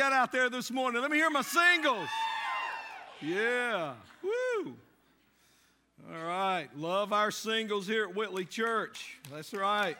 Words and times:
got 0.00 0.14
out 0.14 0.32
there 0.32 0.48
this 0.48 0.70
morning? 0.70 1.02
Let 1.02 1.10
me 1.10 1.18
hear 1.18 1.28
my 1.28 1.42
singles. 1.42 2.08
Yeah. 3.20 3.92
Woo. 4.22 4.74
All 6.10 6.24
right. 6.24 6.68
Love 6.74 7.12
our 7.12 7.30
singles 7.30 7.86
here 7.86 8.04
at 8.04 8.14
Whitley 8.14 8.46
Church. 8.46 9.18
That's 9.30 9.52
right. 9.52 9.98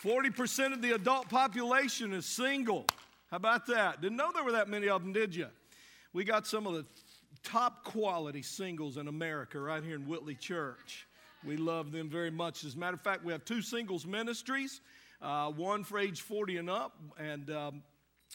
40% 0.00 0.72
of 0.72 0.80
the 0.80 0.92
adult 0.92 1.28
population 1.28 2.12
is 2.12 2.24
single. 2.24 2.86
How 3.32 3.38
about 3.38 3.66
that? 3.66 4.00
Didn't 4.00 4.16
know 4.16 4.30
there 4.32 4.44
were 4.44 4.52
that 4.52 4.68
many 4.68 4.88
of 4.88 5.02
them, 5.02 5.12
did 5.12 5.34
you? 5.34 5.48
We 6.12 6.22
got 6.22 6.46
some 6.46 6.68
of 6.68 6.74
the 6.74 6.86
top 7.42 7.82
quality 7.82 8.42
singles 8.42 8.96
in 8.96 9.08
America 9.08 9.58
right 9.58 9.82
here 9.82 9.96
in 9.96 10.06
Whitley 10.06 10.36
Church. 10.36 11.08
We 11.44 11.56
love 11.56 11.90
them 11.90 12.08
very 12.08 12.30
much. 12.30 12.62
As 12.62 12.76
a 12.76 12.78
matter 12.78 12.94
of 12.94 13.02
fact, 13.02 13.24
we 13.24 13.32
have 13.32 13.44
two 13.44 13.60
singles 13.60 14.06
ministries 14.06 14.82
uh, 15.22 15.50
one 15.50 15.84
for 15.84 15.98
age 15.98 16.20
40 16.20 16.58
and 16.58 16.70
up, 16.70 16.96
and 17.18 17.48
um, 17.50 17.82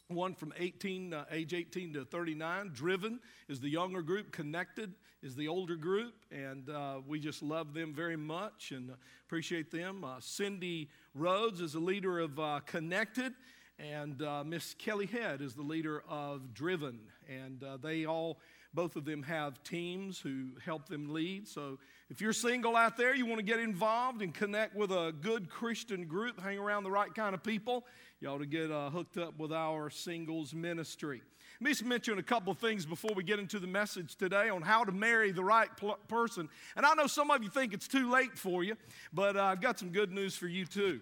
one 0.07 0.33
from 0.33 0.53
18, 0.57 1.13
uh, 1.13 1.25
age 1.31 1.53
18 1.53 1.93
to 1.93 2.05
39. 2.05 2.71
Driven 2.73 3.19
is 3.49 3.59
the 3.59 3.69
younger 3.69 4.01
group. 4.01 4.31
Connected 4.31 4.93
is 5.21 5.35
the 5.35 5.47
older 5.47 5.75
group, 5.75 6.13
and 6.31 6.69
uh, 6.69 6.99
we 7.05 7.19
just 7.19 7.41
love 7.41 7.73
them 7.73 7.93
very 7.93 8.15
much 8.15 8.71
and 8.71 8.91
appreciate 9.25 9.71
them. 9.71 10.03
Uh, 10.03 10.15
Cindy 10.19 10.89
Rhodes 11.13 11.59
is 11.59 11.73
the 11.73 11.79
leader 11.79 12.19
of 12.19 12.39
uh, 12.39 12.59
Connected, 12.65 13.33
and 13.79 14.21
uh, 14.21 14.43
Miss 14.45 14.73
Kelly 14.75 15.07
Head 15.07 15.41
is 15.41 15.53
the 15.53 15.63
leader 15.63 16.03
of 16.07 16.53
Driven, 16.53 16.99
and 17.27 17.63
uh, 17.63 17.77
they 17.77 18.05
all. 18.05 18.39
Both 18.73 18.95
of 18.95 19.05
them 19.05 19.23
have 19.23 19.63
teams 19.63 20.19
who 20.19 20.49
help 20.63 20.87
them 20.87 21.11
lead. 21.11 21.47
So, 21.47 21.79
if 22.09 22.21
you're 22.21 22.33
single 22.33 22.75
out 22.75 22.95
there, 22.95 23.15
you 23.15 23.25
want 23.25 23.39
to 23.39 23.45
get 23.45 23.59
involved 23.59 24.21
and 24.21 24.31
connect 24.31 24.75
with 24.75 24.91
a 24.91 25.13
good 25.19 25.49
Christian 25.49 26.05
group, 26.05 26.39
hang 26.39 26.59
around 26.59 26.83
the 26.83 26.91
right 26.91 27.13
kind 27.15 27.33
of 27.33 27.41
people, 27.41 27.85
you 28.19 28.27
ought 28.27 28.39
to 28.39 28.47
get 28.47 28.71
uh, 28.71 28.89
hooked 28.89 29.17
up 29.17 29.37
with 29.37 29.51
our 29.51 29.89
singles 29.91 30.53
ministry. 30.53 31.21
Let 31.59 31.65
me 31.65 31.71
just 31.71 31.85
mention 31.85 32.17
a 32.17 32.23
couple 32.23 32.51
of 32.51 32.57
things 32.57 32.85
before 32.85 33.11
we 33.15 33.23
get 33.23 33.39
into 33.39 33.59
the 33.59 33.67
message 33.67 34.15
today 34.15 34.49
on 34.49 34.63
how 34.63 34.83
to 34.83 34.91
marry 34.91 35.31
the 35.31 35.43
right 35.43 35.69
pl- 35.77 35.99
person. 36.07 36.49
And 36.75 36.85
I 36.85 36.93
know 36.95 37.07
some 37.07 37.29
of 37.29 37.43
you 37.43 37.49
think 37.49 37.73
it's 37.73 37.87
too 37.87 38.09
late 38.09 38.37
for 38.37 38.63
you, 38.63 38.75
but 39.13 39.35
uh, 39.35 39.43
I've 39.43 39.61
got 39.61 39.77
some 39.77 39.89
good 39.89 40.11
news 40.11 40.35
for 40.35 40.47
you 40.47 40.65
too. 40.65 40.99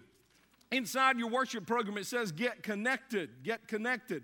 Inside 0.71 1.17
your 1.17 1.29
worship 1.29 1.65
program, 1.65 1.97
it 1.97 2.05
says 2.05 2.31
get 2.31 2.63
connected. 2.63 3.29
Get 3.43 3.67
connected. 3.67 4.23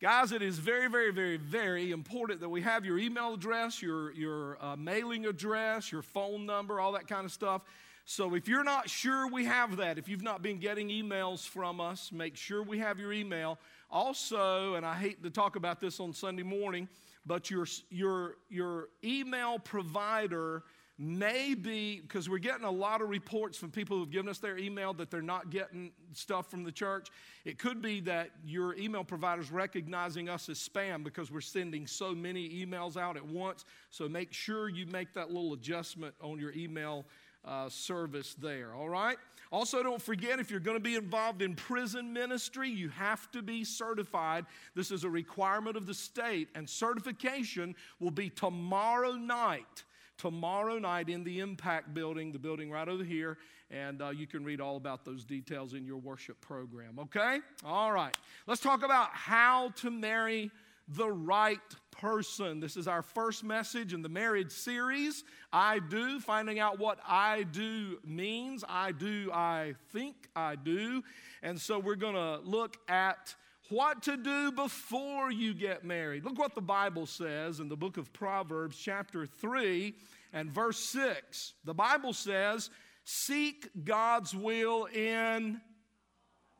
Guys, 0.00 0.32
it 0.32 0.42
is 0.42 0.58
very, 0.58 0.88
very, 0.88 1.12
very, 1.12 1.36
very 1.36 1.90
important 1.90 2.40
that 2.40 2.48
we 2.48 2.62
have 2.62 2.84
your 2.84 2.98
email 2.98 3.34
address, 3.34 3.82
your, 3.82 4.12
your 4.12 4.56
uh, 4.60 4.74
mailing 4.74 5.26
address, 5.26 5.92
your 5.92 6.02
phone 6.02 6.44
number, 6.44 6.80
all 6.80 6.92
that 6.92 7.06
kind 7.06 7.24
of 7.24 7.30
stuff. 7.30 7.62
So 8.04 8.34
if 8.34 8.48
you're 8.48 8.64
not 8.64 8.90
sure 8.90 9.28
we 9.28 9.44
have 9.44 9.76
that, 9.76 9.96
if 9.96 10.08
you've 10.08 10.22
not 10.22 10.42
been 10.42 10.58
getting 10.58 10.88
emails 10.88 11.46
from 11.46 11.80
us, 11.80 12.10
make 12.12 12.36
sure 12.36 12.62
we 12.62 12.78
have 12.78 12.98
your 12.98 13.12
email. 13.12 13.58
Also, 13.90 14.74
and 14.74 14.84
I 14.84 14.94
hate 14.94 15.22
to 15.22 15.30
talk 15.30 15.56
about 15.56 15.80
this 15.80 16.00
on 16.00 16.12
Sunday 16.12 16.42
morning, 16.42 16.88
but 17.24 17.50
your, 17.50 17.66
your, 17.90 18.36
your 18.48 18.88
email 19.04 19.58
provider 19.58 20.64
may 20.98 21.54
be, 21.54 22.00
because 22.00 22.28
we're 22.28 22.38
getting 22.38 22.64
a 22.64 22.70
lot 22.70 23.02
of 23.02 23.08
reports 23.08 23.56
from 23.56 23.70
people 23.70 23.96
who've 23.96 24.10
given 24.10 24.28
us 24.28 24.38
their 24.38 24.58
email 24.58 24.92
that 24.92 25.10
they're 25.10 25.22
not 25.22 25.50
getting 25.50 25.90
stuff 26.12 26.50
from 26.50 26.64
the 26.64 26.70
church. 26.70 27.08
It 27.44 27.58
could 27.58 27.80
be 27.82 28.00
that 28.00 28.30
your 28.44 28.76
email 28.76 29.02
provider 29.02 29.42
is 29.42 29.50
recognizing 29.50 30.28
us 30.28 30.48
as 30.48 30.58
spam 30.58 31.02
because 31.02 31.30
we're 31.30 31.40
sending 31.40 31.86
so 31.86 32.14
many 32.14 32.64
emails 32.64 32.96
out 32.96 33.16
at 33.16 33.24
once. 33.24 33.64
So 33.90 34.08
make 34.08 34.32
sure 34.32 34.68
you 34.68 34.86
make 34.86 35.12
that 35.14 35.28
little 35.28 35.54
adjustment 35.54 36.14
on 36.20 36.38
your 36.38 36.52
email 36.52 37.04
uh, 37.44 37.68
service 37.68 38.34
there, 38.34 38.74
all 38.74 38.88
right? 38.88 39.16
Also, 39.50 39.82
don't 39.82 40.00
forget 40.00 40.40
if 40.40 40.50
you're 40.50 40.60
going 40.60 40.76
to 40.76 40.82
be 40.82 40.94
involved 40.94 41.42
in 41.42 41.54
prison 41.54 42.12
ministry, 42.12 42.70
you 42.70 42.88
have 42.88 43.30
to 43.32 43.42
be 43.42 43.64
certified. 43.64 44.46
This 44.74 44.90
is 44.90 45.04
a 45.04 45.10
requirement 45.10 45.76
of 45.76 45.86
the 45.86 45.94
state, 45.94 46.48
and 46.54 46.68
certification 46.68 47.74
will 48.00 48.10
be 48.10 48.30
tomorrow 48.30 49.12
night. 49.12 49.84
Tomorrow 50.18 50.78
night 50.78 51.08
in 51.08 51.24
the 51.24 51.40
Impact 51.40 51.92
Building, 51.94 52.32
the 52.32 52.38
building 52.38 52.70
right 52.70 52.88
over 52.88 53.02
here, 53.02 53.38
and 53.70 54.00
uh, 54.00 54.10
you 54.10 54.26
can 54.26 54.44
read 54.44 54.60
all 54.60 54.76
about 54.76 55.04
those 55.04 55.24
details 55.24 55.74
in 55.74 55.84
your 55.84 55.96
worship 55.96 56.40
program, 56.40 56.98
okay? 56.98 57.40
All 57.64 57.90
right, 57.92 58.16
let's 58.46 58.60
talk 58.60 58.84
about 58.84 59.08
how 59.12 59.70
to 59.76 59.90
marry 59.90 60.50
the 60.88 61.10
right 61.10 61.58
person. 61.90 62.60
This 62.60 62.76
is 62.76 62.88
our 62.88 63.02
first 63.02 63.44
message 63.44 63.94
in 63.94 64.02
the 64.02 64.08
marriage 64.08 64.50
series. 64.50 65.24
I 65.52 65.78
do, 65.78 66.20
finding 66.20 66.58
out 66.58 66.78
what 66.78 66.98
I 67.06 67.44
do 67.44 67.98
means. 68.04 68.64
I 68.68 68.92
do, 68.92 69.30
I 69.32 69.74
think 69.92 70.28
I 70.34 70.56
do. 70.56 71.02
And 71.42 71.60
so 71.60 71.78
we're 71.78 71.94
going 71.94 72.14
to 72.14 72.40
look 72.44 72.76
at 72.88 73.34
what 73.68 74.02
to 74.02 74.16
do 74.16 74.52
before 74.52 75.30
you 75.30 75.54
get 75.54 75.84
married. 75.84 76.24
Look 76.24 76.38
what 76.38 76.54
the 76.54 76.60
Bible 76.60 77.06
says 77.06 77.60
in 77.60 77.68
the 77.68 77.76
book 77.76 77.96
of 77.96 78.12
Proverbs, 78.12 78.76
chapter 78.76 79.24
3 79.24 79.94
and 80.32 80.50
verse 80.50 80.78
6. 80.78 81.54
The 81.64 81.74
Bible 81.74 82.12
says, 82.12 82.70
Seek 83.04 83.68
God's 83.84 84.34
will 84.34 84.86
in, 84.86 85.60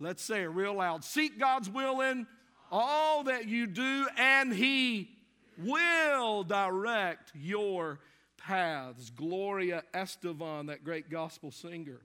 let's 0.00 0.24
say 0.24 0.42
it 0.42 0.46
real 0.46 0.74
loud, 0.74 1.04
seek 1.04 1.38
God's 1.38 1.68
will 1.68 2.00
in 2.00 2.26
all 2.72 3.24
that 3.24 3.46
you 3.46 3.66
do, 3.66 4.08
and 4.16 4.52
He 4.52 5.10
will 5.58 6.42
direct 6.42 7.30
your 7.34 8.00
paths. 8.38 9.10
Gloria 9.10 9.84
Estefan, 9.94 10.66
that 10.68 10.82
great 10.82 11.10
gospel 11.10 11.50
singer, 11.50 12.00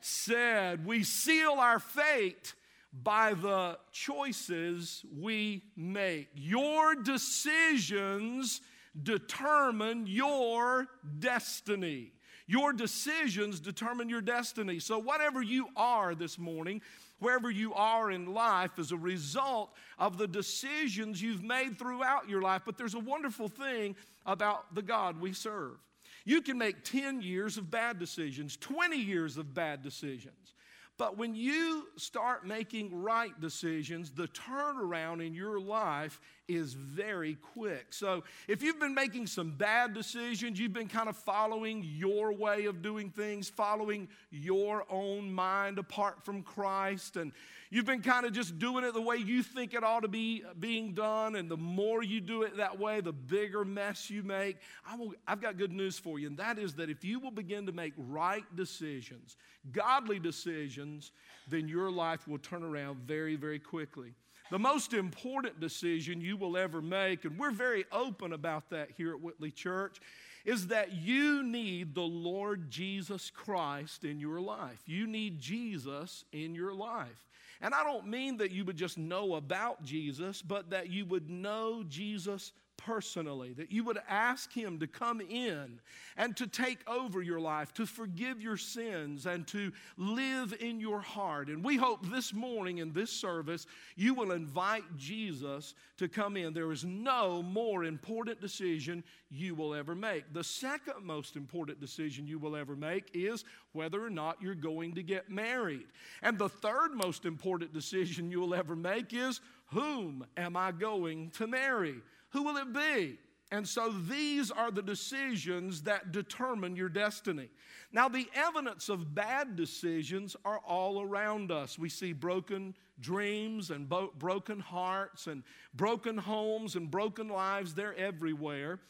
said, 0.00 0.86
We 0.86 1.02
seal 1.02 1.52
our 1.52 1.80
fate 1.80 2.54
by 2.92 3.32
the 3.32 3.78
choices 3.90 5.04
we 5.18 5.62
make. 5.76 6.28
Your 6.34 6.94
decisions 6.94 8.60
determine 9.02 10.06
your 10.06 10.88
destiny. 11.18 12.12
Your 12.46 12.72
decisions 12.74 13.60
determine 13.60 14.10
your 14.10 14.20
destiny. 14.20 14.78
So, 14.78 14.98
whatever 14.98 15.40
you 15.40 15.68
are 15.76 16.14
this 16.14 16.38
morning, 16.38 16.82
wherever 17.22 17.50
you 17.50 17.72
are 17.74 18.10
in 18.10 18.34
life 18.34 18.78
as 18.78 18.90
a 18.92 18.96
result 18.96 19.72
of 19.98 20.18
the 20.18 20.26
decisions 20.26 21.22
you've 21.22 21.44
made 21.44 21.78
throughout 21.78 22.28
your 22.28 22.42
life. 22.42 22.62
But 22.66 22.76
there's 22.76 22.94
a 22.94 23.00
wonderful 23.00 23.48
thing 23.48 23.94
about 24.26 24.74
the 24.74 24.82
God 24.82 25.20
we 25.20 25.32
serve. 25.32 25.78
You 26.24 26.42
can 26.42 26.58
make 26.58 26.84
10 26.84 27.22
years 27.22 27.56
of 27.56 27.70
bad 27.70 27.98
decisions, 27.98 28.56
20 28.56 28.96
years 28.96 29.36
of 29.36 29.54
bad 29.54 29.82
decisions. 29.82 30.54
But 30.98 31.16
when 31.16 31.34
you 31.34 31.88
start 31.96 32.46
making 32.46 33.02
right 33.02 33.38
decisions, 33.40 34.10
the 34.10 34.28
turnaround 34.28 35.24
in 35.24 35.34
your 35.34 35.58
life 35.58 36.20
is 36.54 36.74
very 36.74 37.36
quick. 37.54 37.92
So 37.92 38.24
if 38.48 38.62
you've 38.62 38.78
been 38.78 38.94
making 38.94 39.26
some 39.26 39.52
bad 39.52 39.94
decisions, 39.94 40.58
you've 40.58 40.72
been 40.72 40.88
kind 40.88 41.08
of 41.08 41.16
following 41.16 41.82
your 41.84 42.32
way 42.32 42.66
of 42.66 42.82
doing 42.82 43.10
things, 43.10 43.48
following 43.48 44.08
your 44.30 44.84
own 44.90 45.32
mind 45.32 45.78
apart 45.78 46.24
from 46.24 46.42
Christ, 46.42 47.16
and 47.16 47.32
you've 47.70 47.86
been 47.86 48.02
kind 48.02 48.26
of 48.26 48.32
just 48.32 48.58
doing 48.58 48.84
it 48.84 48.94
the 48.94 49.00
way 49.00 49.16
you 49.16 49.42
think 49.42 49.74
it 49.74 49.82
ought 49.82 50.00
to 50.00 50.08
be 50.08 50.42
uh, 50.48 50.52
being 50.58 50.92
done, 50.92 51.36
and 51.36 51.50
the 51.50 51.56
more 51.56 52.02
you 52.02 52.20
do 52.20 52.42
it 52.42 52.56
that 52.56 52.78
way, 52.78 53.00
the 53.00 53.12
bigger 53.12 53.64
mess 53.64 54.10
you 54.10 54.22
make. 54.22 54.58
I 54.86 54.96
will, 54.96 55.14
I've 55.26 55.40
got 55.40 55.56
good 55.56 55.72
news 55.72 55.98
for 55.98 56.18
you, 56.18 56.26
and 56.26 56.36
that 56.38 56.58
is 56.58 56.74
that 56.74 56.90
if 56.90 57.04
you 57.04 57.18
will 57.18 57.30
begin 57.30 57.66
to 57.66 57.72
make 57.72 57.92
right 57.96 58.44
decisions, 58.56 59.36
godly 59.72 60.18
decisions, 60.18 61.12
then 61.48 61.68
your 61.68 61.90
life 61.90 62.28
will 62.28 62.38
turn 62.38 62.62
around 62.62 62.98
very, 63.00 63.36
very 63.36 63.58
quickly. 63.58 64.14
The 64.52 64.58
most 64.58 64.92
important 64.92 65.60
decision 65.60 66.20
you 66.20 66.36
will 66.36 66.58
ever 66.58 66.82
make, 66.82 67.24
and 67.24 67.38
we're 67.38 67.52
very 67.52 67.86
open 67.90 68.34
about 68.34 68.68
that 68.68 68.90
here 68.98 69.14
at 69.14 69.20
Whitley 69.22 69.50
Church, 69.50 69.98
is 70.44 70.66
that 70.66 70.92
you 70.92 71.42
need 71.42 71.94
the 71.94 72.02
Lord 72.02 72.70
Jesus 72.70 73.30
Christ 73.30 74.04
in 74.04 74.20
your 74.20 74.42
life. 74.42 74.82
You 74.84 75.06
need 75.06 75.40
Jesus 75.40 76.26
in 76.32 76.54
your 76.54 76.74
life. 76.74 77.26
And 77.62 77.72
I 77.72 77.82
don't 77.82 78.08
mean 78.08 78.36
that 78.36 78.50
you 78.50 78.66
would 78.66 78.76
just 78.76 78.98
know 78.98 79.36
about 79.36 79.82
Jesus, 79.84 80.42
but 80.42 80.68
that 80.68 80.90
you 80.90 81.06
would 81.06 81.30
know 81.30 81.82
Jesus 81.88 82.52
personally, 82.84 83.52
that 83.54 83.70
you 83.70 83.84
would 83.84 83.98
ask 84.08 84.52
Him 84.52 84.78
to 84.80 84.86
come 84.86 85.20
in 85.20 85.80
and 86.16 86.36
to 86.36 86.46
take 86.46 86.78
over 86.88 87.22
your 87.22 87.40
life, 87.40 87.72
to 87.74 87.86
forgive 87.86 88.40
your 88.40 88.56
sins, 88.56 89.26
and 89.26 89.46
to 89.48 89.72
live 89.96 90.54
in 90.60 90.80
your 90.80 91.00
heart. 91.00 91.48
And 91.48 91.64
we 91.64 91.76
hope 91.76 92.06
this 92.10 92.32
morning 92.32 92.78
in 92.78 92.92
this 92.92 93.10
service, 93.10 93.66
you 93.96 94.14
will 94.14 94.32
invite 94.32 94.84
Jesus 94.96 95.74
to 95.98 96.08
come 96.08 96.36
in. 96.36 96.52
There 96.52 96.72
is 96.72 96.84
no 96.84 97.42
more 97.42 97.84
important 97.84 98.40
decision 98.40 99.04
you 99.30 99.54
will 99.54 99.74
ever 99.74 99.94
make. 99.94 100.32
The 100.32 100.44
second 100.44 101.04
most 101.04 101.36
important 101.36 101.80
decision 101.80 102.26
you 102.26 102.38
will 102.38 102.56
ever 102.56 102.76
make 102.76 103.10
is 103.14 103.44
whether 103.72 104.04
or 104.04 104.10
not 104.10 104.40
you're 104.40 104.54
going 104.54 104.94
to 104.94 105.02
get 105.02 105.30
married. 105.30 105.86
And 106.22 106.38
the 106.38 106.48
third 106.48 106.92
most 106.94 107.24
important 107.24 107.72
decision 107.72 108.30
you 108.30 108.40
will 108.40 108.54
ever 108.54 108.76
make 108.76 109.12
is 109.12 109.40
whom 109.66 110.26
am 110.36 110.56
I 110.56 110.72
going 110.72 111.30
to 111.30 111.46
marry? 111.46 111.96
Who 112.32 112.42
will 112.42 112.56
it 112.56 112.72
be? 112.72 113.18
And 113.50 113.68
so 113.68 113.90
these 113.90 114.50
are 114.50 114.70
the 114.70 114.82
decisions 114.82 115.82
that 115.82 116.10
determine 116.10 116.74
your 116.74 116.88
destiny. 116.88 117.50
Now, 117.92 118.08
the 118.08 118.26
evidence 118.34 118.88
of 118.88 119.14
bad 119.14 119.56
decisions 119.56 120.34
are 120.46 120.58
all 120.66 121.02
around 121.02 121.52
us. 121.52 121.78
We 121.78 121.90
see 121.90 122.14
broken, 122.14 122.74
dreams 122.98 123.70
and 123.70 123.86
bo- 123.86 124.12
broken 124.18 124.58
hearts 124.58 125.26
and 125.26 125.42
broken 125.74 126.16
homes 126.16 126.76
and 126.76 126.90
broken 126.90 127.28
lives. 127.28 127.74
They're 127.74 127.94
everywhere. 127.94 128.80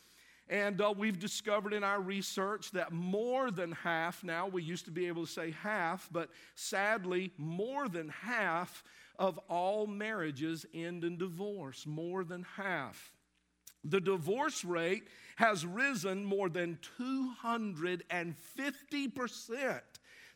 And 0.48 0.80
uh, 0.80 0.94
we've 0.96 1.18
discovered 1.18 1.72
in 1.72 1.82
our 1.82 2.00
research 2.00 2.70
that 2.72 2.92
more 2.92 3.50
than 3.50 3.72
half 3.72 4.22
now, 4.22 4.46
we 4.46 4.62
used 4.62 4.84
to 4.84 4.92
be 4.92 5.08
able 5.08 5.26
to 5.26 5.32
say 5.32 5.50
half, 5.50 6.08
but 6.12 6.30
sadly, 6.54 7.32
more 7.36 7.88
than 7.88 8.10
half 8.10 8.84
of 9.18 9.38
all 9.48 9.88
marriages 9.88 10.66
end 10.72 11.02
in 11.02 11.16
divorce. 11.16 11.84
More 11.84 12.22
than 12.22 12.46
half. 12.56 13.12
The 13.84 14.00
divorce 14.00 14.64
rate 14.64 15.08
has 15.37 15.67
risen 15.67 16.25
more 16.25 16.49
than 16.49 16.79
250% 16.99 19.81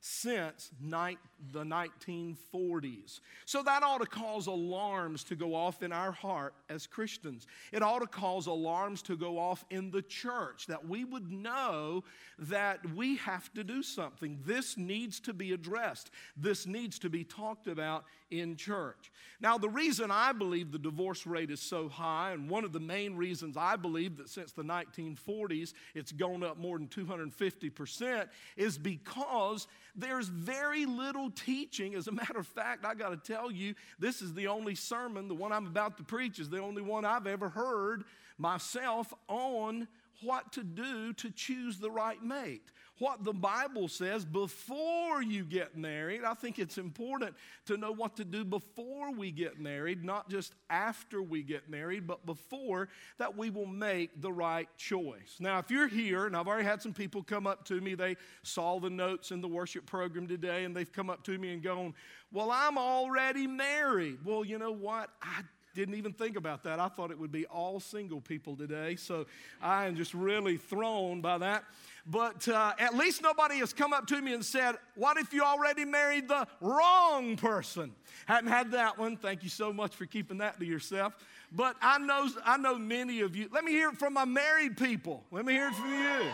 since 0.00 0.70
ni- 0.80 1.18
the 1.52 1.64
1940s. 1.64 3.20
So 3.44 3.62
that 3.62 3.82
ought 3.82 4.00
to 4.00 4.06
cause 4.06 4.46
alarms 4.46 5.24
to 5.24 5.36
go 5.36 5.54
off 5.54 5.82
in 5.82 5.92
our 5.92 6.12
heart 6.12 6.54
as 6.68 6.86
Christians. 6.86 7.46
It 7.72 7.82
ought 7.82 8.00
to 8.00 8.06
cause 8.06 8.46
alarms 8.46 9.02
to 9.02 9.16
go 9.16 9.38
off 9.38 9.64
in 9.70 9.90
the 9.90 10.02
church 10.02 10.66
that 10.66 10.86
we 10.88 11.04
would 11.04 11.30
know 11.30 12.04
that 12.38 12.80
we 12.94 13.16
have 13.16 13.52
to 13.54 13.64
do 13.64 13.82
something. 13.82 14.38
This 14.44 14.76
needs 14.76 15.20
to 15.20 15.32
be 15.32 15.52
addressed, 15.52 16.10
this 16.36 16.66
needs 16.66 16.98
to 17.00 17.10
be 17.10 17.24
talked 17.24 17.66
about 17.66 18.04
in 18.30 18.56
church. 18.56 19.12
Now, 19.40 19.58
the 19.58 19.68
reason 19.68 20.10
I 20.10 20.32
believe 20.32 20.72
the 20.72 20.78
divorce 20.78 21.26
rate 21.26 21.50
is 21.50 21.60
so 21.60 21.88
high, 21.88 22.32
and 22.32 22.50
one 22.50 22.64
of 22.64 22.72
the 22.72 22.80
main 22.80 23.14
reasons 23.14 23.56
I 23.56 23.76
believe 23.76 24.16
that 24.16 24.28
since 24.28 24.52
the 24.52 24.62
1940s 24.62 25.74
it's 25.94 26.12
gone 26.12 26.42
up 26.42 26.58
more 26.58 26.78
than 26.78 26.88
250%, 26.88 28.28
is 28.56 28.78
because 28.78 29.68
there's 29.94 30.28
very 30.28 30.86
little 30.86 31.25
teaching. 31.30 31.94
As 31.94 32.08
a 32.08 32.12
matter 32.12 32.38
of 32.38 32.46
fact, 32.46 32.84
I 32.84 32.94
got 32.94 33.10
to 33.10 33.16
tell 33.16 33.50
you, 33.50 33.74
this 33.98 34.22
is 34.22 34.34
the 34.34 34.48
only 34.48 34.74
sermon, 34.74 35.28
the 35.28 35.34
one 35.34 35.52
I'm 35.52 35.66
about 35.66 35.96
to 35.98 36.04
preach, 36.04 36.38
is 36.38 36.48
the 36.48 36.60
only 36.60 36.82
one 36.82 37.04
I've 37.04 37.26
ever 37.26 37.48
heard 37.48 38.04
myself 38.38 39.12
on 39.28 39.88
what 40.22 40.52
to 40.52 40.62
do 40.64 41.12
to 41.14 41.30
choose 41.30 41.78
the 41.78 41.90
right 41.90 42.22
mate 42.22 42.70
what 42.98 43.24
the 43.24 43.32
Bible 43.32 43.88
says 43.88 44.24
before 44.24 45.22
you 45.22 45.44
get 45.44 45.76
married. 45.76 46.24
I 46.24 46.34
think 46.34 46.58
it's 46.58 46.78
important 46.78 47.34
to 47.66 47.76
know 47.76 47.92
what 47.92 48.16
to 48.16 48.24
do 48.24 48.44
before 48.44 49.12
we 49.12 49.30
get 49.30 49.60
married, 49.60 50.04
not 50.04 50.30
just 50.30 50.54
after 50.70 51.22
we 51.22 51.42
get 51.42 51.68
married, 51.68 52.06
but 52.06 52.24
before 52.24 52.88
that 53.18 53.36
we 53.36 53.50
will 53.50 53.66
make 53.66 54.20
the 54.20 54.32
right 54.32 54.68
choice. 54.76 55.36
Now, 55.40 55.58
if 55.58 55.70
you're 55.70 55.88
here, 55.88 56.26
and 56.26 56.36
I've 56.36 56.48
already 56.48 56.64
had 56.64 56.82
some 56.82 56.94
people 56.94 57.22
come 57.22 57.46
up 57.46 57.64
to 57.66 57.80
me, 57.80 57.94
they 57.94 58.16
saw 58.42 58.80
the 58.80 58.90
notes 58.90 59.30
in 59.30 59.40
the 59.40 59.48
worship 59.48 59.86
program 59.86 60.26
today, 60.26 60.64
and 60.64 60.74
they've 60.74 60.92
come 60.92 61.10
up 61.10 61.22
to 61.24 61.36
me 61.38 61.52
and 61.52 61.62
gone, 61.62 61.94
Well, 62.32 62.50
I'm 62.50 62.78
already 62.78 63.46
married. 63.46 64.18
Well, 64.24 64.44
you 64.44 64.58
know 64.58 64.72
what? 64.72 65.10
I 65.20 65.42
didn't 65.76 65.94
even 65.94 66.12
think 66.12 66.36
about 66.36 66.64
that. 66.64 66.80
I 66.80 66.88
thought 66.88 67.10
it 67.10 67.18
would 67.18 67.30
be 67.30 67.46
all 67.46 67.78
single 67.78 68.20
people 68.20 68.56
today. 68.56 68.96
So 68.96 69.26
I 69.60 69.86
am 69.86 69.94
just 69.94 70.14
really 70.14 70.56
thrown 70.56 71.20
by 71.20 71.38
that. 71.38 71.64
But 72.06 72.48
uh, 72.48 72.72
at 72.78 72.96
least 72.96 73.22
nobody 73.22 73.58
has 73.58 73.72
come 73.72 73.92
up 73.92 74.06
to 74.08 74.20
me 74.20 74.32
and 74.32 74.44
said, 74.44 74.76
What 74.94 75.18
if 75.18 75.32
you 75.32 75.42
already 75.42 75.84
married 75.84 76.28
the 76.28 76.46
wrong 76.60 77.36
person? 77.36 77.92
Hadn't 78.26 78.50
had 78.50 78.72
that 78.72 78.98
one. 78.98 79.16
Thank 79.16 79.42
you 79.42 79.50
so 79.50 79.72
much 79.72 79.94
for 79.94 80.06
keeping 80.06 80.38
that 80.38 80.58
to 80.58 80.64
yourself. 80.64 81.12
But 81.52 81.76
I 81.82 81.98
know, 81.98 82.28
I 82.44 82.56
know 82.56 82.76
many 82.78 83.20
of 83.20 83.36
you. 83.36 83.48
Let 83.52 83.64
me 83.64 83.72
hear 83.72 83.90
it 83.90 83.98
from 83.98 84.14
my 84.14 84.24
married 84.24 84.76
people. 84.76 85.24
Let 85.30 85.44
me 85.44 85.52
hear 85.52 85.68
it 85.68 85.74
from 85.74 85.92
you. 85.92 86.30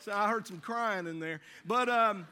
So 0.00 0.12
I 0.12 0.28
heard 0.28 0.46
some 0.46 0.58
crying 0.58 1.06
in 1.06 1.20
there. 1.20 1.40
But, 1.64 1.88
um, 1.88 2.26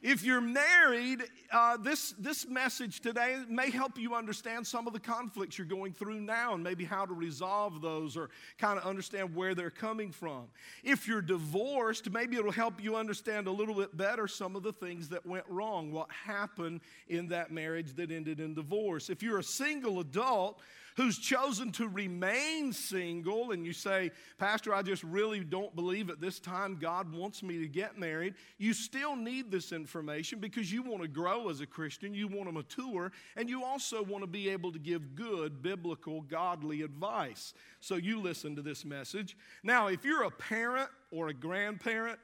if 0.00 0.22
you're 0.22 0.40
married, 0.40 1.24
uh, 1.52 1.76
this, 1.76 2.14
this 2.18 2.46
message 2.46 3.00
today 3.00 3.42
may 3.48 3.68
help 3.68 3.98
you 3.98 4.14
understand 4.14 4.64
some 4.64 4.86
of 4.86 4.92
the 4.92 5.00
conflicts 5.00 5.58
you're 5.58 5.66
going 5.66 5.92
through 5.92 6.20
now 6.20 6.54
and 6.54 6.62
maybe 6.62 6.84
how 6.84 7.04
to 7.04 7.14
resolve 7.14 7.80
those 7.80 8.16
or 8.16 8.30
kind 8.58 8.78
of 8.78 8.84
understand 8.84 9.34
where 9.34 9.56
they're 9.56 9.70
coming 9.70 10.12
from. 10.12 10.46
If 10.84 11.08
you're 11.08 11.22
divorced, 11.22 12.10
maybe 12.12 12.36
it'll 12.36 12.52
help 12.52 12.82
you 12.82 12.94
understand 12.94 13.48
a 13.48 13.50
little 13.50 13.74
bit 13.74 13.96
better 13.96 14.28
some 14.28 14.54
of 14.54 14.62
the 14.62 14.72
things 14.72 15.08
that 15.08 15.26
went 15.26 15.44
wrong, 15.48 15.90
what 15.90 16.08
happened 16.12 16.80
in 17.08 17.26
that 17.28 17.50
marriage 17.50 17.94
that 17.94 18.12
ended 18.12 18.38
in 18.38 18.54
divorce. 18.54 19.10
If 19.10 19.20
you're 19.20 19.38
a 19.38 19.44
single 19.44 19.98
adult, 19.98 20.60
who's 20.98 21.16
chosen 21.16 21.70
to 21.70 21.86
remain 21.86 22.72
single, 22.72 23.52
and 23.52 23.64
you 23.64 23.72
say, 23.72 24.10
Pastor, 24.36 24.74
I 24.74 24.82
just 24.82 25.04
really 25.04 25.44
don't 25.44 25.72
believe 25.76 26.10
at 26.10 26.20
this 26.20 26.40
time 26.40 26.76
God 26.80 27.14
wants 27.14 27.40
me 27.40 27.56
to 27.60 27.68
get 27.68 27.96
married, 27.96 28.34
you 28.58 28.72
still 28.72 29.14
need 29.14 29.48
this 29.48 29.70
information 29.70 30.40
because 30.40 30.72
you 30.72 30.82
want 30.82 31.02
to 31.02 31.08
grow 31.08 31.50
as 31.50 31.60
a 31.60 31.66
Christian, 31.66 32.14
you 32.14 32.26
want 32.26 32.48
to 32.48 32.52
mature, 32.52 33.12
and 33.36 33.48
you 33.48 33.62
also 33.62 34.02
want 34.02 34.24
to 34.24 34.26
be 34.26 34.48
able 34.48 34.72
to 34.72 34.78
give 34.80 35.14
good, 35.14 35.62
biblical, 35.62 36.22
godly 36.22 36.82
advice. 36.82 37.54
So 37.78 37.94
you 37.94 38.20
listen 38.20 38.56
to 38.56 38.62
this 38.62 38.84
message. 38.84 39.36
Now, 39.62 39.86
if 39.86 40.04
you're 40.04 40.24
a 40.24 40.32
parent 40.32 40.90
or 41.12 41.28
a 41.28 41.32
grandparent, 41.34 42.18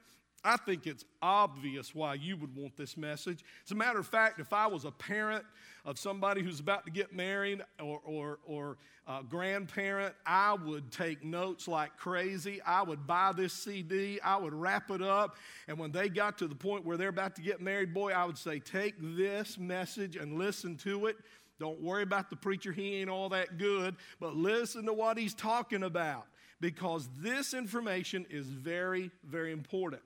I 0.45 0.59
think 0.59 0.87
it's 0.87 1.07
obvious 1.23 1.95
why 1.95 2.15
you 2.15 2.37
would 2.37 2.55
want 2.55 2.77
this 2.77 2.99
message. 2.99 3.43
As 3.65 3.73
a 3.73 3.75
matter 3.75 3.99
of 3.99 4.07
fact, 4.07 4.39
if 4.41 4.53
I 4.53 4.67
was 4.67 4.85
a 4.85 4.91
parent 4.91 5.45
of 5.87 5.99
somebody 5.99 6.43
who's 6.43 6.61
about 6.61 6.85
to 6.85 6.91
get 6.91 7.15
married 7.15 7.63
or, 7.81 8.01
or, 8.05 8.39
or 8.47 8.77
a 9.07 9.23
grandparent, 9.23 10.15
I 10.27 10.53
would 10.53 10.93
take 10.93 11.25
notes 11.25 11.67
like 11.67 11.97
crazy. 11.97 12.61
I 12.61 12.83
would 12.83 13.07
buy 13.07 13.33
this 13.33 13.55
CD, 13.55 14.21
I 14.21 14.37
would 14.37 14.53
wrap 14.53 14.91
it 14.91 15.01
up, 15.01 15.37
and 15.67 15.79
when 15.79 15.93
they 15.93 16.09
got 16.11 16.39
to 16.39 16.49
the 16.49 16.55
point 16.55 16.85
where 16.85 16.97
they're 16.97 17.09
about 17.09 17.37
to 17.37 17.43
get 17.43 17.63
married, 17.63 17.95
boy, 17.95 18.13
I 18.13 18.25
would 18.25 18.39
say, 18.39 18.61
take 18.61 18.95
this 18.99 19.59
message 19.59 20.17
and 20.17 20.39
listen 20.39 20.77
to 20.79 21.07
it. 21.07 21.17
Don't 21.59 21.81
worry 21.81 22.03
about 22.03 22.29
the 22.31 22.37
preacher, 22.37 22.73
he 22.73 22.97
ain't 22.97 23.11
all 23.11 23.31
that 23.31 23.59
good, 23.59 23.97
but 24.21 24.37
listen 24.37 24.87
to 24.87 24.93
what 24.93 25.17
he's 25.17 25.35
talking 25.35 25.85
about 25.85 26.27
because 26.61 27.09
this 27.19 27.55
information 27.55 28.27
is 28.31 28.47
very, 28.47 29.11
very 29.25 29.53
important. 29.53 30.03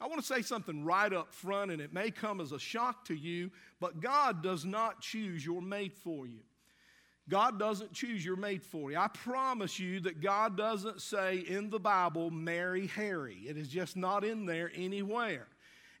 I 0.00 0.06
want 0.06 0.20
to 0.20 0.26
say 0.26 0.42
something 0.42 0.84
right 0.84 1.12
up 1.12 1.32
front, 1.32 1.70
and 1.70 1.80
it 1.80 1.92
may 1.92 2.10
come 2.10 2.40
as 2.40 2.52
a 2.52 2.58
shock 2.58 3.04
to 3.06 3.14
you, 3.14 3.50
but 3.80 4.00
God 4.00 4.42
does 4.42 4.64
not 4.64 5.00
choose 5.00 5.44
your 5.44 5.62
mate 5.62 5.96
for 5.96 6.26
you. 6.26 6.40
God 7.28 7.58
doesn't 7.58 7.92
choose 7.92 8.24
your 8.24 8.36
mate 8.36 8.62
for 8.62 8.90
you. 8.90 8.98
I 8.98 9.08
promise 9.08 9.78
you 9.78 10.00
that 10.00 10.20
God 10.20 10.58
doesn't 10.58 11.00
say 11.00 11.38
in 11.38 11.70
the 11.70 11.78
Bible, 11.78 12.30
marry 12.30 12.86
Harry. 12.88 13.38
It 13.48 13.56
is 13.56 13.68
just 13.68 13.96
not 13.96 14.24
in 14.24 14.44
there 14.44 14.70
anywhere. 14.74 15.46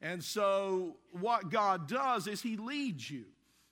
And 0.02 0.22
so, 0.22 0.96
what 1.12 1.50
God 1.50 1.88
does 1.88 2.26
is 2.26 2.42
He 2.42 2.58
leads 2.58 3.10
you. 3.10 3.24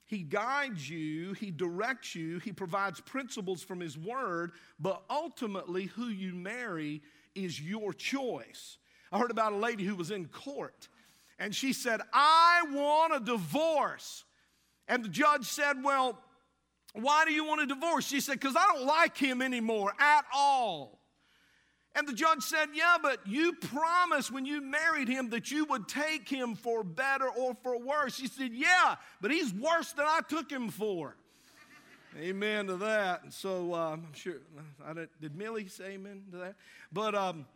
He 0.06 0.22
guides 0.22 0.88
you, 0.88 1.34
He 1.34 1.50
directs 1.50 2.14
you, 2.14 2.38
He 2.38 2.52
provides 2.52 3.00
principles 3.00 3.62
from 3.62 3.80
His 3.80 3.98
Word, 3.98 4.52
but 4.80 5.02
ultimately, 5.10 5.86
who 5.86 6.06
you 6.06 6.34
marry 6.34 7.02
is 7.34 7.60
your 7.60 7.92
choice. 7.92 8.78
I 9.12 9.18
heard 9.18 9.30
about 9.30 9.52
a 9.52 9.56
lady 9.56 9.84
who 9.84 9.94
was 9.94 10.10
in 10.10 10.26
court 10.26 10.88
and 11.38 11.54
she 11.54 11.72
said, 11.72 12.00
I 12.12 12.62
want 12.70 13.14
a 13.14 13.20
divorce. 13.20 14.24
And 14.88 15.04
the 15.04 15.08
judge 15.08 15.44
said, 15.44 15.82
Well, 15.82 16.18
why 16.94 17.24
do 17.24 17.32
you 17.32 17.44
want 17.44 17.62
a 17.62 17.66
divorce? 17.66 18.06
She 18.06 18.20
said, 18.20 18.40
Because 18.40 18.56
I 18.56 18.64
don't 18.72 18.86
like 18.86 19.16
him 19.16 19.42
anymore 19.42 19.92
at 19.98 20.24
all. 20.32 21.00
And 21.94 22.06
the 22.08 22.12
judge 22.12 22.42
said, 22.42 22.68
Yeah, 22.74 22.96
but 23.02 23.26
you 23.26 23.54
promised 23.54 24.30
when 24.30 24.46
you 24.46 24.60
married 24.60 25.08
him 25.08 25.30
that 25.30 25.50
you 25.50 25.64
would 25.66 25.88
take 25.88 26.28
him 26.28 26.54
for 26.54 26.82
better 26.84 27.28
or 27.28 27.56
for 27.62 27.78
worse. 27.78 28.14
She 28.14 28.28
said, 28.28 28.52
Yeah, 28.52 28.96
but 29.20 29.30
he's 29.30 29.52
worse 29.52 29.92
than 29.92 30.06
I 30.06 30.20
took 30.28 30.50
him 30.50 30.68
for. 30.68 31.16
amen 32.20 32.68
to 32.68 32.76
that. 32.76 33.24
And 33.24 33.32
so 33.32 33.74
uh, 33.74 33.92
I'm 33.94 34.06
sure, 34.14 34.36
I 34.86 34.92
did 35.20 35.34
Millie 35.34 35.66
say 35.66 35.94
amen 35.94 36.22
to 36.30 36.38
that? 36.38 36.54
But 36.92 37.14
um, 37.14 37.46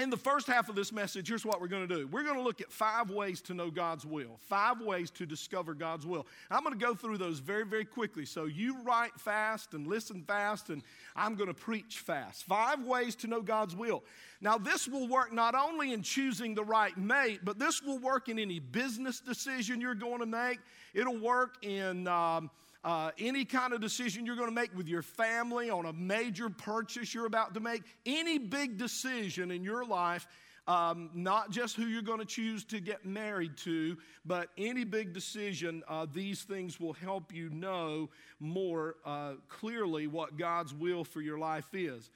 in 0.00 0.10
the 0.10 0.16
first 0.16 0.46
half 0.46 0.68
of 0.68 0.76
this 0.76 0.92
message, 0.92 1.28
here's 1.28 1.44
what 1.44 1.60
we're 1.60 1.66
going 1.66 1.88
to 1.88 1.92
do. 1.92 2.06
We're 2.06 2.22
going 2.22 2.36
to 2.36 2.42
look 2.42 2.60
at 2.60 2.70
five 2.70 3.10
ways 3.10 3.40
to 3.42 3.54
know 3.54 3.68
God's 3.68 4.06
will, 4.06 4.38
five 4.42 4.80
ways 4.80 5.10
to 5.12 5.26
discover 5.26 5.74
God's 5.74 6.06
will. 6.06 6.24
I'm 6.50 6.62
going 6.62 6.78
to 6.78 6.84
go 6.84 6.94
through 6.94 7.18
those 7.18 7.40
very, 7.40 7.64
very 7.64 7.84
quickly. 7.84 8.24
So 8.24 8.44
you 8.44 8.80
write 8.82 9.18
fast 9.18 9.74
and 9.74 9.88
listen 9.88 10.22
fast, 10.22 10.70
and 10.70 10.82
I'm 11.16 11.34
going 11.34 11.48
to 11.48 11.54
preach 11.54 11.98
fast. 11.98 12.44
Five 12.44 12.84
ways 12.84 13.16
to 13.16 13.26
know 13.26 13.42
God's 13.42 13.74
will. 13.74 14.04
Now, 14.40 14.56
this 14.56 14.86
will 14.86 15.08
work 15.08 15.32
not 15.32 15.56
only 15.56 15.92
in 15.92 16.02
choosing 16.02 16.54
the 16.54 16.64
right 16.64 16.96
mate, 16.96 17.40
but 17.42 17.58
this 17.58 17.82
will 17.82 17.98
work 17.98 18.28
in 18.28 18.38
any 18.38 18.60
business 18.60 19.18
decision 19.18 19.80
you're 19.80 19.96
going 19.96 20.20
to 20.20 20.26
make. 20.26 20.60
It'll 20.94 21.18
work 21.18 21.56
in. 21.64 22.06
Um, 22.06 22.50
uh, 22.84 23.10
any 23.18 23.44
kind 23.44 23.72
of 23.72 23.80
decision 23.80 24.24
you're 24.24 24.36
going 24.36 24.48
to 24.48 24.54
make 24.54 24.76
with 24.76 24.88
your 24.88 25.02
family 25.02 25.70
on 25.70 25.86
a 25.86 25.92
major 25.92 26.48
purchase 26.48 27.12
you're 27.12 27.26
about 27.26 27.54
to 27.54 27.60
make, 27.60 27.82
any 28.06 28.38
big 28.38 28.78
decision 28.78 29.50
in 29.50 29.64
your 29.64 29.84
life, 29.84 30.26
um, 30.68 31.10
not 31.14 31.50
just 31.50 31.76
who 31.76 31.86
you're 31.86 32.02
going 32.02 32.18
to 32.18 32.26
choose 32.26 32.62
to 32.64 32.78
get 32.78 33.04
married 33.04 33.56
to, 33.56 33.96
but 34.24 34.50
any 34.58 34.84
big 34.84 35.14
decision, 35.14 35.82
uh, 35.88 36.06
these 36.12 36.42
things 36.42 36.78
will 36.78 36.92
help 36.92 37.34
you 37.34 37.48
know 37.48 38.10
more 38.38 38.96
uh, 39.04 39.32
clearly 39.48 40.06
what 40.06 40.36
God's 40.36 40.74
will 40.74 41.04
for 41.04 41.22
your 41.22 41.38
life 41.38 41.68
is. 41.72 42.10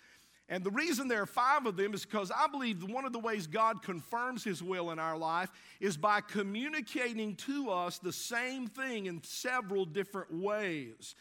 And 0.52 0.62
the 0.62 0.70
reason 0.70 1.08
there 1.08 1.22
are 1.22 1.26
five 1.26 1.64
of 1.64 1.78
them 1.78 1.94
is 1.94 2.04
because 2.04 2.30
I 2.30 2.46
believe 2.46 2.84
one 2.84 3.06
of 3.06 3.14
the 3.14 3.18
ways 3.18 3.46
God 3.46 3.82
confirms 3.82 4.44
His 4.44 4.62
will 4.62 4.90
in 4.90 4.98
our 4.98 5.16
life 5.16 5.50
is 5.80 5.96
by 5.96 6.20
communicating 6.20 7.36
to 7.36 7.70
us 7.70 7.96
the 7.96 8.12
same 8.12 8.66
thing 8.66 9.06
in 9.06 9.22
several 9.22 9.86
different 9.86 10.30
ways. 10.30 11.14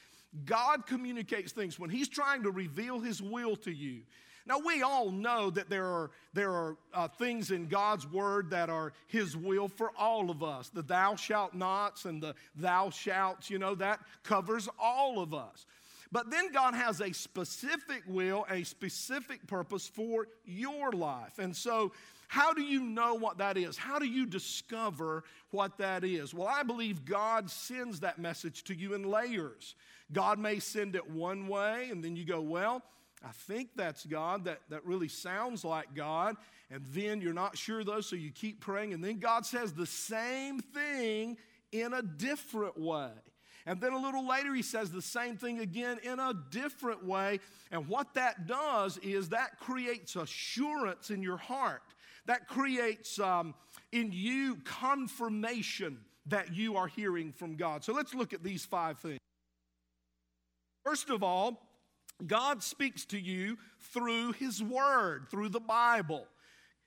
God 0.44 0.86
communicates 0.86 1.54
things 1.54 1.80
when 1.80 1.90
He's 1.90 2.10
trying 2.10 2.44
to 2.44 2.52
reveal 2.52 3.00
His 3.00 3.22
will 3.22 3.56
to 3.56 3.72
you. 3.72 4.02
Now, 4.46 4.60
we 4.60 4.82
all 4.82 5.12
know 5.12 5.50
that 5.52 5.70
there 5.70 5.86
are, 5.86 6.12
there 6.34 6.52
are 6.52 6.76
uh, 6.94 7.08
things 7.08 7.52
in 7.52 7.68
God's 7.68 8.06
word 8.06 8.50
that 8.50 8.70
are 8.70 8.92
His 9.08 9.38
will 9.38 9.70
for 9.70 9.92
all 9.98 10.30
of 10.30 10.44
us. 10.44 10.68
The 10.68 10.82
thou 10.82 11.16
shalt 11.16 11.54
nots 11.54 12.04
and 12.04 12.22
the 12.22 12.36
thou 12.58 12.90
shalt, 12.90 13.50
you 13.50 13.60
know, 13.60 13.76
that 13.76 14.02
covers 14.24 14.68
all 14.78 15.22
of 15.22 15.34
us. 15.34 15.66
But 16.12 16.30
then 16.30 16.52
God 16.52 16.74
has 16.74 17.00
a 17.00 17.14
specific 17.14 18.04
will, 18.06 18.46
a 18.50 18.64
specific 18.64 19.48
purpose 19.48 19.88
for 19.88 20.28
your 20.46 20.92
life. 20.92 21.40
And 21.40 21.56
so, 21.56 21.94
how 22.28 22.54
do 22.54 22.62
you 22.62 22.82
know 22.82 23.16
what 23.16 23.40
that 23.40 23.58
is? 23.58 23.78
How 23.78 24.00
do 24.00 24.06
you 24.06 24.26
discover 24.26 25.24
what 25.52 25.78
that 25.80 26.04
is? 26.04 26.34
Well, 26.34 26.48
I 26.48 26.64
believe 26.64 27.04
God 27.04 27.50
sends 27.50 28.02
that 28.02 28.20
message 28.20 28.64
to 28.66 28.74
you 28.74 28.94
in 28.94 29.04
layers. 29.04 29.76
God 30.14 30.40
may 30.40 30.60
send 30.60 30.96
it 30.96 31.10
one 31.10 31.48
way, 31.48 31.90
and 31.92 32.04
then 32.04 32.16
you 32.16 32.26
go, 32.26 32.42
Well, 32.42 32.82
I 33.24 33.32
think 33.32 33.70
that's 33.76 34.06
God. 34.06 34.46
That, 34.46 34.60
that 34.70 34.86
really 34.86 35.08
sounds 35.08 35.64
like 35.64 35.94
God. 35.94 36.36
And 36.70 36.86
then 36.88 37.22
you're 37.22 37.34
not 37.34 37.58
sure, 37.58 37.84
though, 37.84 38.02
so 38.02 38.16
you 38.16 38.32
keep 38.32 38.62
praying. 38.62 38.94
And 38.94 39.04
then 39.04 39.20
God 39.20 39.46
says 39.46 39.74
the 39.74 39.86
same 39.86 40.60
thing 40.60 41.38
in 41.72 41.94
a 41.94 42.02
different 42.02 42.80
way. 42.80 43.12
And 43.66 43.80
then 43.80 43.94
a 43.94 43.98
little 43.98 44.28
later, 44.28 44.54
he 44.54 44.62
says 44.62 44.92
the 44.92 45.02
same 45.02 45.38
thing 45.38 45.60
again 45.60 46.00
in 46.04 46.20
a 46.20 46.34
different 46.50 47.06
way. 47.06 47.40
And 47.72 47.88
what 47.88 48.14
that 48.16 48.48
does 48.48 48.98
is 49.00 49.30
that 49.30 49.60
creates 49.60 50.16
assurance 50.16 51.10
in 51.10 51.22
your 51.22 51.38
heart, 51.38 51.84
that 52.26 52.48
creates 52.48 53.20
um, 53.20 53.54
in 53.92 54.12
you 54.12 54.58
confirmation 54.64 56.00
that 56.28 56.54
you 56.54 56.76
are 56.78 56.88
hearing 56.88 57.34
from 57.34 57.56
God. 57.56 57.84
So 57.84 57.94
let's 57.94 58.14
look 58.14 58.34
at 58.34 58.44
these 58.44 58.66
five 58.66 59.00
things. 59.00 59.20
First 60.84 61.10
of 61.10 61.24
all, 61.24 61.68
God 62.26 62.64
speaks 62.64 63.06
to 63.06 63.20
you 63.20 63.58
through 63.94 64.34
His 64.34 64.62
Word, 64.62 65.28
through 65.30 65.50
the 65.50 65.60
Bible. 65.60 66.28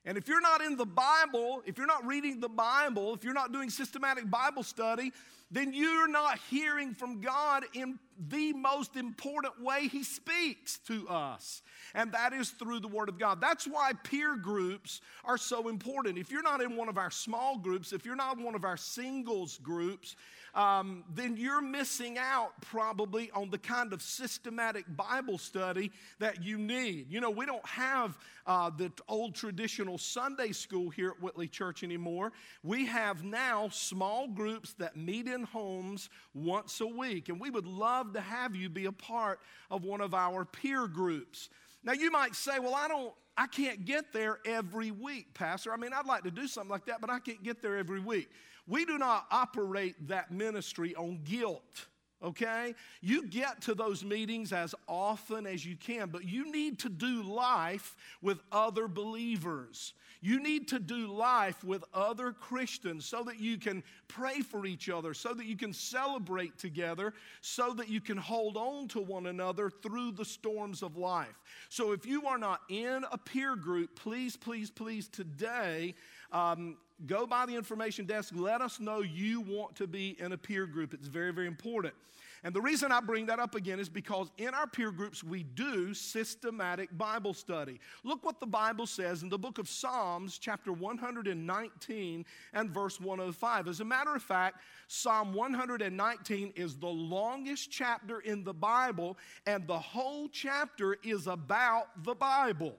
And 0.06 0.18
if 0.18 0.28
you're 0.28 0.40
not 0.40 0.60
in 0.60 0.76
the 0.76 0.84
Bible, 0.84 1.62
if 1.66 1.78
you're 1.78 1.86
not 1.86 2.06
reading 2.06 2.40
the 2.40 2.48
Bible, 2.48 3.14
if 3.14 3.24
you're 3.24 3.32
not 3.32 3.52
doing 3.52 3.70
systematic 3.70 4.30
Bible 4.30 4.62
study, 4.62 5.12
then 5.50 5.72
you're 5.72 6.08
not 6.08 6.38
hearing 6.50 6.94
from 6.94 7.20
God 7.20 7.64
in 7.74 7.98
the 8.28 8.52
most 8.52 8.96
important 8.96 9.62
way 9.62 9.88
He 9.88 10.02
speaks 10.02 10.78
to 10.86 11.08
us, 11.08 11.62
and 11.94 12.12
that 12.12 12.32
is 12.32 12.50
through 12.50 12.80
the 12.80 12.88
Word 12.88 13.08
of 13.08 13.18
God. 13.18 13.40
That's 13.40 13.64
why 13.66 13.92
peer 14.02 14.36
groups 14.36 15.00
are 15.24 15.38
so 15.38 15.68
important. 15.68 16.18
If 16.18 16.30
you're 16.30 16.42
not 16.42 16.60
in 16.60 16.76
one 16.76 16.88
of 16.88 16.98
our 16.98 17.10
small 17.10 17.58
groups, 17.58 17.92
if 17.92 18.04
you're 18.04 18.16
not 18.16 18.38
in 18.38 18.42
one 18.42 18.54
of 18.54 18.64
our 18.64 18.76
singles 18.76 19.58
groups, 19.62 20.16
um, 20.54 21.02
then 21.12 21.36
you're 21.36 21.60
missing 21.60 22.16
out 22.16 22.52
probably 22.60 23.30
on 23.32 23.50
the 23.50 23.58
kind 23.58 23.92
of 23.92 24.00
systematic 24.00 24.84
Bible 24.96 25.36
study 25.36 25.90
that 26.20 26.44
you 26.44 26.58
need. 26.58 27.10
You 27.10 27.20
know, 27.20 27.30
we 27.30 27.44
don't 27.44 27.66
have 27.66 28.16
uh, 28.46 28.70
the 28.70 28.92
old 29.08 29.34
traditional 29.34 29.98
Sunday 29.98 30.52
school 30.52 30.90
here 30.90 31.10
at 31.10 31.20
Whitley 31.20 31.48
Church 31.48 31.82
anymore. 31.82 32.32
We 32.62 32.86
have 32.86 33.24
now 33.24 33.68
small 33.70 34.28
groups 34.28 34.74
that 34.74 34.96
meet 34.96 35.26
in 35.26 35.42
homes 35.42 36.08
once 36.34 36.80
a 36.80 36.86
week, 36.86 37.28
and 37.28 37.40
we 37.40 37.50
would 37.50 37.66
love 37.66 38.12
to 38.12 38.20
have 38.20 38.54
you 38.54 38.68
be 38.68 38.86
a 38.86 38.92
part 38.92 39.40
of 39.70 39.84
one 39.84 40.00
of 40.00 40.14
our 40.14 40.44
peer 40.44 40.86
groups. 40.86 41.48
Now, 41.82 41.92
you 41.92 42.10
might 42.10 42.34
say, 42.34 42.58
well, 42.60 42.74
I 42.74 42.88
don't. 42.88 43.12
I 43.36 43.48
can't 43.48 43.84
get 43.84 44.12
there 44.12 44.38
every 44.46 44.92
week, 44.92 45.34
Pastor. 45.34 45.72
I 45.72 45.76
mean, 45.76 45.92
I'd 45.92 46.06
like 46.06 46.22
to 46.22 46.30
do 46.30 46.46
something 46.46 46.70
like 46.70 46.86
that, 46.86 47.00
but 47.00 47.10
I 47.10 47.18
can't 47.18 47.42
get 47.42 47.60
there 47.60 47.76
every 47.76 47.98
week. 47.98 48.30
We 48.66 48.84
do 48.84 48.98
not 48.98 49.26
operate 49.30 50.08
that 50.08 50.30
ministry 50.30 50.94
on 50.94 51.20
guilt 51.24 51.86
okay? 52.24 52.74
You 53.00 53.26
get 53.26 53.60
to 53.62 53.74
those 53.74 54.04
meetings 54.04 54.52
as 54.52 54.74
often 54.88 55.46
as 55.46 55.64
you 55.64 55.76
can, 55.76 56.08
but 56.08 56.24
you 56.24 56.50
need 56.50 56.78
to 56.80 56.88
do 56.88 57.22
life 57.22 57.96
with 58.22 58.40
other 58.50 58.88
believers. 58.88 59.92
You 60.20 60.42
need 60.42 60.68
to 60.68 60.78
do 60.78 61.06
life 61.06 61.62
with 61.62 61.84
other 61.92 62.32
Christians 62.32 63.04
so 63.04 63.22
that 63.24 63.40
you 63.40 63.58
can 63.58 63.82
pray 64.08 64.40
for 64.40 64.64
each 64.64 64.88
other, 64.88 65.12
so 65.12 65.34
that 65.34 65.44
you 65.44 65.56
can 65.56 65.74
celebrate 65.74 66.56
together, 66.56 67.12
so 67.42 67.74
that 67.74 67.90
you 67.90 68.00
can 68.00 68.16
hold 68.16 68.56
on 68.56 68.88
to 68.88 69.00
one 69.00 69.26
another 69.26 69.68
through 69.68 70.12
the 70.12 70.24
storms 70.24 70.82
of 70.82 70.96
life. 70.96 71.42
So 71.68 71.92
if 71.92 72.06
you 72.06 72.26
are 72.26 72.38
not 72.38 72.62
in 72.70 73.04
a 73.12 73.18
peer 73.18 73.54
group, 73.54 73.96
please, 73.96 74.34
please, 74.34 74.70
please, 74.70 75.08
today, 75.08 75.94
um, 76.32 76.78
go 77.06 77.26
by 77.26 77.46
the 77.46 77.54
information 77.54 78.06
desk. 78.06 78.32
Let 78.36 78.60
us 78.60 78.80
know 78.80 79.00
you 79.00 79.40
want 79.40 79.76
to 79.76 79.86
be 79.86 80.16
in 80.20 80.32
a 80.32 80.38
peer 80.38 80.66
group. 80.66 80.94
It's 80.94 81.08
very, 81.08 81.32
very 81.32 81.46
important. 81.46 81.94
And 82.44 82.54
the 82.54 82.60
reason 82.60 82.92
I 82.92 83.00
bring 83.00 83.24
that 83.26 83.38
up 83.38 83.54
again 83.54 83.80
is 83.80 83.88
because 83.88 84.30
in 84.36 84.48
our 84.48 84.66
peer 84.66 84.92
groups, 84.92 85.24
we 85.24 85.42
do 85.42 85.94
systematic 85.94 86.96
Bible 86.96 87.32
study. 87.32 87.80
Look 88.04 88.22
what 88.22 88.38
the 88.38 88.46
Bible 88.46 88.86
says 88.86 89.22
in 89.22 89.30
the 89.30 89.38
book 89.38 89.58
of 89.58 89.66
Psalms, 89.66 90.36
chapter 90.36 90.70
119 90.70 92.26
and 92.52 92.70
verse 92.70 93.00
105. 93.00 93.66
As 93.66 93.80
a 93.80 93.84
matter 93.84 94.14
of 94.14 94.22
fact, 94.22 94.60
Psalm 94.88 95.32
119 95.32 96.52
is 96.54 96.76
the 96.76 96.86
longest 96.86 97.70
chapter 97.70 98.20
in 98.20 98.44
the 98.44 98.52
Bible, 98.52 99.16
and 99.46 99.66
the 99.66 99.78
whole 99.78 100.28
chapter 100.28 100.98
is 101.02 101.26
about 101.26 102.04
the 102.04 102.14
Bible. 102.14 102.76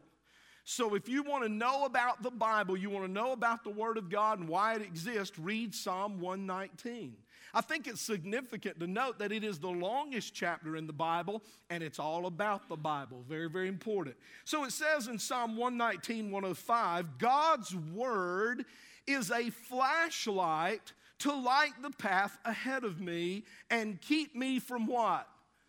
So, 0.68 0.96
if 0.96 1.08
you 1.08 1.22
want 1.22 1.44
to 1.44 1.50
know 1.50 1.86
about 1.86 2.24
the 2.24 2.32
Bible, 2.32 2.76
you 2.76 2.90
want 2.90 3.06
to 3.06 3.12
know 3.12 3.34
about 3.34 3.64
the 3.64 3.70
Word 3.70 4.00
of 4.00 4.10
God 4.10 4.40
and 4.40 4.50
why 4.50 4.74
it 4.74 4.82
exists, 4.82 5.38
read 5.38 5.76
Psalm 5.76 6.20
119. 6.20 7.14
I 7.54 7.62
think 7.62 7.88
it's 7.88 8.02
significant 8.02 8.80
to 8.80 8.88
note 8.88 9.20
that 9.20 9.32
it 9.32 9.44
is 9.44 9.60
the 9.60 9.70
longest 9.70 10.34
chapter 10.34 10.76
in 10.76 10.88
the 10.88 10.94
Bible 10.94 11.44
and 11.70 11.84
it's 11.84 12.00
all 12.00 12.26
about 12.26 12.68
the 12.68 12.76
Bible. 12.76 13.24
Very, 13.30 13.48
very 13.48 13.68
important. 13.68 14.16
So 14.44 14.66
it 14.66 14.72
says 14.72 15.08
in 15.08 15.20
Psalm 15.20 15.56
119, 15.56 16.32
105, 16.32 17.18
God's 17.20 17.74
word 17.76 18.66
is 19.06 19.32
a 19.32 19.52
flashlight 19.52 20.94
to 21.20 21.32
light 21.32 21.82
the 21.82 21.92
path 21.92 22.38
ahead 22.44 22.84
of 22.84 23.00
me 23.00 23.44
and 23.70 24.02
keep 24.02 24.36
me 24.36 24.60
from 24.60 24.88
what? 24.88 25.28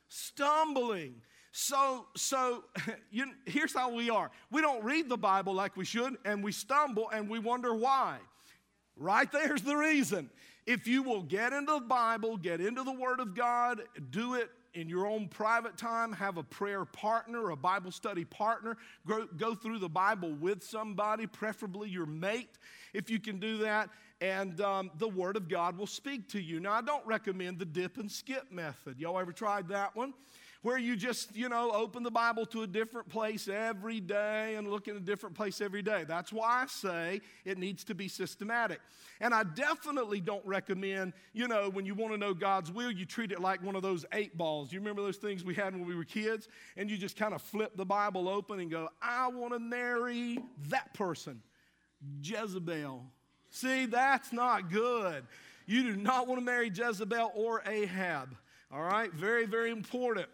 Stumbling. 0.08 1.16
So, 1.58 2.04
so 2.14 2.64
you, 3.10 3.32
here's 3.46 3.72
how 3.72 3.90
we 3.90 4.10
are. 4.10 4.30
We 4.50 4.60
don't 4.60 4.84
read 4.84 5.08
the 5.08 5.16
Bible 5.16 5.54
like 5.54 5.74
we 5.74 5.86
should, 5.86 6.18
and 6.26 6.44
we 6.44 6.52
stumble 6.52 7.08
and 7.08 7.30
we 7.30 7.38
wonder 7.38 7.74
why. 7.74 8.18
Right 8.94 9.30
there's 9.32 9.62
the 9.62 9.74
reason. 9.74 10.28
If 10.66 10.86
you 10.86 11.02
will 11.02 11.22
get 11.22 11.54
into 11.54 11.72
the 11.72 11.80
Bible, 11.80 12.36
get 12.36 12.60
into 12.60 12.82
the 12.82 12.92
Word 12.92 13.20
of 13.20 13.34
God, 13.34 13.80
do 14.10 14.34
it 14.34 14.50
in 14.74 14.90
your 14.90 15.06
own 15.06 15.28
private 15.28 15.78
time, 15.78 16.12
have 16.12 16.36
a 16.36 16.42
prayer 16.42 16.84
partner, 16.84 17.48
a 17.48 17.56
Bible 17.56 17.90
study 17.90 18.26
partner, 18.26 18.76
go, 19.06 19.26
go 19.38 19.54
through 19.54 19.78
the 19.78 19.88
Bible 19.88 20.34
with 20.34 20.62
somebody, 20.62 21.26
preferably 21.26 21.88
your 21.88 22.04
mate, 22.04 22.58
if 22.92 23.08
you 23.08 23.18
can 23.18 23.38
do 23.38 23.56
that, 23.58 23.88
and 24.20 24.60
um, 24.60 24.90
the 24.98 25.08
Word 25.08 25.38
of 25.38 25.48
God 25.48 25.78
will 25.78 25.86
speak 25.86 26.28
to 26.32 26.38
you. 26.38 26.60
Now, 26.60 26.72
I 26.72 26.82
don't 26.82 27.06
recommend 27.06 27.58
the 27.58 27.64
dip 27.64 27.96
and 27.96 28.12
skip 28.12 28.52
method. 28.52 28.98
Y'all 28.98 29.18
ever 29.18 29.32
tried 29.32 29.68
that 29.68 29.96
one? 29.96 30.12
Where 30.66 30.78
you 30.78 30.96
just, 30.96 31.36
you 31.36 31.48
know, 31.48 31.70
open 31.70 32.02
the 32.02 32.10
Bible 32.10 32.44
to 32.44 32.62
a 32.62 32.66
different 32.66 33.08
place 33.08 33.46
every 33.46 34.00
day 34.00 34.56
and 34.56 34.66
look 34.66 34.88
in 34.88 34.96
a 34.96 35.00
different 35.00 35.36
place 35.36 35.60
every 35.60 35.80
day. 35.80 36.02
That's 36.08 36.32
why 36.32 36.64
I 36.64 36.66
say 36.66 37.20
it 37.44 37.56
needs 37.56 37.84
to 37.84 37.94
be 37.94 38.08
systematic. 38.08 38.80
And 39.20 39.32
I 39.32 39.44
definitely 39.44 40.20
don't 40.20 40.44
recommend, 40.44 41.12
you 41.32 41.46
know, 41.46 41.70
when 41.70 41.86
you 41.86 41.94
want 41.94 42.14
to 42.14 42.18
know 42.18 42.34
God's 42.34 42.72
will, 42.72 42.90
you 42.90 43.04
treat 43.04 43.30
it 43.30 43.38
like 43.38 43.62
one 43.62 43.76
of 43.76 43.82
those 43.82 44.04
eight 44.10 44.36
balls. 44.36 44.72
You 44.72 44.80
remember 44.80 45.02
those 45.02 45.18
things 45.18 45.44
we 45.44 45.54
had 45.54 45.72
when 45.72 45.86
we 45.86 45.94
were 45.94 46.02
kids? 46.02 46.48
And 46.76 46.90
you 46.90 46.96
just 46.96 47.16
kind 47.16 47.32
of 47.32 47.42
flip 47.42 47.76
the 47.76 47.86
Bible 47.86 48.28
open 48.28 48.58
and 48.58 48.68
go, 48.68 48.88
I 49.00 49.28
want 49.28 49.52
to 49.52 49.60
marry 49.60 50.40
that 50.70 50.92
person, 50.94 51.42
Jezebel. 52.20 53.04
See, 53.50 53.86
that's 53.86 54.32
not 54.32 54.68
good. 54.68 55.22
You 55.66 55.84
do 55.84 55.96
not 55.96 56.26
want 56.26 56.40
to 56.40 56.44
marry 56.44 56.72
Jezebel 56.74 57.30
or 57.36 57.62
Ahab. 57.64 58.36
All 58.72 58.82
right? 58.82 59.12
Very, 59.12 59.46
very 59.46 59.70
important. 59.70 60.26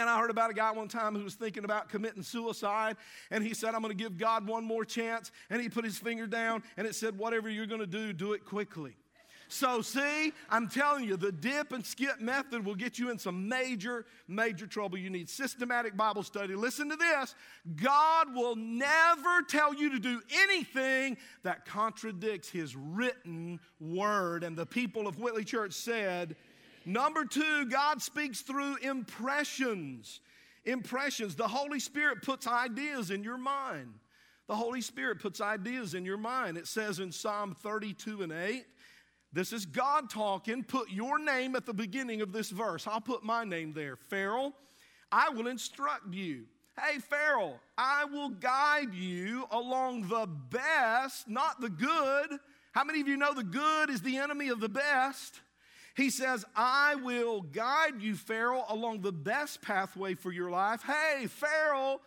And 0.00 0.08
I 0.08 0.18
heard 0.18 0.30
about 0.30 0.50
a 0.50 0.54
guy 0.54 0.70
one 0.72 0.88
time 0.88 1.14
who 1.14 1.24
was 1.24 1.34
thinking 1.34 1.64
about 1.64 1.88
committing 1.88 2.22
suicide, 2.22 2.96
and 3.30 3.44
he 3.44 3.54
said, 3.54 3.74
I'm 3.74 3.82
going 3.82 3.96
to 3.96 4.02
give 4.02 4.18
God 4.18 4.46
one 4.46 4.64
more 4.64 4.84
chance. 4.84 5.30
And 5.50 5.60
he 5.60 5.68
put 5.68 5.84
his 5.84 5.98
finger 5.98 6.26
down, 6.26 6.62
and 6.76 6.86
it 6.86 6.94
said, 6.94 7.18
Whatever 7.18 7.48
you're 7.48 7.66
going 7.66 7.80
to 7.80 7.86
do, 7.86 8.12
do 8.12 8.32
it 8.32 8.44
quickly. 8.44 8.96
So, 9.52 9.82
see, 9.82 10.32
I'm 10.48 10.66
telling 10.66 11.04
you, 11.04 11.18
the 11.18 11.30
dip 11.30 11.72
and 11.72 11.84
skip 11.84 12.22
method 12.22 12.64
will 12.64 12.74
get 12.74 12.98
you 12.98 13.10
in 13.10 13.18
some 13.18 13.50
major, 13.50 14.06
major 14.26 14.66
trouble. 14.66 14.96
You 14.96 15.10
need 15.10 15.28
systematic 15.28 15.94
Bible 15.94 16.22
study. 16.22 16.54
Listen 16.54 16.88
to 16.88 16.96
this 16.96 17.34
God 17.76 18.34
will 18.34 18.56
never 18.56 19.42
tell 19.46 19.74
you 19.74 19.90
to 19.90 19.98
do 19.98 20.22
anything 20.34 21.18
that 21.42 21.66
contradicts 21.66 22.48
His 22.48 22.74
written 22.74 23.60
word. 23.78 24.42
And 24.42 24.56
the 24.56 24.64
people 24.64 25.06
of 25.06 25.18
Whitley 25.18 25.44
Church 25.44 25.74
said, 25.74 26.34
Number 26.84 27.24
two, 27.24 27.66
God 27.66 28.02
speaks 28.02 28.40
through 28.40 28.76
impressions. 28.76 30.20
Impressions. 30.64 31.34
The 31.34 31.48
Holy 31.48 31.80
Spirit 31.80 32.22
puts 32.22 32.46
ideas 32.46 33.10
in 33.10 33.24
your 33.24 33.38
mind. 33.38 33.94
The 34.48 34.56
Holy 34.56 34.80
Spirit 34.80 35.20
puts 35.20 35.40
ideas 35.40 35.94
in 35.94 36.04
your 36.04 36.16
mind. 36.16 36.56
It 36.56 36.66
says 36.66 36.98
in 36.98 37.12
Psalm 37.12 37.56
32 37.62 38.22
and 38.22 38.32
8, 38.32 38.64
this 39.32 39.52
is 39.52 39.64
God 39.64 40.10
talking. 40.10 40.62
Put 40.62 40.90
your 40.90 41.18
name 41.18 41.56
at 41.56 41.64
the 41.64 41.72
beginning 41.72 42.20
of 42.20 42.32
this 42.32 42.50
verse. 42.50 42.86
I'll 42.86 43.00
put 43.00 43.24
my 43.24 43.44
name 43.44 43.72
there. 43.72 43.96
Pharaoh, 43.96 44.52
I 45.10 45.30
will 45.30 45.46
instruct 45.46 46.12
you. 46.12 46.44
Hey, 46.78 46.98
Pharaoh, 46.98 47.58
I 47.78 48.04
will 48.04 48.30
guide 48.30 48.94
you 48.94 49.46
along 49.50 50.08
the 50.08 50.26
best, 50.26 51.28
not 51.28 51.60
the 51.60 51.70
good. 51.70 52.38
How 52.72 52.84
many 52.84 53.00
of 53.00 53.08
you 53.08 53.16
know 53.16 53.34
the 53.34 53.44
good 53.44 53.90
is 53.90 54.02
the 54.02 54.18
enemy 54.18 54.48
of 54.48 54.60
the 54.60 54.68
best? 54.68 55.40
He 55.94 56.10
says, 56.10 56.44
I 56.56 56.94
will 56.96 57.42
guide 57.42 58.00
you, 58.00 58.14
Pharaoh, 58.16 58.64
along 58.68 59.02
the 59.02 59.12
best 59.12 59.60
pathway 59.60 60.14
for 60.14 60.32
your 60.32 60.50
life. 60.50 60.82
Hey, 60.82 61.26
Pharaoh, 61.26 62.00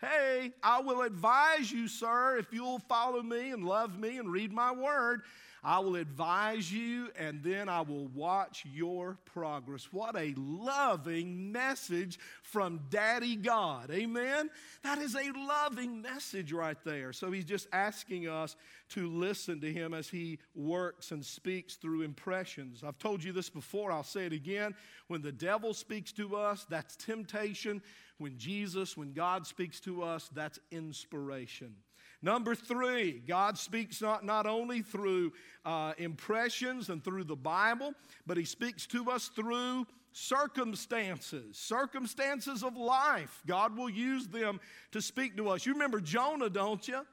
hey, 0.00 0.52
I 0.62 0.80
will 0.80 1.02
advise 1.02 1.70
you, 1.70 1.88
sir, 1.88 2.38
if 2.38 2.52
you'll 2.52 2.78
follow 2.80 3.22
me 3.22 3.50
and 3.50 3.64
love 3.64 3.98
me 3.98 4.18
and 4.18 4.30
read 4.30 4.52
my 4.52 4.72
word. 4.72 5.22
I 5.64 5.80
will 5.80 5.96
advise 5.96 6.72
you 6.72 7.08
and 7.18 7.42
then 7.42 7.68
I 7.68 7.80
will 7.80 8.06
watch 8.08 8.64
your 8.72 9.18
progress. 9.24 9.92
What 9.92 10.16
a 10.16 10.34
loving 10.36 11.50
message 11.50 12.18
from 12.42 12.80
Daddy 12.90 13.36
God. 13.36 13.90
Amen? 13.90 14.50
That 14.84 14.98
is 14.98 15.16
a 15.16 15.32
loving 15.36 16.00
message 16.00 16.52
right 16.52 16.76
there. 16.84 17.12
So 17.12 17.30
he's 17.32 17.44
just 17.44 17.66
asking 17.72 18.28
us 18.28 18.56
to 18.90 19.08
listen 19.10 19.60
to 19.60 19.72
him 19.72 19.94
as 19.94 20.08
he 20.08 20.38
works 20.54 21.10
and 21.10 21.24
speaks 21.24 21.74
through 21.74 22.02
impressions. 22.02 22.84
I've 22.84 22.98
told 22.98 23.22
you 23.22 23.32
this 23.32 23.50
before, 23.50 23.90
I'll 23.90 24.04
say 24.04 24.26
it 24.26 24.32
again. 24.32 24.74
When 25.08 25.22
the 25.22 25.32
devil 25.32 25.74
speaks 25.74 26.12
to 26.12 26.36
us, 26.36 26.66
that's 26.70 26.96
temptation. 26.96 27.82
When 28.18 28.36
Jesus, 28.36 28.96
when 28.96 29.12
God 29.12 29.46
speaks 29.46 29.80
to 29.80 30.02
us, 30.02 30.28
that's 30.34 30.58
inspiration. 30.70 31.74
Number 32.20 32.54
three, 32.54 33.22
God 33.26 33.56
speaks 33.56 34.02
not, 34.02 34.24
not 34.24 34.46
only 34.46 34.82
through 34.82 35.32
uh, 35.64 35.92
impressions 35.98 36.88
and 36.88 37.02
through 37.02 37.24
the 37.24 37.36
Bible, 37.36 37.92
but 38.26 38.36
He 38.36 38.44
speaks 38.44 38.86
to 38.88 39.10
us 39.10 39.28
through 39.28 39.86
circumstances, 40.12 41.56
circumstances 41.56 42.64
of 42.64 42.76
life. 42.76 43.42
God 43.46 43.76
will 43.76 43.90
use 43.90 44.26
them 44.26 44.58
to 44.90 45.00
speak 45.00 45.36
to 45.36 45.48
us. 45.50 45.64
You 45.64 45.74
remember 45.74 46.00
Jonah, 46.00 46.50
don't 46.50 46.86
you? 46.88 47.06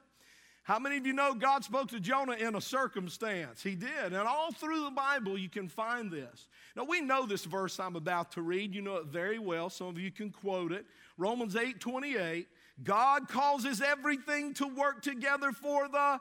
How 0.66 0.80
many 0.80 0.96
of 0.96 1.06
you 1.06 1.12
know 1.12 1.32
God 1.32 1.62
spoke 1.62 1.90
to 1.90 2.00
Jonah 2.00 2.32
in 2.32 2.56
a 2.56 2.60
circumstance? 2.60 3.62
He 3.62 3.76
did. 3.76 4.06
And 4.06 4.16
all 4.16 4.50
through 4.50 4.82
the 4.82 4.90
Bible, 4.90 5.38
you 5.38 5.48
can 5.48 5.68
find 5.68 6.10
this. 6.10 6.48
Now, 6.74 6.82
we 6.82 7.00
know 7.00 7.24
this 7.24 7.44
verse 7.44 7.78
I'm 7.78 7.94
about 7.94 8.32
to 8.32 8.42
read. 8.42 8.74
You 8.74 8.82
know 8.82 8.96
it 8.96 9.06
very 9.06 9.38
well. 9.38 9.70
Some 9.70 9.86
of 9.86 9.98
you 10.00 10.10
can 10.10 10.30
quote 10.30 10.72
it. 10.72 10.84
Romans 11.16 11.54
8 11.54 11.78
28. 11.78 12.48
God 12.82 13.28
causes 13.28 13.80
everything 13.80 14.54
to 14.54 14.66
work 14.66 15.02
together 15.02 15.52
for 15.52 15.86
the 15.86 16.18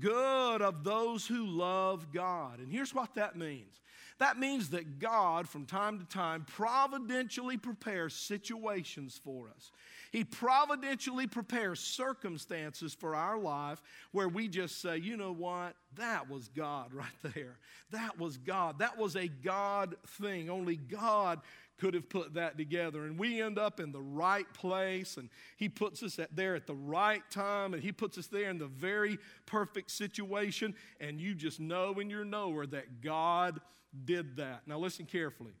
good 0.00 0.60
of 0.60 0.82
those 0.82 1.24
who 1.24 1.46
love 1.46 2.12
God. 2.12 2.58
And 2.58 2.72
here's 2.72 2.92
what 2.92 3.14
that 3.14 3.36
means 3.36 3.80
that 4.18 4.38
means 4.38 4.70
that 4.70 4.98
God, 4.98 5.48
from 5.48 5.66
time 5.66 5.98
to 5.98 6.04
time, 6.04 6.46
providentially 6.46 7.56
prepares 7.56 8.14
situations 8.14 9.20
for 9.22 9.48
us. 9.48 9.72
He 10.12 10.22
providentially 10.22 11.26
prepares 11.26 11.80
circumstances 11.80 12.94
for 12.94 13.16
our 13.16 13.36
life 13.36 13.82
where 14.12 14.28
we 14.28 14.46
just 14.46 14.80
say, 14.80 14.98
you 14.98 15.16
know 15.16 15.32
what? 15.32 15.74
That 15.96 16.30
was 16.30 16.46
God 16.48 16.94
right 16.94 17.34
there. 17.34 17.58
That 17.90 18.18
was 18.18 18.36
God. 18.36 18.78
That 18.78 18.96
was 18.96 19.16
a 19.16 19.26
God 19.26 19.96
thing. 20.06 20.48
Only 20.48 20.76
God 20.76 21.40
could 21.78 21.94
have 21.94 22.08
put 22.08 22.34
that 22.34 22.56
together. 22.56 23.04
And 23.04 23.18
we 23.18 23.42
end 23.42 23.58
up 23.58 23.80
in 23.80 23.90
the 23.90 24.00
right 24.00 24.46
place, 24.54 25.16
and 25.16 25.28
He 25.56 25.68
puts 25.68 26.02
us 26.04 26.18
at 26.20 26.34
there 26.36 26.54
at 26.54 26.68
the 26.68 26.74
right 26.74 27.28
time, 27.30 27.74
and 27.74 27.82
He 27.82 27.90
puts 27.90 28.16
us 28.16 28.28
there 28.28 28.50
in 28.50 28.58
the 28.58 28.68
very 28.68 29.18
perfect 29.46 29.90
situation. 29.90 30.74
And 31.00 31.20
you 31.20 31.34
just 31.34 31.58
know 31.58 31.98
in 31.98 32.08
your 32.08 32.24
knower 32.24 32.66
that 32.66 33.00
God 33.00 33.60
did 34.04 34.36
that. 34.36 34.62
Now, 34.66 34.78
listen 34.78 35.06
carefully 35.06 35.52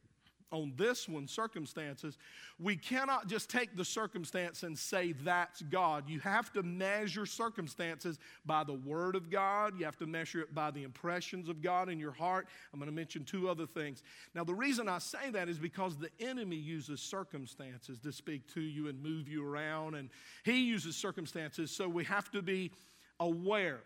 on 0.54 0.72
this 0.76 1.08
one, 1.08 1.26
circumstances, 1.26 2.16
we 2.60 2.76
cannot 2.76 3.26
just 3.26 3.50
take 3.50 3.76
the 3.76 3.84
circumstance 3.84 4.62
and 4.62 4.78
say 4.78 5.12
that's 5.12 5.62
God. 5.62 6.08
You 6.08 6.20
have 6.20 6.52
to 6.52 6.62
measure 6.62 7.26
circumstances 7.26 8.18
by 8.46 8.62
the 8.62 8.72
Word 8.72 9.16
of 9.16 9.30
God. 9.30 9.74
You 9.78 9.84
have 9.84 9.98
to 9.98 10.06
measure 10.06 10.40
it 10.40 10.54
by 10.54 10.70
the 10.70 10.84
impressions 10.84 11.48
of 11.48 11.60
God 11.60 11.88
in 11.88 11.98
your 11.98 12.12
heart. 12.12 12.46
I'm 12.72 12.78
going 12.78 12.90
to 12.90 12.94
mention 12.94 13.24
two 13.24 13.48
other 13.48 13.66
things. 13.66 14.02
Now, 14.34 14.44
the 14.44 14.54
reason 14.54 14.88
I 14.88 14.98
say 14.98 15.30
that 15.32 15.48
is 15.48 15.58
because 15.58 15.96
the 15.96 16.10
enemy 16.20 16.56
uses 16.56 17.00
circumstances 17.00 17.98
to 18.00 18.12
speak 18.12 18.46
to 18.54 18.60
you 18.60 18.88
and 18.88 19.02
move 19.02 19.28
you 19.28 19.44
around, 19.44 19.96
and 19.96 20.08
he 20.44 20.64
uses 20.64 20.96
circumstances, 20.96 21.72
so 21.72 21.88
we 21.88 22.04
have 22.04 22.30
to 22.30 22.42
be 22.42 22.70
aware. 23.18 23.80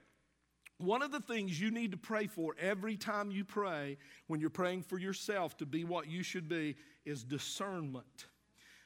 One 0.79 1.03
of 1.03 1.11
the 1.11 1.21
things 1.21 1.61
you 1.61 1.73
need 1.73 1.91
to 1.91 1.97
pray 1.97 2.29
for 2.29 2.55
every 2.59 2.97
time 2.97 3.33
you 3.33 3.45
pray, 3.45 3.99
when 4.29 4.41
you're 4.41 4.49
praying 4.49 4.83
for 4.83 4.97
yourself 4.97 5.57
to 5.59 5.67
be 5.67 5.85
what 5.85 6.09
you 6.09 6.23
should 6.23 6.49
be, 6.49 6.77
is 7.05 7.25
discernment. 7.25 8.27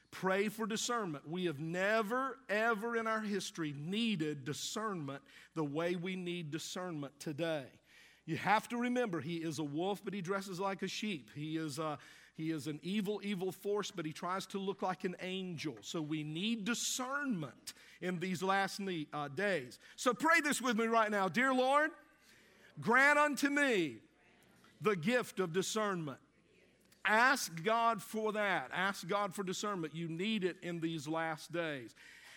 Pray 0.09 0.47
for 0.47 0.65
discernment. 0.65 1.27
We 1.29 1.45
have 1.45 1.59
never, 1.59 2.37
ever 2.49 2.95
in 2.95 3.07
our 3.07 3.21
history 3.21 3.75
needed 3.77 4.43
discernment 4.43 5.21
the 5.55 5.63
way 5.63 5.95
we 5.95 6.15
need 6.15 6.51
discernment 6.51 7.19
today. 7.19 7.65
You 8.25 8.37
have 8.37 8.67
to 8.69 8.77
remember, 8.77 9.19
he 9.19 9.37
is 9.37 9.59
a 9.59 9.63
wolf, 9.63 10.01
but 10.03 10.13
he 10.13 10.21
dresses 10.21 10.59
like 10.59 10.81
a 10.81 10.87
sheep. 10.87 11.29
He 11.35 11.57
is, 11.57 11.77
a, 11.77 11.97
he 12.35 12.51
is 12.51 12.67
an 12.67 12.79
evil, 12.81 13.21
evil 13.23 13.51
force, 13.51 13.91
but 13.91 14.05
he 14.05 14.13
tries 14.13 14.45
to 14.47 14.59
look 14.59 14.81
like 14.81 15.03
an 15.03 15.15
angel. 15.21 15.75
So 15.81 16.01
we 16.01 16.23
need 16.23 16.63
discernment 16.63 17.73
in 18.03 18.19
these 18.19 18.43
last 18.43 18.81
uh, 19.13 19.27
days. 19.29 19.79
So 19.95 20.13
pray 20.13 20.41
this 20.41 20.61
with 20.61 20.77
me 20.77 20.85
right 20.85 21.09
now. 21.09 21.29
Dear 21.29 21.53
Lord, 21.53 21.89
grant 22.81 23.17
unto 23.17 23.49
me 23.49 23.95
the 24.81 24.95
gift 24.95 25.39
of 25.39 25.53
discernment. 25.53 26.17
Ask 27.05 27.63
God 27.63 28.03
for 28.03 28.33
that. 28.33 28.69
Ask 28.73 29.07
God 29.07 29.33
for 29.33 29.43
discernment. 29.43 29.95
You 29.95 30.09
need 30.09 30.43
it 30.43 30.57
in 30.61 30.81
these 30.81 31.07
last 31.07 31.51
days. 31.53 31.95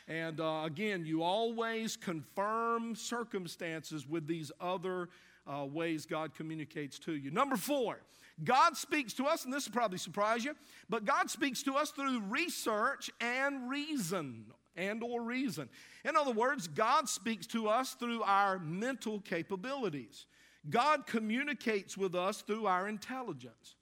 And 0.09 0.41
uh, 0.41 0.63
again, 0.65 1.05
you 1.05 1.25
always 1.25 1.97
confirm 1.97 2.95
circumstances 2.95 4.09
with 4.09 4.29
these 4.29 4.53
other 4.61 5.09
uh, 5.49 5.65
ways 5.65 6.07
God 6.07 6.33
communicates 6.35 6.99
to 7.01 7.13
you. 7.13 7.33
Number 7.33 7.57
four, 7.57 7.99
God 8.45 8.77
speaks 8.77 9.15
to 9.15 9.25
us, 9.25 9.45
and 9.45 9.53
this 9.53 9.67
will 9.67 9.73
probably 9.73 9.99
surprise 9.99 10.45
you, 10.45 10.55
but 10.89 11.05
God 11.05 11.29
speaks 11.29 11.63
to 11.65 11.75
us 11.75 11.91
through 11.91 12.21
research 12.21 13.11
and 13.21 13.69
reason 13.69 14.45
and 14.77 15.03
or 15.03 15.23
reason. 15.23 15.69
In 16.05 16.17
other 16.17 16.33
words, 16.33 16.69
God 16.69 17.09
speaks 17.09 17.47
to 17.49 17.69
us 17.69 17.95
through 17.95 18.23
our 18.23 18.59
mental 18.59 19.21
capabilities. 19.21 20.27
God 20.69 21.07
communicates 21.07 21.97
with 21.97 22.15
us 22.15 22.43
through 22.43 22.67
our 22.67 22.89
intelligence. 22.89 23.77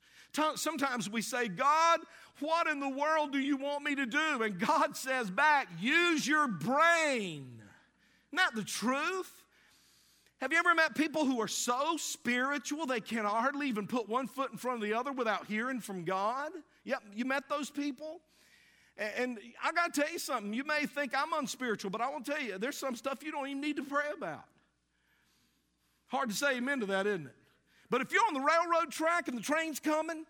Sometimes 0.56 1.08
we 1.08 1.22
say, 1.22 1.48
God, 1.48 2.00
what 2.40 2.66
in 2.66 2.80
the 2.80 2.88
world 2.88 3.32
do 3.32 3.38
you 3.38 3.56
want 3.56 3.84
me 3.84 3.94
to 3.94 4.06
do? 4.06 4.42
And 4.42 4.58
God 4.58 4.96
says 4.96 5.30
back, 5.30 5.68
use 5.80 6.26
your 6.26 6.48
brain. 6.48 7.62
Not 8.32 8.54
the 8.54 8.64
truth. 8.64 9.30
Have 10.40 10.52
you 10.52 10.58
ever 10.58 10.74
met 10.74 10.94
people 10.94 11.24
who 11.24 11.40
are 11.40 11.48
so 11.48 11.96
spiritual 11.96 12.86
they 12.86 13.00
can 13.00 13.24
hardly 13.24 13.68
even 13.68 13.86
put 13.86 14.08
one 14.08 14.26
foot 14.26 14.50
in 14.50 14.58
front 14.58 14.82
of 14.82 14.82
the 14.82 14.94
other 14.94 15.12
without 15.12 15.46
hearing 15.46 15.80
from 15.80 16.04
God? 16.04 16.50
Yep, 16.84 17.02
you 17.14 17.24
met 17.24 17.48
those 17.48 17.70
people? 17.70 18.20
And 18.96 19.38
I 19.62 19.72
got 19.72 19.92
to 19.92 20.00
tell 20.00 20.10
you 20.12 20.18
something. 20.18 20.52
You 20.52 20.64
may 20.64 20.86
think 20.86 21.12
I'm 21.16 21.32
unspiritual, 21.32 21.90
but 21.90 22.00
I 22.00 22.08
want 22.10 22.24
to 22.26 22.32
tell 22.32 22.42
you, 22.42 22.58
there's 22.58 22.76
some 22.76 22.94
stuff 22.94 23.24
you 23.24 23.32
don't 23.32 23.48
even 23.48 23.60
need 23.60 23.76
to 23.76 23.82
pray 23.82 24.06
about. 24.16 24.44
Hard 26.08 26.28
to 26.28 26.34
say 26.34 26.56
amen 26.56 26.80
to 26.80 26.86
that, 26.86 27.06
isn't 27.06 27.26
it? 27.26 27.34
But 27.90 28.00
if 28.00 28.12
you're 28.12 28.24
on 28.26 28.34
the 28.34 28.40
railroad 28.40 28.90
track 28.92 29.28
and 29.28 29.36
the 29.36 29.42
train's 29.42 29.80
coming, 29.80 30.24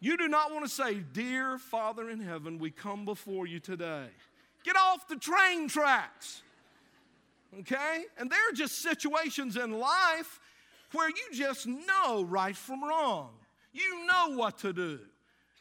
you 0.00 0.16
do 0.16 0.28
not 0.28 0.52
want 0.52 0.64
to 0.64 0.70
say, 0.70 0.94
Dear 1.12 1.58
Father 1.58 2.10
in 2.10 2.20
heaven, 2.20 2.58
we 2.58 2.70
come 2.70 3.04
before 3.04 3.46
you 3.46 3.58
today. 3.58 4.06
Get 4.64 4.76
off 4.76 5.08
the 5.08 5.16
train 5.16 5.68
tracks. 5.68 6.42
Okay? 7.60 8.04
And 8.18 8.30
there 8.30 8.50
are 8.50 8.52
just 8.52 8.82
situations 8.82 9.56
in 9.56 9.72
life 9.72 10.40
where 10.92 11.08
you 11.08 11.24
just 11.32 11.66
know 11.66 12.22
right 12.22 12.56
from 12.56 12.84
wrong. 12.84 13.30
You 13.72 14.06
know 14.06 14.36
what 14.36 14.58
to 14.58 14.72
do. 14.72 15.00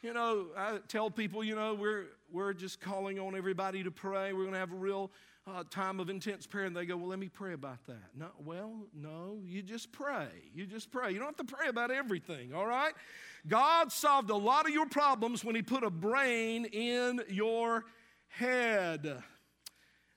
You 0.02 0.14
know, 0.14 0.48
I 0.56 0.80
tell 0.88 1.10
people, 1.10 1.44
you 1.44 1.56
know, 1.56 1.74
we're, 1.74 2.06
we're 2.32 2.54
just 2.54 2.82
calling 2.82 3.20
on 3.20 3.36
everybody 3.36 3.84
to 3.84 3.92
pray. 3.92 4.34
We're 4.34 4.44
going 4.44 4.54
to 4.54 4.60
have 4.60 4.74
a 4.74 4.76
real 4.76 5.12
uh, 5.48 5.64
time 5.70 6.00
of 6.00 6.10
intense 6.10 6.46
prayer. 6.46 6.66
And 6.66 6.76
they 6.76 6.86
go, 6.86 6.98
well, 6.98 7.08
let 7.08 7.20
me 7.20 7.30
pray 7.30 7.54
about 7.54 7.86
that. 7.88 8.10
No, 8.16 8.28
well, 8.44 8.88
no, 8.94 9.42
you 9.46 9.62
just 9.62 9.92
pray. 9.92 10.28
You 10.54 10.66
just 10.66 10.92
pray. 10.92 11.12
You 11.12 11.20
don't 11.20 11.28
have 11.28 11.48
to 11.48 11.56
pray 11.56 11.70
about 11.70 11.92
everything, 11.92 12.54
all 12.54 12.68
right? 12.68 12.94
God 13.48 13.92
solved 13.92 14.30
a 14.30 14.36
lot 14.36 14.68
of 14.68 14.74
your 14.74 14.88
problems 14.88 15.44
when 15.44 15.56
He 15.56 15.62
put 15.62 15.84
a 15.84 15.90
brain 15.90 16.66
in 16.66 17.22
your 17.30 17.86
head. 18.28 19.24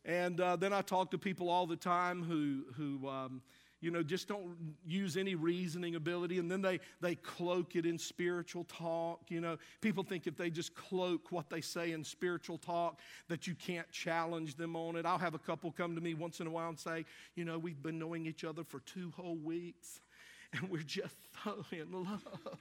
And 0.04 0.40
uh, 0.40 0.56
then 0.56 0.72
I 0.72 0.82
talk 0.82 1.10
to 1.12 1.18
people 1.18 1.48
all 1.48 1.66
the 1.66 1.76
time 1.76 2.24
who, 2.24 2.64
who 2.74 3.06
um, 3.08 3.42
you 3.80 3.90
know, 3.90 4.02
just 4.02 4.28
don't 4.28 4.56
use 4.86 5.16
any 5.16 5.34
reasoning 5.34 5.94
ability. 5.94 6.38
And 6.38 6.50
then 6.50 6.60
they, 6.60 6.80
they 7.00 7.14
cloak 7.14 7.76
it 7.76 7.86
in 7.86 7.98
spiritual 7.98 8.64
talk. 8.64 9.20
You 9.28 9.40
know, 9.40 9.56
people 9.80 10.04
think 10.04 10.26
if 10.26 10.36
they 10.36 10.50
just 10.50 10.74
cloak 10.74 11.32
what 11.32 11.48
they 11.48 11.60
say 11.60 11.92
in 11.92 12.04
spiritual 12.04 12.58
talk, 12.58 13.00
that 13.28 13.46
you 13.46 13.54
can't 13.54 13.90
challenge 13.90 14.56
them 14.56 14.76
on 14.76 14.96
it. 14.96 15.06
I'll 15.06 15.18
have 15.18 15.34
a 15.34 15.38
couple 15.38 15.72
come 15.72 15.94
to 15.94 16.00
me 16.00 16.14
once 16.14 16.40
in 16.40 16.46
a 16.46 16.50
while 16.50 16.68
and 16.68 16.78
say, 16.78 17.04
you 17.34 17.44
know, 17.44 17.58
we've 17.58 17.82
been 17.82 17.98
knowing 17.98 18.26
each 18.26 18.44
other 18.44 18.64
for 18.64 18.80
two 18.80 19.12
whole 19.16 19.36
weeks, 19.36 20.00
and 20.52 20.68
we're 20.68 20.82
just 20.82 21.16
so 21.44 21.64
in 21.72 21.90
love. 21.92 22.26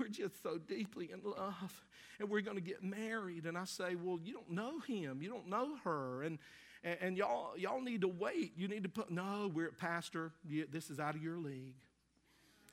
We're 0.00 0.08
just 0.08 0.42
so 0.42 0.56
deeply 0.56 1.10
in 1.12 1.20
love, 1.22 1.84
and 2.18 2.30
we're 2.30 2.40
going 2.40 2.56
to 2.56 2.62
get 2.62 2.82
married. 2.82 3.44
And 3.44 3.58
I 3.58 3.64
say, 3.64 3.94
well, 3.94 4.18
you 4.24 4.32
don't 4.32 4.50
know 4.50 4.80
him, 4.80 5.20
you 5.20 5.28
don't 5.28 5.48
know 5.48 5.76
her. 5.84 6.22
And 6.22 6.38
and, 6.84 6.96
and 7.00 7.16
y'all, 7.16 7.56
y'all 7.56 7.80
need 7.80 8.00
to 8.00 8.08
wait. 8.08 8.52
You 8.56 8.68
need 8.68 8.82
to 8.82 8.88
put, 8.88 9.10
no, 9.10 9.50
we're, 9.52 9.70
Pastor, 9.72 10.32
you, 10.48 10.66
this 10.70 10.90
is 10.90 10.98
out 10.98 11.14
of 11.14 11.22
your 11.22 11.38
league. 11.38 11.74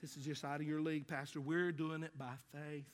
This 0.02 0.15
is 0.15 0.26
just 0.26 0.45
out 0.45 0.62
of 0.62 0.67
your 0.67 0.82
league, 0.82 1.08
Pastor. 1.08 1.41
We're 1.41 1.72
doing 1.72 2.04
it 2.04 2.17
by 2.17 2.34
faith. 2.54 2.86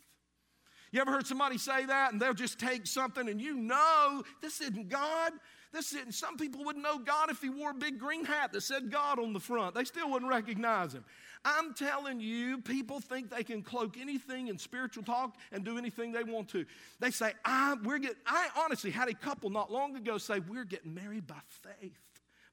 You 0.92 1.02
ever 1.02 1.12
heard 1.12 1.28
somebody 1.28 1.58
say 1.58 1.86
that 1.86 2.14
and 2.14 2.22
they'll 2.22 2.34
just 2.34 2.60
take 2.60 2.88
something 2.88 3.28
and 3.28 3.42
you 3.42 3.56
know 3.56 4.24
this 4.42 4.62
isn't 4.62 4.90
God? 4.90 5.34
This 5.76 5.92
isn't, 5.92 6.14
some 6.14 6.38
people 6.38 6.64
wouldn't 6.64 6.86
know 6.86 6.98
God 6.98 7.30
if 7.30 7.42
he 7.42 7.50
wore 7.50 7.72
a 7.72 7.74
big 7.74 8.00
green 8.00 8.24
hat 8.24 8.54
that 8.54 8.62
said 8.62 8.90
God 8.90 9.20
on 9.20 9.34
the 9.34 9.42
front. 9.42 9.76
They 9.76 9.84
still 9.84 10.10
wouldn't 10.10 10.32
recognize 10.32 10.94
him. 10.94 11.04
I'm 11.44 11.74
telling 11.74 12.22
you, 12.22 12.62
people 12.62 13.02
think 13.02 13.30
they 13.30 13.44
can 13.44 13.62
cloak 13.62 13.98
anything 14.00 14.48
in 14.48 14.58
spiritual 14.58 15.04
talk 15.04 15.36
and 15.52 15.66
do 15.66 15.78
anything 15.78 16.14
they 16.14 16.24
want 16.24 16.48
to. 16.52 16.66
They 17.02 17.12
say, 17.12 17.34
I, 17.44 17.76
we're 17.84 17.98
getting, 17.98 18.16
I 18.26 18.48
honestly 18.58 18.90
had 18.90 19.10
a 19.10 19.14
couple 19.14 19.50
not 19.50 19.70
long 19.70 19.98
ago 19.98 20.18
say, 20.18 20.40
We're 20.40 20.64
getting 20.64 20.94
married 20.94 21.28
by 21.28 21.42
faith. 21.50 22.00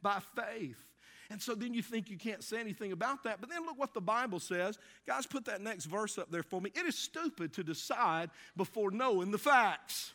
By 0.02 0.18
faith. 0.34 0.84
And 1.30 1.40
so 1.40 1.54
then 1.54 1.74
you 1.74 1.80
think 1.80 2.10
you 2.10 2.18
can't 2.18 2.42
say 2.42 2.58
anything 2.58 2.90
about 2.90 3.22
that. 3.22 3.40
But 3.40 3.50
then 3.50 3.64
look 3.64 3.78
what 3.78 3.94
the 3.94 4.00
Bible 4.00 4.40
says. 4.40 4.80
Guys, 5.06 5.26
put 5.26 5.44
that 5.44 5.60
next 5.60 5.84
verse 5.84 6.18
up 6.18 6.32
there 6.32 6.42
for 6.42 6.60
me. 6.60 6.72
It 6.74 6.86
is 6.86 6.98
stupid 6.98 7.52
to 7.52 7.62
decide 7.62 8.30
before 8.56 8.90
knowing 8.90 9.30
the 9.30 9.38
facts. 9.38 10.12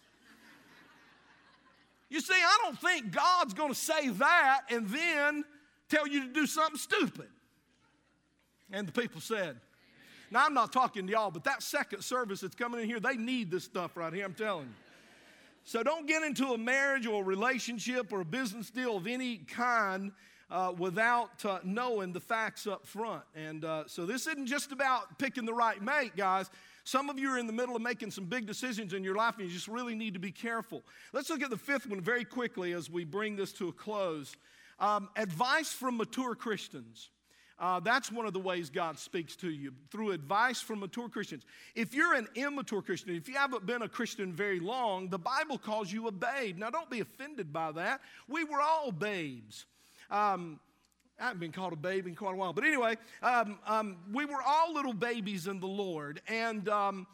You 2.10 2.22
see, 2.22 2.34
I 2.34 2.58
don't 2.64 2.80
think 2.80 3.12
God's 3.12 3.54
going 3.54 3.70
to 3.70 3.80
say 3.80 4.10
that 4.10 4.62
and 4.70 4.88
then 4.88 5.44
tell 5.90 6.08
you 6.08 6.28
to 6.28 6.34
do 6.34 6.46
something 6.46 6.78
stupid. 6.78 7.28
And 8.72 8.88
the 8.88 8.92
people 8.92 9.22
said, 9.22 9.58
Now, 10.32 10.46
I'm 10.46 10.54
not 10.54 10.72
talking 10.72 11.06
to 11.08 11.12
y'all, 11.12 11.32
but 11.32 11.44
that 11.46 11.64
second 11.64 12.02
service 12.04 12.42
that's 12.42 12.56
coming 12.56 12.82
in 12.82 12.88
here, 12.88 13.00
they 13.00 13.16
need 13.16 13.52
this 13.52 13.64
stuff 13.64 13.96
right 13.96 14.14
here, 14.14 14.26
I'm 14.26 14.34
telling 14.34 14.66
you. 14.66 14.74
So 15.64 15.84
don't 15.84 16.08
get 16.08 16.24
into 16.24 16.54
a 16.54 16.58
marriage 16.58 17.06
or 17.06 17.22
a 17.22 17.26
relationship 17.26 18.14
or 18.14 18.22
a 18.22 18.26
business 18.26 18.70
deal 18.70 18.96
of 18.96 19.06
any 19.06 19.38
kind 19.38 20.14
uh, 20.50 20.74
without 20.78 21.44
uh, 21.44 21.60
knowing 21.64 22.14
the 22.14 22.22
facts 22.22 22.68
up 22.68 22.88
front. 22.88 23.24
And 23.36 23.66
uh, 23.66 23.84
so 23.88 24.06
this 24.06 24.28
isn't 24.28 24.48
just 24.48 24.72
about 24.72 25.20
picking 25.20 25.46
the 25.46 25.54
right 25.54 25.82
mate, 25.82 26.16
guys. 26.16 26.50
Some 26.88 27.10
of 27.10 27.20
you 27.20 27.34
are 27.34 27.38
in 27.38 27.48
the 27.48 27.54
middle 27.54 27.76
of 27.76 27.82
making 27.82 28.12
some 28.12 28.24
big 28.24 28.46
decisions 28.46 28.94
in 28.94 29.04
your 29.04 29.16
life 29.16 29.36
and 29.38 29.46
you 29.46 29.54
just 29.54 29.68
really 29.68 29.94
need 29.94 30.14
to 30.14 30.22
be 30.22 30.32
careful. 30.32 30.84
Let's 31.12 31.30
look 31.30 31.42
at 31.42 31.50
the 31.50 31.58
fifth 31.58 31.86
one 31.86 32.00
very 32.00 32.24
quickly 32.24 32.72
as 32.72 32.90
we 32.90 33.04
bring 33.04 33.36
this 33.36 33.52
to 33.54 33.68
a 33.68 33.74
close. 33.74 34.38
Um, 34.80 35.10
advice 35.18 35.74
from 35.74 35.98
mature 35.98 36.34
Christians. 36.34 37.10
Uh, 37.60 37.82
that's 37.82 38.10
one 38.10 38.26
of 38.26 38.32
the 38.32 38.40
ways 38.40 38.70
God 38.70 38.98
speaks 39.00 39.36
to 39.36 39.50
you 39.50 39.74
through 39.92 40.12
advice 40.12 40.62
from 40.62 40.80
mature 40.80 41.10
Christians. 41.10 41.44
If 41.76 41.94
you're 41.94 42.14
an 42.14 42.30
immature 42.36 42.82
Christian, 42.82 43.14
if 43.18 43.28
you 43.28 43.36
haven't 43.36 43.66
been 43.66 43.82
a 43.82 43.90
Christian 43.90 44.32
very 44.32 44.62
long, 44.62 45.10
the 45.10 45.20
Bible 45.20 45.58
calls 45.58 45.92
you 45.92 46.08
a 46.08 46.12
babe. 46.14 46.58
Now, 46.58 46.70
don't 46.70 46.90
be 46.90 47.02
offended 47.02 47.52
by 47.52 47.74
that. 47.74 48.00
We 48.30 48.46
were 48.46 48.62
all 48.62 48.94
babes. 48.94 49.66
Um, 50.10 50.62
I 51.20 51.24
haven't 51.24 51.40
been 51.40 51.52
called 51.52 51.74
a 51.74 51.78
baby 51.78 52.12
in 52.12 52.16
quite 52.16 52.34
a 52.34 52.38
while, 52.38 52.54
but 52.54 52.64
anyway, 52.64 52.96
um, 53.24 53.58
um, 53.66 53.98
we 54.14 54.26
were 54.26 54.42
all 54.46 54.74
little 54.74 54.94
babies 54.94 55.48
in 55.48 55.60
the 55.60 55.68
Lord, 55.68 56.22
and 56.28 56.70
um, 56.70 57.08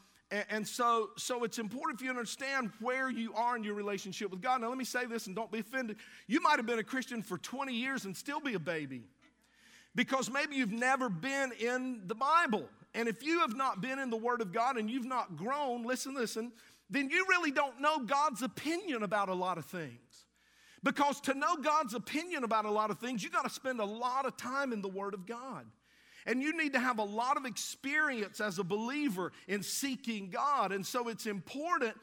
and 0.49 0.67
so, 0.67 1.11
so 1.15 1.43
it's 1.43 1.59
important 1.59 1.99
for 1.99 2.05
you 2.05 2.11
to 2.11 2.17
understand 2.17 2.71
where 2.79 3.09
you 3.09 3.33
are 3.35 3.55
in 3.55 3.63
your 3.63 3.75
relationship 3.75 4.31
with 4.31 4.41
God. 4.41 4.61
Now, 4.61 4.69
let 4.69 4.79
me 4.79 4.83
say 4.83 5.05
this 5.05 5.27
and 5.27 5.35
don't 5.35 5.51
be 5.51 5.59
offended. 5.59 5.97
You 6.27 6.41
might 6.41 6.57
have 6.57 6.65
been 6.65 6.79
a 6.79 6.83
Christian 6.83 7.21
for 7.21 7.37
20 7.37 7.71
years 7.71 8.05
and 8.05 8.17
still 8.17 8.39
be 8.39 8.55
a 8.55 8.59
baby 8.59 9.03
because 9.93 10.31
maybe 10.31 10.55
you've 10.55 10.71
never 10.71 11.07
been 11.07 11.51
in 11.59 12.01
the 12.07 12.15
Bible. 12.15 12.67
And 12.95 13.07
if 13.07 13.23
you 13.23 13.41
have 13.41 13.55
not 13.55 13.81
been 13.81 13.99
in 13.99 14.09
the 14.09 14.17
Word 14.17 14.41
of 14.41 14.51
God 14.51 14.77
and 14.77 14.89
you've 14.89 15.05
not 15.05 15.37
grown, 15.37 15.83
listen, 15.83 16.15
listen, 16.15 16.51
then 16.89 17.11
you 17.11 17.25
really 17.29 17.51
don't 17.51 17.79
know 17.79 17.99
God's 17.99 18.41
opinion 18.41 19.03
about 19.03 19.29
a 19.29 19.33
lot 19.35 19.59
of 19.59 19.65
things. 19.65 19.99
Because 20.83 21.21
to 21.21 21.33
know 21.33 21.55
God's 21.55 21.93
opinion 21.93 22.43
about 22.43 22.65
a 22.65 22.71
lot 22.71 22.91
of 22.91 22.99
things, 22.99 23.23
you 23.23 23.29
got 23.29 23.45
to 23.45 23.49
spend 23.49 23.79
a 23.79 23.85
lot 23.85 24.25
of 24.25 24.35
time 24.35 24.73
in 24.73 24.81
the 24.81 24.89
Word 24.89 25.13
of 25.13 25.25
God. 25.25 25.65
And 26.25 26.41
you 26.41 26.57
need 26.57 26.73
to 26.73 26.79
have 26.79 26.99
a 26.99 27.03
lot 27.03 27.37
of 27.37 27.45
experience 27.45 28.39
as 28.39 28.59
a 28.59 28.63
believer 28.63 29.31
in 29.47 29.63
seeking 29.63 30.29
God. 30.29 30.71
And 30.71 30.85
so 30.85 31.09
it's 31.09 31.25
important. 31.25 31.95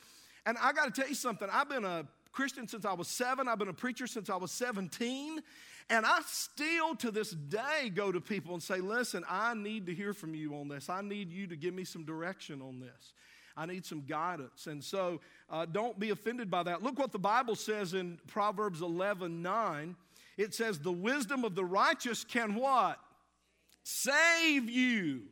And 0.46 0.56
I 0.60 0.72
got 0.72 0.92
to 0.92 1.00
tell 1.00 1.08
you 1.08 1.14
something. 1.14 1.48
I've 1.50 1.68
been 1.68 1.84
a 1.84 2.06
Christian 2.32 2.68
since 2.68 2.84
I 2.84 2.92
was 2.92 3.08
seven, 3.08 3.48
I've 3.48 3.58
been 3.58 3.68
a 3.68 3.72
preacher 3.72 4.06
since 4.06 4.30
I 4.30 4.36
was 4.36 4.52
17. 4.52 5.40
And 5.90 6.06
I 6.06 6.20
still 6.24 6.94
to 6.96 7.10
this 7.10 7.32
day 7.32 7.90
go 7.92 8.12
to 8.12 8.20
people 8.20 8.54
and 8.54 8.62
say, 8.62 8.76
listen, 8.76 9.24
I 9.28 9.54
need 9.54 9.86
to 9.86 9.94
hear 9.94 10.14
from 10.14 10.36
you 10.36 10.54
on 10.54 10.68
this. 10.68 10.88
I 10.88 11.02
need 11.02 11.32
you 11.32 11.48
to 11.48 11.56
give 11.56 11.74
me 11.74 11.84
some 11.84 12.04
direction 12.04 12.62
on 12.62 12.78
this. 12.78 13.12
I 13.60 13.66
need 13.66 13.84
some 13.84 14.02
guidance. 14.02 14.66
And 14.66 14.82
so 14.82 15.20
uh, 15.50 15.66
don't 15.66 15.98
be 15.98 16.10
offended 16.10 16.50
by 16.50 16.62
that. 16.64 16.82
Look 16.82 16.98
what 16.98 17.12
the 17.12 17.18
Bible 17.18 17.54
says 17.54 17.94
in 17.94 18.18
Proverbs 18.26 18.80
11 18.80 19.42
9. 19.42 19.96
It 20.36 20.54
says, 20.54 20.78
The 20.78 20.92
wisdom 20.92 21.44
of 21.44 21.54
the 21.54 21.64
righteous 21.64 22.24
can 22.24 22.54
what? 22.54 22.98
Save 23.82 24.70
you. 24.70 25.22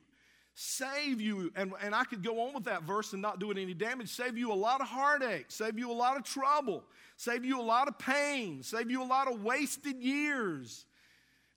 Save 0.54 1.20
you. 1.20 1.52
And, 1.54 1.72
and 1.82 1.94
I 1.94 2.04
could 2.04 2.22
go 2.22 2.40
on 2.40 2.54
with 2.54 2.64
that 2.64 2.82
verse 2.82 3.12
and 3.12 3.22
not 3.22 3.38
do 3.38 3.50
it 3.50 3.58
any 3.58 3.74
damage. 3.74 4.08
Save 4.08 4.36
you 4.36 4.52
a 4.52 4.54
lot 4.54 4.80
of 4.80 4.88
heartache. 4.88 5.46
Save 5.48 5.78
you 5.78 5.90
a 5.90 5.94
lot 5.94 6.16
of 6.16 6.24
trouble 6.24 6.82
save 7.18 7.44
you 7.44 7.60
a 7.60 7.62
lot 7.62 7.88
of 7.88 7.98
pain, 7.98 8.62
save 8.62 8.90
you 8.90 9.02
a 9.02 9.04
lot 9.04 9.30
of 9.30 9.42
wasted 9.42 10.00
years, 10.00 10.86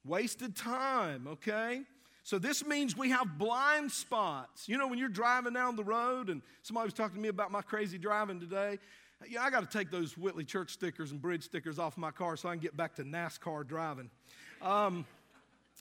wasted 0.04 0.56
time, 0.56 1.28
okay? 1.28 1.84
So 2.32 2.40
this 2.40 2.66
means 2.66 2.96
we 2.96 3.10
have 3.10 3.38
blind 3.38 3.92
spots. 3.92 4.70
You 4.70 4.78
know, 4.78 4.88
when 4.88 4.98
you're 4.98 5.10
driving 5.10 5.52
down 5.52 5.76
the 5.76 5.84
road, 5.84 6.30
and 6.30 6.42
somebody 6.62 6.86
was 6.86 6.94
talking 6.94 7.18
to 7.18 7.22
me 7.22 7.28
about 7.28 7.52
my 7.52 7.62
crazy 7.62 7.98
driving 7.98 8.40
today. 8.40 8.80
Yeah, 9.28 9.44
I 9.44 9.50
got 9.50 9.70
to 9.70 9.78
take 9.78 9.92
those 9.92 10.18
Whitley 10.18 10.46
Church 10.46 10.72
stickers 10.72 11.12
and 11.12 11.22
bridge 11.22 11.44
stickers 11.44 11.78
off 11.78 11.98
my 11.98 12.10
car 12.10 12.38
so 12.38 12.48
I 12.48 12.54
can 12.54 12.62
get 12.62 12.78
back 12.78 12.96
to 12.96 13.04
NASCAR 13.04 13.68
driving. 13.68 14.10
Um, 14.62 15.06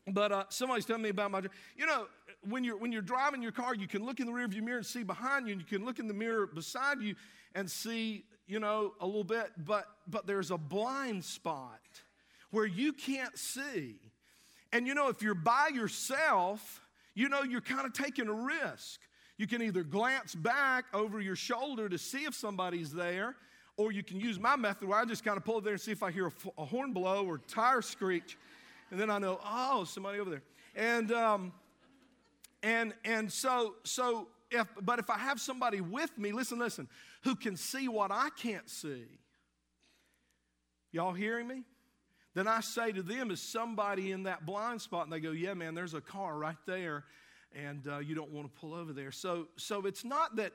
but 0.09 0.33
uh, 0.33 0.45
somebody's 0.49 0.87
telling 0.87 1.03
me 1.03 1.11
about 1.11 1.31
my, 1.31 1.43
you 1.77 1.87
know, 1.87 2.09
when 2.49 2.65
you're 2.65 2.77
when 2.77 2.91
you're 2.91 3.01
driving 3.01 3.43
your 3.43 3.53
car, 3.53 3.77
you 3.77 3.87
can 3.87 4.05
look 4.05 4.19
in 4.19 4.27
the 4.27 4.33
rearview 4.33 4.61
mirror 4.61 4.79
and 4.79 4.87
see 4.87 5.05
behind 5.05 5.47
you, 5.47 5.53
and 5.53 5.61
you 5.61 5.69
can 5.69 5.87
look 5.87 6.01
in 6.01 6.09
the 6.09 6.15
mirror 6.15 6.49
beside 6.49 7.01
you 7.01 7.15
and 7.55 7.71
see 7.71 8.25
you 8.49 8.59
know, 8.59 8.95
a 9.01 9.07
little 9.07 9.23
bit, 9.23 9.53
but, 9.57 9.87
but 10.09 10.27
there's 10.27 10.51
a 10.51 10.59
blind 10.59 11.25
spot 11.25 11.79
where 12.51 12.67
you 12.67 12.93
can't 12.93 13.39
see. 13.39 14.01
And 14.73 14.87
you 14.87 14.95
know, 14.95 15.09
if 15.09 15.23
you're 15.23 15.35
by 15.35 15.71
yourself, 15.73 16.81
you 17.15 17.29
know, 17.29 17.43
you're 17.43 17.61
kind 17.61 17.87
of 17.87 17.93
taking 17.93 18.29
a 18.29 18.33
risk. 18.33 19.01
You 19.37 19.47
can 19.47 19.63
either 19.63 19.83
glance 19.83 20.35
back 20.35 20.85
over 20.93 21.21
your 21.21 21.37
shoulder 21.37 21.89
to 21.89 21.99
see 21.99 22.25
if 22.25 22.35
somebody's 22.35 22.93
there, 22.93 23.37
or 23.77 23.91
you 23.91 24.03
can 24.03 24.21
use 24.21 24.39
my 24.39 24.55
method 24.55 24.87
where 24.87 24.99
I 24.99 25.05
just 25.05 25.25
kind 25.25 25.37
of 25.37 25.45
pull 25.45 25.59
it 25.59 25.65
there 25.65 25.73
and 25.73 25.81
see 25.81 25.93
if 25.93 26.03
I 26.03 26.11
hear 26.11 26.27
a, 26.27 26.33
a 26.59 26.65
horn 26.65 26.93
blow 26.93 27.25
or 27.25 27.39
tire 27.39 27.83
screech, 27.83 28.37
and 28.91 29.01
then 29.01 29.11
I 29.11 29.19
know, 29.19 29.41
oh, 29.45 29.85
somebody 29.85 30.21
over 30.21 30.31
there. 30.31 30.43
And 30.77 31.11
um, 31.13 31.53
and 32.63 32.93
and 33.05 33.33
so 33.33 33.77
so 33.85 34.29
if 34.51 34.67
but 34.83 34.99
if 34.99 35.09
I 35.11 35.19
have 35.19 35.41
somebody 35.41 35.81
with 35.81 36.17
me, 36.19 36.33
listen, 36.33 36.59
listen, 36.59 36.89
who 37.23 37.35
can 37.35 37.57
see 37.57 37.89
what 37.89 38.11
I 38.11 38.29
can't 38.37 38.69
see. 38.69 39.05
Y'all 40.93 41.13
hearing 41.13 41.47
me? 41.47 41.63
Then 42.35 42.47
I 42.47 42.61
say 42.61 42.93
to 42.93 43.03
them, 43.03 43.31
is 43.31 43.41
somebody 43.41 44.13
in 44.13 44.25
that 44.25 44.47
blind 44.47 44.81
spot? 44.81 45.05
And 45.05 45.13
they 45.13 45.21
go, 45.21 45.33
yeah, 45.33 45.55
man, 45.55 45.75
there's 45.75 45.95
a 45.95 46.01
car 46.01 46.37
right 46.39 46.57
there, 46.67 47.05
and 47.55 47.87
uh, 47.89 47.99
you 47.99 48.15
don't 48.15 48.31
want 48.31 48.53
to 48.53 48.61
pull 48.61 48.75
over 48.75 48.93
there. 48.93 49.11
So, 49.11 49.49
so 49.57 49.87
it's 49.87 50.05
not 50.05 50.37
that, 50.37 50.53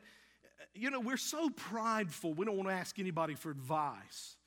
you 0.74 0.90
know, 0.90 1.02
we're 1.02 1.18
so 1.18 1.50
prideful, 1.50 2.34
we 2.34 2.46
don't 2.46 2.56
want 2.56 2.70
to 2.70 2.76
ask 2.76 2.98
anybody 2.98 3.36
for 3.36 3.52
advice. 3.52 4.38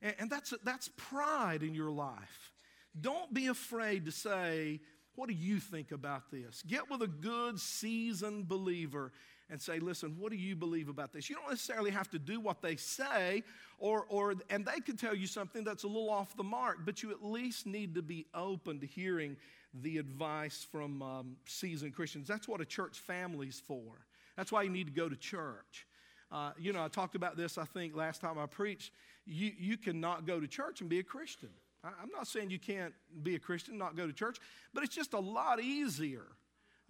And, 0.00 0.14
and 0.18 0.30
that's, 0.30 0.54
that's 0.64 0.88
pride 0.96 1.62
in 1.62 1.74
your 1.74 1.90
life. 1.90 2.52
Don't 2.98 3.32
be 3.32 3.48
afraid 3.48 4.06
to 4.06 4.12
say, 4.12 4.80
what 5.14 5.28
do 5.28 5.34
you 5.34 5.60
think 5.60 5.92
about 5.92 6.30
this? 6.30 6.62
Get 6.66 6.90
with 6.90 7.02
a 7.02 7.06
good, 7.06 7.60
seasoned 7.60 8.48
believer 8.48 9.12
and 9.50 9.60
say, 9.60 9.78
listen, 9.78 10.16
what 10.18 10.30
do 10.30 10.38
you 10.38 10.54
believe 10.54 10.88
about 10.88 11.12
this? 11.12 11.28
You 11.28 11.36
don't 11.36 11.50
necessarily 11.50 11.90
have 11.90 12.08
to 12.10 12.18
do 12.18 12.40
what 12.40 12.62
they 12.62 12.76
say, 12.76 13.42
or, 13.78 14.06
or, 14.08 14.34
and 14.48 14.64
they 14.64 14.80
could 14.80 14.98
tell 14.98 15.14
you 15.14 15.26
something 15.26 15.64
that's 15.64 15.84
a 15.84 15.88
little 15.88 16.10
off 16.10 16.36
the 16.36 16.44
mark, 16.44 16.78
but 16.84 17.02
you 17.02 17.10
at 17.10 17.24
least 17.24 17.66
need 17.66 17.94
to 17.94 18.02
be 18.02 18.26
open 18.34 18.80
to 18.80 18.86
hearing 18.86 19.36
the 19.82 19.98
advice 19.98 20.66
from 20.70 21.02
um, 21.02 21.36
seasoned 21.46 21.94
Christians. 21.94 22.28
That's 22.28 22.48
what 22.48 22.60
a 22.60 22.64
church 22.64 22.98
family's 22.98 23.60
for. 23.66 24.06
That's 24.36 24.52
why 24.52 24.62
you 24.62 24.70
need 24.70 24.86
to 24.86 24.92
go 24.92 25.08
to 25.08 25.16
church. 25.16 25.86
Uh, 26.32 26.52
you 26.58 26.72
know, 26.72 26.84
I 26.84 26.88
talked 26.88 27.16
about 27.16 27.36
this, 27.36 27.58
I 27.58 27.64
think, 27.64 27.96
last 27.96 28.20
time 28.20 28.38
I 28.38 28.46
preached. 28.46 28.92
You, 29.26 29.52
you 29.58 29.76
cannot 29.76 30.26
go 30.26 30.40
to 30.40 30.46
church 30.46 30.80
and 30.80 30.88
be 30.88 31.00
a 31.00 31.02
Christian. 31.02 31.50
I'm 31.82 32.10
not 32.14 32.26
saying 32.26 32.50
you 32.50 32.58
can't 32.58 32.92
be 33.22 33.34
a 33.34 33.38
Christian, 33.38 33.78
not 33.78 33.96
go 33.96 34.06
to 34.06 34.12
church, 34.12 34.36
but 34.74 34.84
it's 34.84 34.94
just 34.94 35.14
a 35.14 35.18
lot 35.18 35.60
easier 35.60 36.26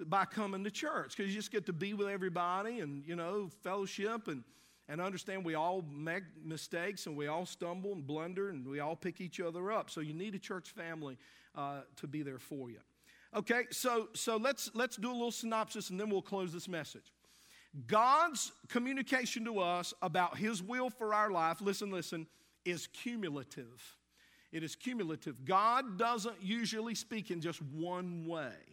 by 0.06 0.24
coming 0.24 0.64
to 0.64 0.70
church 0.70 1.16
because 1.16 1.32
you 1.32 1.38
just 1.38 1.52
get 1.52 1.66
to 1.66 1.72
be 1.72 1.94
with 1.94 2.08
everybody 2.08 2.80
and, 2.80 3.04
you 3.06 3.16
know, 3.16 3.50
fellowship 3.62 4.28
and, 4.28 4.42
and 4.88 5.00
understand 5.00 5.44
we 5.44 5.54
all 5.54 5.84
make 5.92 6.24
mistakes 6.44 7.06
and 7.06 7.16
we 7.16 7.26
all 7.26 7.46
stumble 7.46 7.92
and 7.92 8.06
blunder 8.06 8.50
and 8.50 8.66
we 8.66 8.80
all 8.80 8.96
pick 8.96 9.20
each 9.20 9.40
other 9.40 9.70
up. 9.72 9.90
So 9.90 10.00
you 10.00 10.14
need 10.14 10.34
a 10.34 10.38
church 10.38 10.70
family 10.70 11.18
uh, 11.54 11.80
to 11.96 12.06
be 12.06 12.22
there 12.22 12.38
for 12.38 12.70
you. 12.70 12.80
Okay, 13.34 13.64
so, 13.70 14.08
so 14.14 14.36
let's, 14.36 14.70
let's 14.74 14.96
do 14.96 15.10
a 15.10 15.12
little 15.12 15.30
synopsis 15.30 15.90
and 15.90 16.00
then 16.00 16.10
we'll 16.10 16.22
close 16.22 16.52
this 16.52 16.68
message. 16.68 17.12
God's 17.86 18.50
communication 18.68 19.44
to 19.44 19.60
us 19.60 19.94
about 20.02 20.36
His 20.36 20.62
will 20.62 20.90
for 20.90 21.14
our 21.14 21.30
life, 21.30 21.60
listen, 21.60 21.90
listen, 21.90 22.26
is 22.64 22.88
cumulative. 22.88 23.96
It 24.52 24.64
is 24.64 24.74
cumulative. 24.74 25.44
God 25.44 25.96
doesn't 25.96 26.42
usually 26.42 26.96
speak 26.96 27.30
in 27.30 27.40
just 27.40 27.62
one 27.62 28.26
way. 28.26 28.69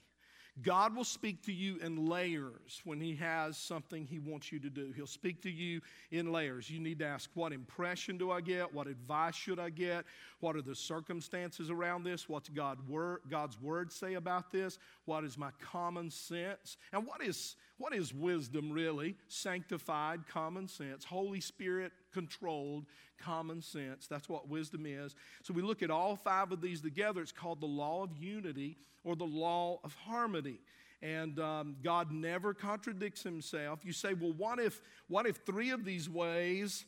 God 0.63 0.95
will 0.95 1.03
speak 1.03 1.43
to 1.43 1.53
you 1.53 1.77
in 1.77 2.07
layers 2.07 2.81
when 2.83 2.99
He 2.99 3.15
has 3.15 3.57
something 3.57 4.05
He 4.05 4.19
wants 4.19 4.51
you 4.51 4.59
to 4.59 4.69
do. 4.69 4.91
He'll 4.95 5.05
speak 5.05 5.41
to 5.43 5.51
you 5.51 5.81
in 6.11 6.31
layers. 6.31 6.69
You 6.69 6.79
need 6.79 6.99
to 6.99 7.05
ask, 7.05 7.29
What 7.35 7.53
impression 7.53 8.17
do 8.17 8.31
I 8.31 8.41
get? 8.41 8.73
What 8.73 8.87
advice 8.87 9.35
should 9.35 9.59
I 9.59 9.69
get? 9.69 10.05
What 10.39 10.55
are 10.55 10.61
the 10.61 10.75
circumstances 10.75 11.69
around 11.69 12.03
this? 12.03 12.29
What's 12.29 12.49
God 12.49 12.77
word, 12.87 13.21
God's 13.29 13.59
word 13.59 13.91
say 13.91 14.13
about 14.13 14.51
this? 14.51 14.77
What 15.05 15.23
is 15.23 15.37
my 15.37 15.49
common 15.59 16.11
sense? 16.11 16.77
And 16.93 17.07
what 17.07 17.23
is, 17.23 17.55
what 17.77 17.93
is 17.93 18.13
wisdom 18.13 18.71
really? 18.71 19.15
Sanctified 19.27 20.27
common 20.27 20.67
sense, 20.67 21.03
Holy 21.03 21.41
Spirit 21.41 21.91
controlled 22.13 22.85
common 23.17 23.61
sense. 23.61 24.07
That's 24.07 24.29
what 24.29 24.47
wisdom 24.47 24.85
is. 24.85 25.15
So 25.41 25.53
we 25.53 25.61
look 25.61 25.81
at 25.81 25.89
all 25.89 26.15
five 26.15 26.51
of 26.51 26.61
these 26.61 26.81
together. 26.81 27.21
It's 27.21 27.31
called 27.31 27.61
the 27.61 27.65
law 27.65 28.03
of 28.03 28.15
unity 28.15 28.77
or 29.03 29.15
the 29.15 29.25
law 29.25 29.79
of 29.83 29.95
harmony. 29.95 30.59
And 31.01 31.39
um, 31.39 31.75
God 31.83 32.11
never 32.11 32.53
contradicts 32.53 33.23
himself. 33.23 33.79
You 33.83 33.93
say, 33.93 34.13
well, 34.13 34.33
what 34.33 34.59
if, 34.59 34.81
what 35.07 35.27
if 35.27 35.37
three 35.45 35.69
of 35.69 35.85
these 35.85 36.09
ways 36.09 36.85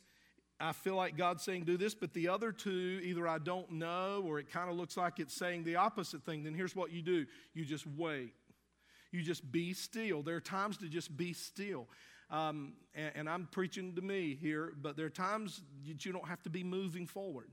I 0.59 0.73
feel 0.73 0.95
like 0.95 1.15
God's 1.15 1.43
saying 1.43 1.63
do 1.63 1.77
this, 1.77 1.95
but 1.95 2.13
the 2.13 2.27
other 2.27 2.51
two, 2.51 2.99
either 3.03 3.27
I 3.27 3.37
don't 3.37 3.71
know 3.71 4.23
or 4.25 4.39
it 4.39 4.51
kind 4.51 4.69
of 4.69 4.75
looks 4.75 4.97
like 4.97 5.19
it's 5.19 5.33
saying 5.33 5.63
the 5.63 5.77
opposite 5.77 6.23
thing, 6.23 6.43
then 6.43 6.53
here's 6.53 6.75
what 6.75 6.91
you 6.91 7.01
do 7.01 7.25
you 7.53 7.63
just 7.63 7.87
wait. 7.87 8.33
You 9.11 9.21
just 9.21 9.51
be 9.51 9.73
still. 9.73 10.21
There 10.21 10.35
are 10.35 10.41
times 10.41 10.77
to 10.77 10.87
just 10.87 11.15
be 11.15 11.33
still. 11.33 11.87
Um, 12.29 12.73
and, 12.93 13.11
and, 13.15 13.29
I'm 13.29 13.47
preaching 13.51 13.95
to 13.95 14.03
me 14.03 14.37
here, 14.39 14.73
but 14.79 14.95
there 14.95 15.07
are 15.07 15.09
times 15.09 15.63
that 15.87 16.05
you 16.05 16.11
don't 16.11 16.27
have 16.27 16.43
to 16.43 16.49
be 16.51 16.63
moving 16.63 17.07
forward. 17.07 17.49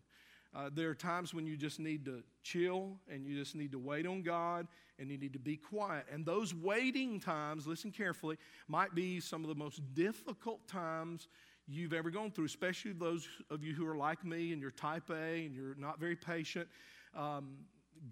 Uh, 0.55 0.69
there 0.73 0.91
are 0.91 0.95
times 0.95 1.33
when 1.33 1.47
you 1.47 1.57
just 1.57 1.81
need 1.81 2.05
to 2.05 2.23
chill 2.43 2.99
and 3.11 3.27
you 3.27 3.39
just 3.39 3.55
need 3.55 3.73
to 3.73 3.79
wait 3.79 4.07
on 4.07 4.23
God 4.23 4.67
and 4.99 5.11
you 5.11 5.17
need 5.17 5.33
to 5.33 5.39
be 5.39 5.57
quiet. 5.57 6.05
And 6.13 6.27
those 6.27 6.55
waiting 6.55 7.21
times, 7.21 7.67
listen 7.67 7.91
carefully, 7.91 8.37
might 8.69 8.95
be 8.95 9.19
some 9.21 9.43
of 9.43 9.49
the 9.49 9.55
most 9.55 9.81
difficult 9.95 10.67
times 10.69 11.29
you've 11.69 11.93
ever 11.93 12.11
gone 12.11 12.31
through, 12.31 12.45
especially 12.45 12.93
those 12.93 13.29
of 13.51 13.65
you 13.65 13.75
who 13.75 13.87
are 13.87 13.97
like 13.97 14.25
me 14.25 14.53
and 14.53 14.61
you're 14.61 14.71
type 14.71 15.11
A 15.11 15.47
and 15.47 15.55
you're 15.55 15.75
not 15.77 15.99
very 15.99 16.17
patient. 16.17 16.69
Um, 17.15 17.57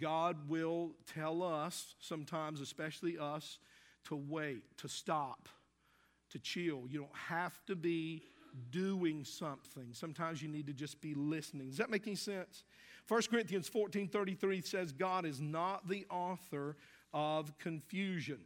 God 0.00 0.48
will 0.48 0.92
tell 1.12 1.42
us 1.42 1.94
sometimes, 2.00 2.60
especially 2.60 3.18
us, 3.18 3.58
to 4.04 4.16
wait, 4.16 4.62
to 4.78 4.88
stop, 4.88 5.48
to 6.30 6.38
chill. 6.38 6.84
You 6.88 7.00
don't 7.00 7.16
have 7.28 7.64
to 7.66 7.76
be 7.76 8.22
doing 8.70 9.24
something. 9.24 9.88
Sometimes 9.92 10.42
you 10.42 10.48
need 10.48 10.66
to 10.66 10.72
just 10.72 11.00
be 11.00 11.14
listening. 11.14 11.68
Does 11.68 11.78
that 11.78 11.90
make 11.90 12.06
any 12.06 12.16
sense? 12.16 12.64
1 13.08 13.22
Corinthians 13.30 13.68
14 13.68 14.08
33 14.08 14.62
says, 14.62 14.92
God 14.92 15.26
is 15.26 15.40
not 15.40 15.88
the 15.88 16.06
author 16.10 16.76
of 17.12 17.56
confusion. 17.58 18.38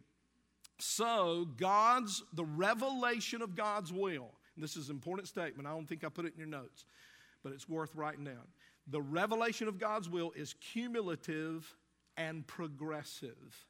So, 0.80 1.46
God's, 1.56 2.22
the 2.32 2.44
revelation 2.44 3.42
of 3.42 3.56
God's 3.56 3.92
will, 3.92 4.30
this 4.62 4.76
is 4.76 4.88
an 4.88 4.96
important 4.96 5.28
statement. 5.28 5.66
I 5.68 5.72
don't 5.72 5.88
think 5.88 6.04
I 6.04 6.08
put 6.08 6.24
it 6.24 6.32
in 6.32 6.38
your 6.38 6.48
notes, 6.48 6.84
but 7.42 7.52
it's 7.52 7.68
worth 7.68 7.94
writing 7.94 8.24
down. 8.24 8.46
The 8.86 9.00
revelation 9.00 9.68
of 9.68 9.78
God's 9.78 10.08
will 10.08 10.32
is 10.34 10.54
cumulative 10.72 11.76
and 12.16 12.46
progressive. 12.46 13.66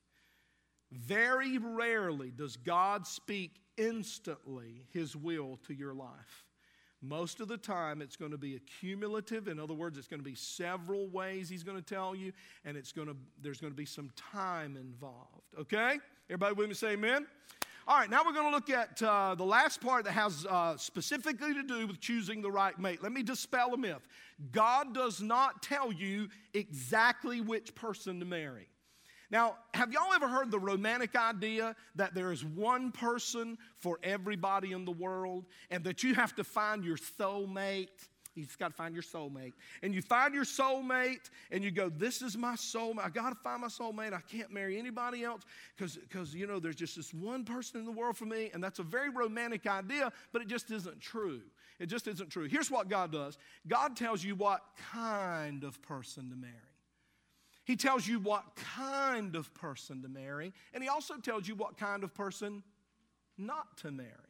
Very 0.90 1.58
rarely 1.58 2.30
does 2.30 2.56
God 2.56 3.06
speak 3.06 3.60
instantly 3.76 4.84
His 4.92 5.14
will 5.14 5.58
to 5.66 5.74
your 5.74 5.92
life. 5.92 6.44
Most 7.00 7.40
of 7.40 7.46
the 7.46 7.56
time, 7.56 8.02
it's 8.02 8.16
going 8.16 8.32
to 8.32 8.38
be 8.38 8.56
accumulative. 8.56 9.46
In 9.46 9.60
other 9.60 9.74
words, 9.74 9.98
it's 9.98 10.08
going 10.08 10.18
to 10.18 10.24
be 10.24 10.34
several 10.34 11.06
ways 11.08 11.48
He's 11.48 11.62
going 11.62 11.76
to 11.76 11.82
tell 11.82 12.14
you, 12.14 12.32
and 12.64 12.76
it's 12.76 12.90
going 12.90 13.06
to, 13.06 13.16
there's 13.40 13.60
going 13.60 13.72
to 13.72 13.76
be 13.76 13.84
some 13.84 14.10
time 14.16 14.76
involved. 14.76 15.54
Okay? 15.60 15.98
Everybody 16.28 16.54
with 16.54 16.68
me 16.68 16.74
say 16.74 16.92
amen? 16.92 17.26
All 17.88 17.96
right, 17.96 18.10
now 18.10 18.20
we're 18.22 18.34
going 18.34 18.44
to 18.44 18.54
look 18.54 18.68
at 18.68 19.02
uh, 19.02 19.34
the 19.34 19.46
last 19.46 19.80
part 19.80 20.04
that 20.04 20.10
has 20.10 20.44
uh, 20.44 20.76
specifically 20.76 21.54
to 21.54 21.62
do 21.62 21.86
with 21.86 22.00
choosing 22.00 22.42
the 22.42 22.50
right 22.50 22.78
mate. 22.78 23.02
Let 23.02 23.12
me 23.12 23.22
dispel 23.22 23.72
a 23.72 23.78
myth. 23.78 24.06
God 24.52 24.92
does 24.92 25.22
not 25.22 25.62
tell 25.62 25.90
you 25.90 26.28
exactly 26.52 27.40
which 27.40 27.74
person 27.74 28.20
to 28.20 28.26
marry. 28.26 28.68
Now, 29.30 29.56
have 29.72 29.90
y'all 29.90 30.12
ever 30.12 30.28
heard 30.28 30.50
the 30.50 30.58
romantic 30.58 31.16
idea 31.16 31.74
that 31.94 32.14
there 32.14 32.30
is 32.30 32.44
one 32.44 32.92
person 32.92 33.56
for 33.78 33.98
everybody 34.02 34.72
in 34.72 34.84
the 34.84 34.92
world 34.92 35.46
and 35.70 35.82
that 35.84 36.02
you 36.02 36.14
have 36.14 36.34
to 36.34 36.44
find 36.44 36.84
your 36.84 36.98
soulmate? 36.98 37.88
You 38.34 38.44
just 38.44 38.58
got 38.58 38.68
to 38.68 38.74
find 38.74 38.94
your 38.94 39.02
soulmate. 39.02 39.54
And 39.82 39.92
you 39.92 40.00
find 40.00 40.32
your 40.32 40.44
soulmate 40.44 41.30
and 41.50 41.64
you 41.64 41.70
go, 41.70 41.88
This 41.88 42.22
is 42.22 42.36
my 42.36 42.54
soulmate. 42.54 43.04
I 43.04 43.08
got 43.08 43.30
to 43.30 43.34
find 43.36 43.62
my 43.62 43.68
soulmate. 43.68 44.12
I 44.12 44.20
can't 44.20 44.52
marry 44.52 44.78
anybody 44.78 45.24
else 45.24 45.42
because, 45.76 46.34
you 46.34 46.46
know, 46.46 46.60
there's 46.60 46.76
just 46.76 46.96
this 46.96 47.12
one 47.12 47.44
person 47.44 47.80
in 47.80 47.86
the 47.86 47.92
world 47.92 48.16
for 48.16 48.26
me. 48.26 48.50
And 48.54 48.62
that's 48.62 48.78
a 48.78 48.84
very 48.84 49.10
romantic 49.10 49.66
idea, 49.66 50.12
but 50.32 50.40
it 50.42 50.48
just 50.48 50.70
isn't 50.70 51.00
true. 51.00 51.40
It 51.78 51.86
just 51.86 52.08
isn't 52.08 52.30
true. 52.30 52.48
Here's 52.48 52.70
what 52.70 52.88
God 52.88 53.12
does 53.12 53.38
God 53.66 53.96
tells 53.96 54.22
you 54.22 54.34
what 54.34 54.62
kind 54.92 55.64
of 55.64 55.80
person 55.82 56.30
to 56.30 56.36
marry. 56.36 56.54
He 57.64 57.76
tells 57.76 58.06
you 58.06 58.18
what 58.18 58.44
kind 58.56 59.36
of 59.36 59.52
person 59.52 60.02
to 60.02 60.08
marry, 60.08 60.54
and 60.72 60.82
He 60.82 60.88
also 60.88 61.16
tells 61.16 61.46
you 61.46 61.54
what 61.54 61.76
kind 61.76 62.02
of 62.02 62.14
person 62.14 62.62
not 63.36 63.76
to 63.78 63.90
marry. 63.90 64.27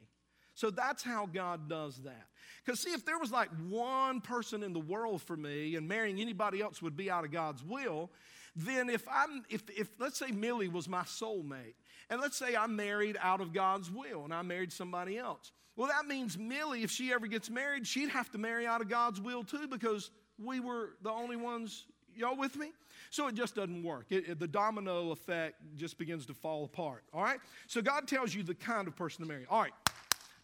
So 0.58 0.70
that's 0.70 1.04
how 1.04 1.26
God 1.26 1.68
does 1.68 1.98
that. 1.98 2.26
Because, 2.64 2.80
see, 2.80 2.90
if 2.90 3.04
there 3.04 3.16
was 3.16 3.30
like 3.30 3.48
one 3.68 4.20
person 4.20 4.64
in 4.64 4.72
the 4.72 4.80
world 4.80 5.22
for 5.22 5.36
me 5.36 5.76
and 5.76 5.86
marrying 5.86 6.20
anybody 6.20 6.60
else 6.60 6.82
would 6.82 6.96
be 6.96 7.08
out 7.08 7.24
of 7.24 7.30
God's 7.30 7.62
will, 7.62 8.10
then 8.56 8.90
if 8.90 9.06
I'm, 9.08 9.44
if, 9.48 9.62
if 9.70 9.88
let's 10.00 10.18
say 10.18 10.32
Millie 10.32 10.66
was 10.66 10.88
my 10.88 11.02
soulmate, 11.02 11.74
and 12.10 12.20
let's 12.20 12.36
say 12.36 12.56
I'm 12.56 12.74
married 12.74 13.16
out 13.22 13.40
of 13.40 13.52
God's 13.52 13.88
will 13.88 14.24
and 14.24 14.34
I 14.34 14.42
married 14.42 14.72
somebody 14.72 15.16
else, 15.16 15.52
well, 15.76 15.86
that 15.86 16.08
means 16.08 16.36
Millie, 16.36 16.82
if 16.82 16.90
she 16.90 17.12
ever 17.12 17.28
gets 17.28 17.48
married, 17.48 17.86
she'd 17.86 18.08
have 18.08 18.28
to 18.32 18.38
marry 18.38 18.66
out 18.66 18.80
of 18.80 18.88
God's 18.88 19.20
will 19.20 19.44
too 19.44 19.68
because 19.68 20.10
we 20.44 20.58
were 20.58 20.94
the 21.04 21.12
only 21.12 21.36
ones. 21.36 21.86
Y'all 22.16 22.36
with 22.36 22.56
me? 22.56 22.72
So 23.10 23.28
it 23.28 23.36
just 23.36 23.54
doesn't 23.54 23.84
work. 23.84 24.06
It, 24.10 24.28
it, 24.28 24.40
the 24.40 24.48
domino 24.48 25.12
effect 25.12 25.54
just 25.76 25.98
begins 25.98 26.26
to 26.26 26.34
fall 26.34 26.64
apart. 26.64 27.04
All 27.14 27.22
right? 27.22 27.38
So 27.68 27.80
God 27.80 28.08
tells 28.08 28.34
you 28.34 28.42
the 28.42 28.56
kind 28.56 28.88
of 28.88 28.96
person 28.96 29.22
to 29.22 29.28
marry. 29.28 29.46
All 29.48 29.62
right. 29.62 29.72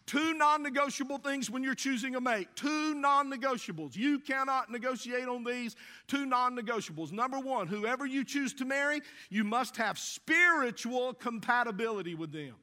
Two 0.05 0.33
non 0.33 0.61
negotiable 0.61 1.17
things 1.17 1.49
when 1.49 1.63
you're 1.63 1.73
choosing 1.73 2.15
a 2.15 2.21
mate. 2.21 2.47
Two 2.55 2.93
non 2.93 3.31
negotiables. 3.31 3.95
You 3.95 4.19
cannot 4.19 4.71
negotiate 4.71 5.27
on 5.27 5.43
these. 5.43 5.75
Two 6.07 6.25
non 6.25 6.55
negotiables. 6.55 7.11
Number 7.11 7.39
one, 7.39 7.67
whoever 7.67 8.05
you 8.05 8.23
choose 8.23 8.53
to 8.55 8.65
marry, 8.65 9.01
you 9.29 9.43
must 9.43 9.75
have 9.77 9.97
spiritual 9.97 11.13
compatibility 11.13 12.13
with 12.13 12.31
them 12.31 12.55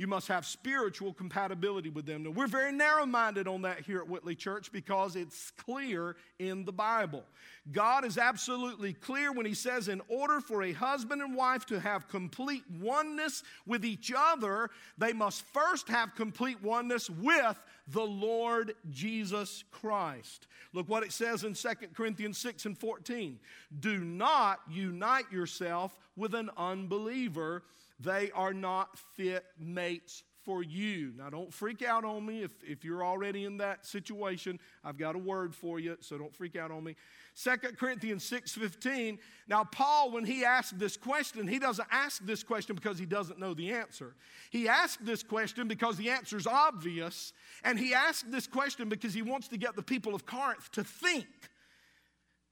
you 0.00 0.06
must 0.06 0.28
have 0.28 0.46
spiritual 0.46 1.12
compatibility 1.12 1.90
with 1.90 2.06
them. 2.06 2.22
Now, 2.22 2.30
we're 2.30 2.46
very 2.46 2.72
narrow 2.72 3.04
minded 3.04 3.46
on 3.46 3.60
that 3.62 3.80
here 3.80 3.98
at 3.98 4.08
Whitley 4.08 4.34
Church 4.34 4.72
because 4.72 5.14
it's 5.14 5.50
clear 5.50 6.16
in 6.38 6.64
the 6.64 6.72
Bible. 6.72 7.22
God 7.70 8.06
is 8.06 8.16
absolutely 8.16 8.94
clear 8.94 9.30
when 9.30 9.44
He 9.44 9.52
says, 9.52 9.88
in 9.88 10.00
order 10.08 10.40
for 10.40 10.62
a 10.62 10.72
husband 10.72 11.20
and 11.20 11.36
wife 11.36 11.66
to 11.66 11.78
have 11.78 12.08
complete 12.08 12.62
oneness 12.80 13.42
with 13.66 13.84
each 13.84 14.10
other, 14.16 14.70
they 14.96 15.12
must 15.12 15.42
first 15.42 15.86
have 15.88 16.14
complete 16.14 16.62
oneness 16.62 17.10
with 17.10 17.62
the 17.86 18.00
Lord 18.00 18.72
Jesus 18.88 19.64
Christ. 19.70 20.46
Look 20.72 20.88
what 20.88 21.02
it 21.02 21.12
says 21.12 21.44
in 21.44 21.52
2 21.52 21.68
Corinthians 21.92 22.38
6 22.38 22.64
and 22.64 22.78
14. 22.78 23.38
Do 23.80 23.98
not 23.98 24.60
unite 24.66 25.30
yourself 25.30 25.94
with 26.16 26.34
an 26.34 26.48
unbeliever 26.56 27.64
they 28.00 28.30
are 28.32 28.54
not 28.54 28.98
fit 29.16 29.44
mates 29.58 30.22
for 30.44 30.62
you. 30.62 31.12
Now, 31.16 31.28
don't 31.28 31.52
freak 31.52 31.82
out 31.82 32.04
on 32.04 32.24
me 32.24 32.42
if, 32.42 32.52
if 32.64 32.82
you're 32.84 33.04
already 33.04 33.44
in 33.44 33.58
that 33.58 33.84
situation. 33.84 34.58
I've 34.82 34.96
got 34.96 35.14
a 35.14 35.18
word 35.18 35.54
for 35.54 35.78
you, 35.78 35.98
so 36.00 36.16
don't 36.16 36.34
freak 36.34 36.56
out 36.56 36.70
on 36.70 36.82
me. 36.82 36.96
2 37.42 37.56
Corinthians 37.76 38.24
6:15. 38.24 39.18
Now, 39.48 39.64
Paul, 39.64 40.10
when 40.12 40.24
he 40.24 40.44
asked 40.44 40.78
this 40.78 40.96
question, 40.96 41.46
he 41.46 41.58
doesn't 41.58 41.88
ask 41.90 42.24
this 42.24 42.42
question 42.42 42.74
because 42.74 42.98
he 42.98 43.06
doesn't 43.06 43.38
know 43.38 43.54
the 43.54 43.70
answer. 43.70 44.14
He 44.50 44.66
asked 44.66 45.04
this 45.04 45.22
question 45.22 45.68
because 45.68 45.96
the 45.96 46.10
answer 46.10 46.36
is 46.36 46.46
obvious, 46.46 47.32
and 47.62 47.78
he 47.78 47.92
asked 47.92 48.30
this 48.30 48.46
question 48.46 48.88
because 48.88 49.12
he 49.12 49.22
wants 49.22 49.48
to 49.48 49.58
get 49.58 49.76
the 49.76 49.82
people 49.82 50.14
of 50.14 50.24
Corinth 50.24 50.70
to 50.72 50.82
think 50.82 51.26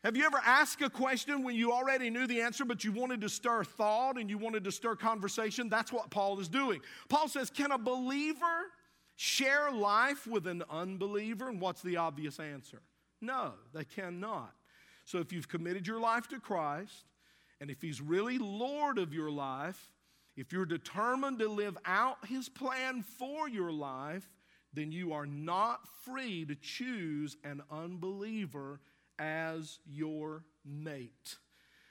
Have 0.05 0.17
you 0.17 0.25
ever 0.25 0.41
asked 0.45 0.81
a 0.81 0.89
question 0.89 1.43
when 1.43 1.57
you 1.57 1.73
already 1.73 2.09
knew 2.09 2.29
the 2.29 2.41
answer, 2.41 2.65
but 2.65 2.85
you 2.85 2.93
wanted 2.93 3.21
to 3.23 3.29
stir 3.29 3.65
thought 3.65 4.17
and 4.17 4.31
you 4.31 4.39
wanted 4.39 4.63
to 4.65 4.73
stir 4.73 4.95
conversation? 4.95 5.69
That's 5.69 5.93
what 5.93 6.11
Paul 6.11 6.39
is 6.39 6.49
doing. 6.49 6.81
Paul 7.09 7.27
says, 7.27 7.51
Can 7.51 7.73
a 7.73 7.79
believer 7.79 8.71
share 9.17 9.73
life 9.73 10.27
with 10.27 10.47
an 10.47 10.63
unbeliever? 10.71 11.49
And 11.49 11.61
what's 11.61 11.83
the 11.83 11.97
obvious 11.97 12.39
answer? 12.39 12.81
No, 13.21 13.55
they 13.75 13.85
cannot. 13.85 14.55
So 15.05 15.19
if 15.19 15.33
you've 15.33 15.49
committed 15.49 15.87
your 15.87 15.99
life 15.99 16.29
to 16.29 16.39
Christ, 16.39 17.07
and 17.61 17.69
if 17.69 17.83
He's 17.83 18.01
really 18.01 18.39
Lord 18.39 18.99
of 18.99 19.13
your 19.13 19.31
life, 19.33 19.91
if 20.37 20.53
you're 20.53 20.65
determined 20.65 21.41
to 21.41 21.49
live 21.49 21.77
out 21.85 22.25
His 22.25 22.49
plan 22.49 23.03
for 23.03 23.49
your 23.49 23.73
life, 23.73 24.29
then 24.73 24.93
you 24.93 25.13
are 25.13 25.27
not 25.27 25.81
free 26.05 26.45
to 26.45 26.55
choose 26.55 27.37
an 27.43 27.63
unbeliever 27.69 28.79
as 29.19 29.79
your 29.87 30.45
mate. 30.65 31.37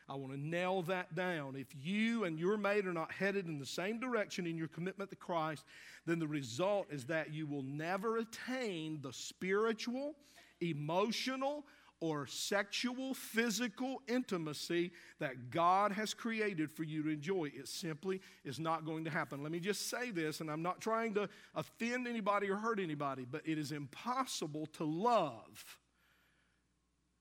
I 0.09 0.15
want 0.15 0.31
to 0.31 0.39
nail 0.39 0.83
that 0.83 1.15
down. 1.15 1.55
If 1.57 1.67
you 1.75 2.23
and 2.23 2.39
your 2.39 2.57
mate 2.57 2.87
are 2.87 2.93
not 2.93 3.11
headed 3.11 3.47
in 3.47 3.59
the 3.59 3.65
same 3.65 3.99
direction 3.99 4.47
in 4.47 4.57
your 4.57 4.69
commitment 4.69 5.09
to 5.09 5.17
Christ, 5.17 5.65
then 6.05 6.19
the 6.19 6.27
result 6.27 6.87
is 6.89 7.05
that 7.05 7.33
you 7.33 7.45
will 7.45 7.63
never 7.63 8.17
attain 8.17 8.99
the 9.01 9.11
spiritual, 9.11 10.15
emotional, 10.61 11.65
or 11.99 12.27
sexual, 12.27 13.13
physical 13.13 14.01
intimacy 14.07 14.91
that 15.19 15.49
God 15.49 15.91
has 15.91 16.13
created 16.13 16.71
for 16.71 16.83
you 16.83 17.03
to 17.03 17.09
enjoy. 17.09 17.51
It 17.53 17.67
simply 17.67 18.21
is 18.45 18.59
not 18.59 18.85
going 18.85 19.03
to 19.05 19.09
happen. 19.09 19.41
Let 19.41 19.51
me 19.51 19.59
just 19.59 19.89
say 19.89 20.11
this, 20.11 20.39
and 20.39 20.49
I'm 20.49 20.61
not 20.61 20.79
trying 20.79 21.15
to 21.15 21.27
offend 21.55 22.07
anybody 22.07 22.49
or 22.49 22.55
hurt 22.55 22.79
anybody, 22.79 23.25
but 23.29 23.41
it 23.45 23.57
is 23.57 23.71
impossible 23.71 24.67
to 24.73 24.83
love 24.85 25.79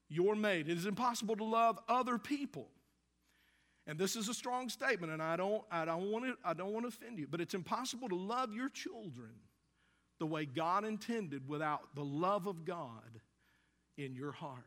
your 0.09 0.37
made. 0.37 0.69
It 0.69 0.79
is 0.79 0.87
impossible 0.87 1.37
to 1.37 1.45
love 1.45 1.79
other 1.88 2.19
people. 2.19 2.69
And 3.87 3.99
this 3.99 4.16
is 4.16 4.29
a 4.29 4.35
strong 4.35 4.69
statement, 4.69 5.12
and 5.12 5.23
I 5.23 5.37
don't, 5.37 5.62
I 5.71 5.85
don't 5.85 6.11
want 6.11 6.25
to, 6.25 6.37
I 6.45 6.55
don't 6.55 6.73
want 6.73 6.85
to 6.85 6.88
offend 6.88 7.19
you, 7.19 7.29
but 7.31 7.40
it's 7.40 7.55
impossible 7.55 8.09
to 8.09 8.16
love 8.16 8.53
your 8.53 8.69
children 8.69 9.31
the 10.19 10.27
way 10.27 10.45
God 10.45 10.85
intended 10.85 11.49
without 11.49 11.95
the 11.95 12.05
love 12.05 12.47
of 12.47 12.64
God 12.64 13.21
in 13.97 14.14
your 14.14 14.33
heart. 14.33 14.64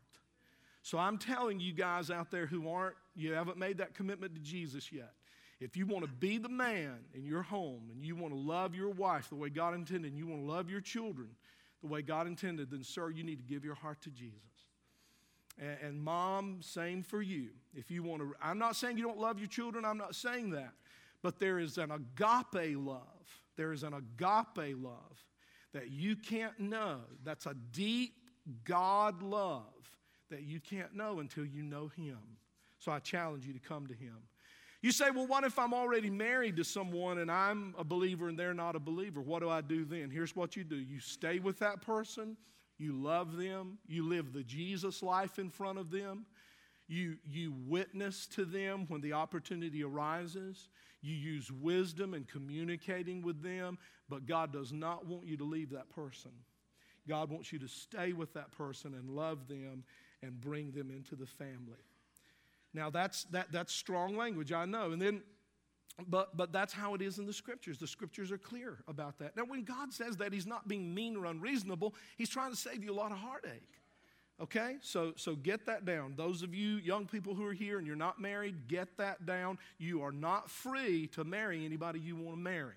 So 0.82 0.96
I'm 0.96 1.18
telling 1.18 1.60
you 1.60 1.74
guys 1.74 2.10
out 2.10 2.30
there 2.30 2.46
who 2.46 2.70
aren't, 2.70 2.96
you 3.14 3.34
haven't 3.34 3.58
made 3.58 3.78
that 3.78 3.94
commitment 3.94 4.34
to 4.34 4.40
Jesus 4.40 4.90
yet. 4.90 5.12
If 5.60 5.76
you 5.76 5.84
want 5.84 6.06
to 6.06 6.10
be 6.10 6.38
the 6.38 6.48
man 6.48 7.00
in 7.12 7.26
your 7.26 7.42
home 7.42 7.90
and 7.92 8.02
you 8.02 8.16
want 8.16 8.32
to 8.32 8.38
love 8.38 8.74
your 8.74 8.88
wife 8.88 9.28
the 9.28 9.34
way 9.34 9.50
God 9.50 9.74
intended, 9.74 10.12
and 10.12 10.18
you 10.18 10.26
want 10.26 10.40
to 10.40 10.50
love 10.50 10.70
your 10.70 10.80
children 10.80 11.28
the 11.82 11.88
way 11.88 12.00
God 12.00 12.26
intended, 12.26 12.70
then, 12.70 12.82
sir, 12.82 13.10
you 13.10 13.22
need 13.22 13.36
to 13.36 13.44
give 13.44 13.62
your 13.62 13.74
heart 13.74 14.00
to 14.02 14.10
Jesus. 14.10 14.40
And, 15.60 15.76
and 15.82 16.00
mom, 16.02 16.58
same 16.62 17.02
for 17.02 17.22
you. 17.22 17.50
If 17.74 17.90
you 17.90 18.02
want 18.02 18.22
to, 18.22 18.34
I'm 18.42 18.58
not 18.58 18.74
saying 18.74 18.98
you 18.98 19.04
don't 19.04 19.18
love 19.18 19.38
your 19.38 19.48
children, 19.48 19.84
I'm 19.84 19.98
not 19.98 20.14
saying 20.14 20.50
that. 20.50 20.72
But 21.22 21.38
there 21.38 21.58
is 21.58 21.78
an 21.78 21.90
agape 21.90 22.76
love. 22.76 23.04
There 23.56 23.72
is 23.72 23.82
an 23.82 23.92
agape 23.92 24.76
love 24.82 25.24
that 25.72 25.90
you 25.90 26.16
can't 26.16 26.58
know. 26.58 27.00
That's 27.22 27.46
a 27.46 27.54
deep 27.72 28.14
God 28.64 29.22
love 29.22 29.64
that 30.30 30.42
you 30.42 30.60
can't 30.60 30.94
know 30.94 31.20
until 31.20 31.44
you 31.44 31.62
know 31.62 31.88
Him. 31.88 32.18
So 32.78 32.90
I 32.90 32.98
challenge 32.98 33.46
you 33.46 33.52
to 33.52 33.58
come 33.58 33.86
to 33.86 33.94
Him. 33.94 34.16
You 34.82 34.92
say, 34.92 35.10
well, 35.10 35.26
what 35.26 35.44
if 35.44 35.58
I'm 35.58 35.74
already 35.74 36.08
married 36.08 36.56
to 36.56 36.64
someone 36.64 37.18
and 37.18 37.30
I'm 37.30 37.74
a 37.78 37.84
believer 37.84 38.28
and 38.28 38.38
they're 38.38 38.54
not 38.54 38.76
a 38.76 38.80
believer? 38.80 39.20
What 39.20 39.40
do 39.40 39.50
I 39.50 39.60
do 39.60 39.84
then? 39.84 40.10
Here's 40.10 40.34
what 40.34 40.56
you 40.56 40.64
do 40.64 40.76
you 40.76 41.00
stay 41.00 41.38
with 41.38 41.58
that 41.58 41.82
person, 41.82 42.36
you 42.80 42.92
love 42.92 43.36
them, 43.36 43.78
you 43.86 44.08
live 44.08 44.32
the 44.32 44.42
Jesus 44.42 45.02
life 45.02 45.38
in 45.38 45.50
front 45.50 45.78
of 45.78 45.90
them, 45.90 46.26
you, 46.88 47.18
you 47.28 47.54
witness 47.66 48.26
to 48.28 48.44
them 48.44 48.86
when 48.88 49.00
the 49.00 49.12
opportunity 49.12 49.84
arises, 49.84 50.68
you 51.02 51.14
use 51.14 51.52
wisdom 51.52 52.14
in 52.14 52.24
communicating 52.24 53.22
with 53.22 53.42
them, 53.42 53.78
but 54.08 54.26
God 54.26 54.52
does 54.52 54.72
not 54.72 55.06
want 55.06 55.26
you 55.26 55.36
to 55.36 55.44
leave 55.44 55.70
that 55.70 55.88
person. 55.90 56.32
God 57.08 57.30
wants 57.30 57.52
you 57.52 57.58
to 57.60 57.68
stay 57.68 58.12
with 58.12 58.34
that 58.34 58.50
person 58.52 58.94
and 58.94 59.10
love 59.10 59.46
them 59.48 59.84
and 60.22 60.40
bring 60.40 60.72
them 60.72 60.90
into 60.90 61.16
the 61.16 61.26
family. 61.26 61.78
Now 62.74 62.90
that's 62.90 63.24
that 63.24 63.50
that's 63.50 63.72
strong 63.72 64.16
language, 64.16 64.52
I 64.52 64.64
know. 64.64 64.92
And 64.92 65.00
then 65.00 65.22
but 66.08 66.36
but 66.36 66.52
that's 66.52 66.72
how 66.72 66.94
it 66.94 67.02
is 67.02 67.18
in 67.18 67.26
the 67.26 67.32
scriptures. 67.32 67.78
The 67.78 67.86
scriptures 67.86 68.30
are 68.32 68.38
clear 68.38 68.78
about 68.88 69.18
that. 69.18 69.36
Now 69.36 69.44
when 69.44 69.64
God 69.64 69.92
says 69.92 70.16
that 70.18 70.32
he's 70.32 70.46
not 70.46 70.68
being 70.68 70.94
mean 70.94 71.16
or 71.16 71.26
unreasonable, 71.26 71.94
he's 72.16 72.28
trying 72.28 72.50
to 72.50 72.56
save 72.56 72.84
you 72.84 72.92
a 72.92 72.94
lot 72.94 73.12
of 73.12 73.18
heartache. 73.18 73.80
Okay? 74.40 74.76
So 74.80 75.12
so 75.16 75.34
get 75.34 75.66
that 75.66 75.84
down. 75.84 76.14
Those 76.16 76.42
of 76.42 76.54
you 76.54 76.76
young 76.76 77.06
people 77.06 77.34
who 77.34 77.44
are 77.44 77.52
here 77.52 77.78
and 77.78 77.86
you're 77.86 77.96
not 77.96 78.20
married, 78.20 78.68
get 78.68 78.96
that 78.98 79.26
down. 79.26 79.58
You 79.78 80.02
are 80.02 80.12
not 80.12 80.50
free 80.50 81.08
to 81.08 81.24
marry 81.24 81.64
anybody 81.64 82.00
you 82.00 82.16
want 82.16 82.36
to 82.36 82.42
marry. 82.42 82.76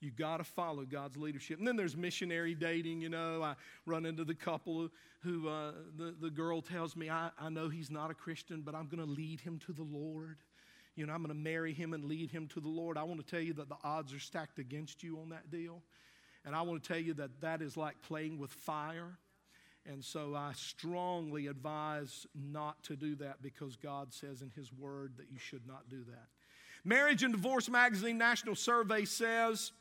You 0.00 0.10
got 0.10 0.36
to 0.38 0.44
follow 0.44 0.84
God's 0.84 1.16
leadership. 1.16 1.58
And 1.58 1.66
then 1.66 1.74
there's 1.76 1.96
missionary 1.96 2.54
dating. 2.54 3.00
You 3.00 3.08
know, 3.08 3.42
I 3.42 3.54
run 3.86 4.04
into 4.04 4.24
the 4.24 4.34
couple 4.34 4.90
who 5.20 5.48
uh, 5.48 5.72
the, 5.96 6.14
the 6.20 6.30
girl 6.30 6.60
tells 6.60 6.96
me, 6.96 7.08
I, 7.08 7.30
I 7.40 7.48
know 7.48 7.68
he's 7.68 7.90
not 7.90 8.10
a 8.10 8.14
Christian, 8.14 8.60
but 8.60 8.74
I'm 8.74 8.86
going 8.86 9.04
to 9.04 9.10
lead 9.10 9.40
him 9.40 9.58
to 9.66 9.72
the 9.72 9.82
Lord. 9.82 10.36
You 10.96 11.06
know, 11.06 11.12
I'm 11.12 11.22
going 11.22 11.28
to 11.28 11.40
marry 11.40 11.72
him 11.72 11.92
and 11.92 12.04
lead 12.04 12.30
him 12.30 12.48
to 12.48 12.60
the 12.60 12.68
Lord. 12.68 12.96
I 12.96 13.04
want 13.04 13.24
to 13.24 13.30
tell 13.30 13.40
you 13.40 13.52
that 13.54 13.68
the 13.68 13.76
odds 13.84 14.12
are 14.14 14.18
stacked 14.18 14.58
against 14.58 15.02
you 15.02 15.18
on 15.20 15.28
that 15.28 15.50
deal. 15.50 15.82
And 16.44 16.54
I 16.54 16.62
want 16.62 16.82
to 16.82 16.88
tell 16.88 17.00
you 17.00 17.12
that 17.14 17.40
that 17.42 17.60
is 17.60 17.76
like 17.76 18.00
playing 18.02 18.38
with 18.38 18.50
fire. 18.50 19.18
And 19.84 20.04
so 20.04 20.34
I 20.34 20.52
strongly 20.54 21.46
advise 21.46 22.26
not 22.34 22.82
to 22.84 22.96
do 22.96 23.14
that 23.16 23.42
because 23.42 23.76
God 23.76 24.12
says 24.12 24.42
in 24.42 24.50
His 24.56 24.72
Word 24.72 25.12
that 25.18 25.26
you 25.30 25.38
should 25.38 25.66
not 25.66 25.88
do 25.90 26.02
that. 26.08 26.26
Marriage 26.84 27.22
and 27.22 27.32
Divorce 27.32 27.68
Magazine 27.68 28.16
National 28.16 28.54
Survey 28.54 29.04
says 29.04 29.72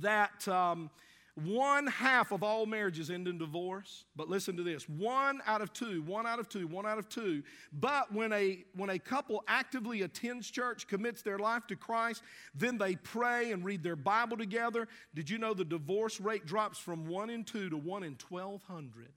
that 0.00 0.46
um, 0.48 0.90
one 1.34 1.88
half 1.88 2.30
of 2.30 2.44
all 2.44 2.64
marriages 2.64 3.10
end 3.10 3.26
in 3.26 3.38
divorce. 3.38 4.04
But 4.14 4.28
listen 4.28 4.56
to 4.56 4.62
this 4.62 4.88
one 4.88 5.40
out 5.46 5.60
of 5.60 5.72
two, 5.72 6.02
one 6.02 6.26
out 6.26 6.38
of 6.38 6.48
two, 6.48 6.66
one 6.66 6.86
out 6.86 6.98
of 6.98 7.08
two. 7.08 7.42
But 7.72 8.12
when 8.12 8.32
a, 8.32 8.64
when 8.76 8.90
a 8.90 8.98
couple 8.98 9.42
actively 9.48 10.02
attends 10.02 10.48
church, 10.50 10.86
commits 10.86 11.22
their 11.22 11.38
life 11.38 11.66
to 11.68 11.76
Christ, 11.76 12.22
then 12.54 12.78
they 12.78 12.94
pray 12.96 13.50
and 13.50 13.64
read 13.64 13.82
their 13.82 13.96
Bible 13.96 14.36
together, 14.36 14.86
did 15.14 15.28
you 15.28 15.38
know 15.38 15.54
the 15.54 15.64
divorce 15.64 16.20
rate 16.20 16.46
drops 16.46 16.78
from 16.78 17.06
one 17.06 17.30
in 17.30 17.42
two 17.42 17.68
to 17.68 17.76
one 17.76 18.04
in 18.04 18.16
1,200? 18.28 19.08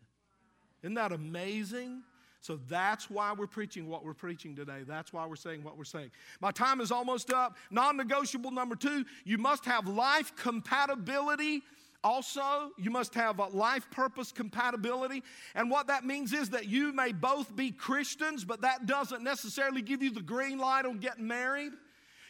Isn't 0.82 0.95
that 0.95 1.12
amazing? 1.12 2.01
So 2.41 2.60
that's 2.69 3.10
why 3.10 3.34
we're 3.38 3.47
preaching 3.47 3.88
what 3.89 4.06
we're 4.06 4.13
preaching 4.13 4.56
today. 4.56 4.84
That's 4.88 5.12
why 5.12 5.25
we're 5.25 5.36
saying 5.36 5.63
what 5.63 5.77
we're 5.77 5.84
saying. 5.84 6.12
My 6.39 6.51
time 6.51 6.82
is 6.82 6.91
almost 6.91 7.32
up. 7.32 7.58
Non 7.71 7.97
negotiable 7.97 8.51
number 8.51 8.75
two, 8.75 9.06
you 9.25 9.38
must 9.38 9.65
have 9.65 9.88
life 9.88 10.36
compatibility. 10.36 11.62
Also, 12.03 12.71
you 12.77 12.91
must 12.91 13.13
have 13.15 13.39
a 13.39 13.45
life 13.47 13.89
purpose 13.89 14.31
compatibility. 14.31 15.23
And 15.55 15.69
what 15.69 15.88
that 15.88 16.05
means 16.05 16.31
is 16.31 16.51
that 16.51 16.67
you 16.67 16.93
may 16.93 17.12
both 17.12 17.55
be 17.55 17.71
Christians, 17.71 18.45
but 18.45 18.62
that 18.62 18.86
doesn't 18.86 19.23
necessarily 19.23 19.81
give 19.81 20.03
you 20.03 20.12
the 20.12 20.21
green 20.21 20.60
light 20.60 20.86
on 20.86 20.99
getting 20.99 21.27
married. 21.27 21.73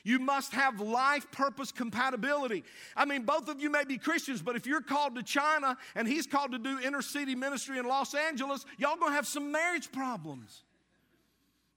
You 0.04 0.20
must 0.20 0.54
have 0.54 0.80
life 0.80 1.30
purpose 1.32 1.74
compatibility. 1.74 2.64
I 2.96 3.04
mean, 3.04 3.24
both 3.24 3.50
of 3.50 3.60
you 3.60 3.70
may 3.70 3.84
be 3.84 3.98
Christians, 3.98 4.42
but 4.42 4.56
if 4.56 4.66
you're 4.66 4.82
called 4.82 5.16
to 5.16 5.24
China 5.24 5.78
and 5.96 6.08
he's 6.08 6.26
called 6.26 6.54
to 6.54 6.60
do 6.60 6.80
inner 6.80 7.02
city 7.02 7.36
ministry 7.36 7.78
in 7.78 7.86
Los 7.86 8.16
Angeles, 8.16 8.66
y'all 8.78 8.96
gonna 8.96 9.14
have 9.14 9.28
some 9.28 9.52
marriage 9.52 9.92
problems. 9.92 10.64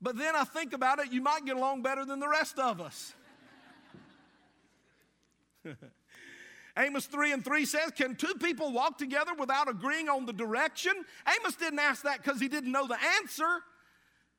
But 0.01 0.17
then 0.17 0.37
I 0.37 0.45
think 0.45 0.73
about 0.73 1.01
it, 1.01 1.13
you 1.13 1.21
might 1.21 1.45
get 1.45 1.57
along 1.57 1.83
better 1.83 2.05
than 2.05 2.21
the 2.21 2.29
rest 2.29 2.59
of 2.59 2.81
us. 2.81 3.15
Amos 6.79 7.07
3 7.07 7.33
and 7.33 7.45
3 7.45 7.65
says, 7.65 7.91
Can 7.97 8.15
two 8.15 8.35
people 8.41 8.73
walk 8.73 8.99
together 8.99 9.33
without 9.39 9.69
agreeing 9.69 10.09
on 10.09 10.27
the 10.27 10.33
direction? 10.33 10.93
Amos 11.27 11.57
didn't 11.57 11.79
ask 11.79 12.03
that 12.03 12.23
because 12.23 12.41
he 12.41 12.49
didn't 12.49 12.73
know 12.73 12.87
the 12.87 12.99
answer. 13.21 13.63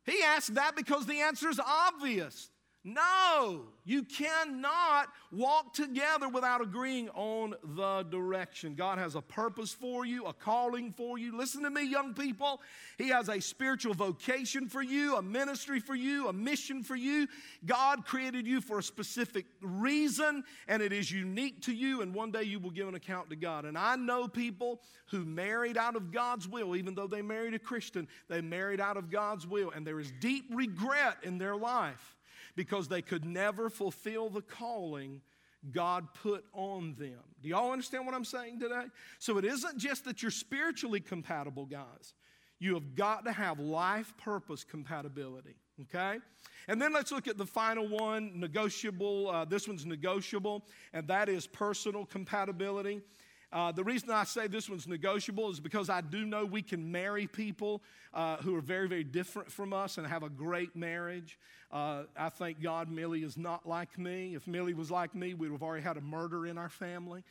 He 0.06 0.22
asked 0.24 0.56
that 0.56 0.76
because 0.76 1.06
the 1.06 1.22
answer 1.22 1.50
is 1.50 1.60
obvious. 1.60 2.51
No, 2.84 3.66
you 3.86 4.02
cannot 4.02 5.10
walk 5.32 5.76
together 5.76 6.28
without 6.28 6.62
agreeing 6.62 7.10
on 7.10 7.54
the 7.76 8.02
direction. 8.10 8.74
God 8.74 8.98
has 8.98 9.14
a 9.14 9.22
purpose 9.22 9.72
for 9.72 10.04
you, 10.04 10.26
a 10.26 10.34
calling 10.34 10.92
for 10.92 11.20
you. 11.20 11.38
Listen 11.38 11.62
to 11.62 11.70
me, 11.70 11.84
young 11.84 12.16
people. 12.16 12.60
He 12.98 13.10
has 13.10 13.30
a 13.30 13.40
spiritual 13.40 13.94
vocation 13.94 14.68
for 14.68 14.82
you, 14.82 15.16
a 15.16 15.22
ministry 15.22 15.80
for 15.80 15.94
you, 15.94 16.28
a 16.28 16.34
mission 16.34 16.82
for 16.82 16.96
you. 16.96 17.28
God 17.68 18.04
created 18.04 18.48
you 18.48 18.62
for 18.62 18.80
a 18.80 18.84
specific 18.84 19.46
reason, 19.62 20.44
and 20.68 20.82
it 20.82 20.92
is 20.92 21.12
unique 21.12 21.62
to 21.64 21.74
you, 21.74 22.02
and 22.02 22.16
one 22.16 22.32
day 22.32 22.44
you 22.44 22.60
will 22.60 22.72
give 22.72 22.88
an 22.88 22.96
account 22.96 23.30
to 23.30 23.36
God. 23.36 23.66
And 23.66 23.78
I 23.78 23.96
know 23.96 24.28
people 24.28 24.82
who 25.12 25.24
married 25.24 25.78
out 25.78 25.96
of 25.96 26.12
God's 26.12 26.48
will, 26.48 26.76
even 26.76 26.96
though 26.96 27.06
they 27.06 27.22
married 27.22 27.54
a 27.54 27.60
Christian, 27.60 28.08
they 28.28 28.42
married 28.42 28.82
out 28.82 28.98
of 28.98 29.12
God's 29.12 29.46
will, 29.46 29.70
and 29.70 29.86
there 29.86 30.00
is 30.00 30.12
deep 30.20 30.46
regret 30.52 31.18
in 31.22 31.38
their 31.38 31.56
life 31.56 32.16
because 32.56 32.88
they 32.88 33.02
could 33.02 33.26
never 33.26 33.70
fulfill 33.70 34.30
the 34.30 34.42
calling 34.42 35.22
God 35.72 36.08
put 36.14 36.46
on 36.54 36.96
them. 36.98 37.20
Do 37.42 37.50
y'all 37.50 37.72
understand 37.72 38.06
what 38.06 38.16
I'm 38.16 38.26
saying 38.26 38.60
today? 38.60 38.86
So 39.20 39.38
it 39.38 39.46
isn't 39.46 39.78
just 39.78 40.06
that 40.06 40.22
you're 40.22 40.32
spiritually 40.32 41.00
compatible, 41.00 41.66
guys. 41.66 42.14
You 42.60 42.74
have 42.76 42.96
got 42.96 43.26
to 43.26 43.32
have 43.32 43.60
life 43.60 44.14
purpose 44.18 44.64
compatibility, 44.64 45.56
okay? 45.82 46.20
And 46.68 46.82
then 46.82 46.94
let's 46.94 47.12
look 47.12 47.28
at 47.28 47.38
the 47.38 47.46
final 47.46 47.88
one 47.88 48.40
negotiable. 48.40 49.30
Uh, 49.30 49.46
this 49.46 49.68
one's 49.68 49.86
negotiable, 49.86 50.66
and 50.94 51.08
that 51.08 51.30
is 51.30 51.48
personal 51.48 52.06
compatibility. 52.06 53.02
Uh, 53.54 53.72
the 53.72 53.84
reason 53.84 54.10
I 54.10 54.24
say 54.24 54.48
this 54.48 54.70
one's 54.70 54.88
negotiable 54.88 55.50
is 55.50 55.60
because 55.60 55.90
I 55.90 56.02
do 56.02 56.26
know 56.26 56.46
we 56.46 56.62
can 56.62 56.92
marry 56.92 57.28
people 57.28 57.82
uh, 58.14 58.38
who 58.38 58.56
are 58.56 58.62
very, 58.62 58.88
very 58.88 59.04
different 59.04 59.52
from 59.52 59.74
us 59.74 59.98
and 59.98 60.08
have 60.08 60.24
a 60.24 60.30
great 60.30 60.76
marriage. 60.76 61.38
Uh, 61.72 62.04
I 62.18 62.30
thank 62.30 62.62
God 62.62 62.90
Millie 62.90 63.24
is 63.24 63.38
not 63.38 63.68
like 63.68 63.98
me. 63.98 64.36
If 64.36 64.48
Millie 64.48 64.74
was 64.74 64.90
like 64.90 65.14
me, 65.14 65.34
we 65.34 65.50
would 65.50 65.56
have 65.56 65.64
already 65.64 65.84
had 65.84 65.98
a 65.98 66.02
murder 66.02 66.48
in 66.48 66.58
our 66.58 66.70
family. 66.70 67.24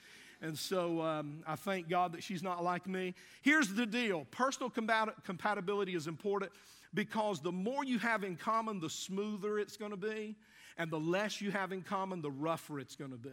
And 0.43 0.59
so 0.59 1.03
um, 1.03 1.43
I 1.47 1.57
thank 1.57 1.89
God 1.89 2.13
that 2.13 2.23
she's 2.23 2.43
not 2.43 2.63
like 2.65 2.87
me. 2.87 3.15
Here's 3.43 3.69
the 3.69 3.87
deal 3.87 4.27
personal 4.31 4.71
combat- 4.71 5.25
compatibility 5.25 5.95
is 5.95 6.07
important 6.07 6.53
because 6.93 7.41
the 7.41 7.53
more 7.53 7.85
you 7.85 7.99
have 7.99 8.25
in 8.25 8.37
common, 8.37 8.81
the 8.81 8.91
smoother 8.91 9.59
it's 9.59 9.77
going 9.77 9.91
to 9.91 9.97
be, 9.97 10.37
and 10.77 10.91
the 10.91 11.01
less 11.01 11.41
you 11.41 11.51
have 11.51 11.73
in 11.73 11.83
common, 11.83 12.23
the 12.23 12.31
rougher 12.31 12.81
it's 12.81 12.97
going 12.97 13.11
to 13.11 13.19
be. 13.19 13.31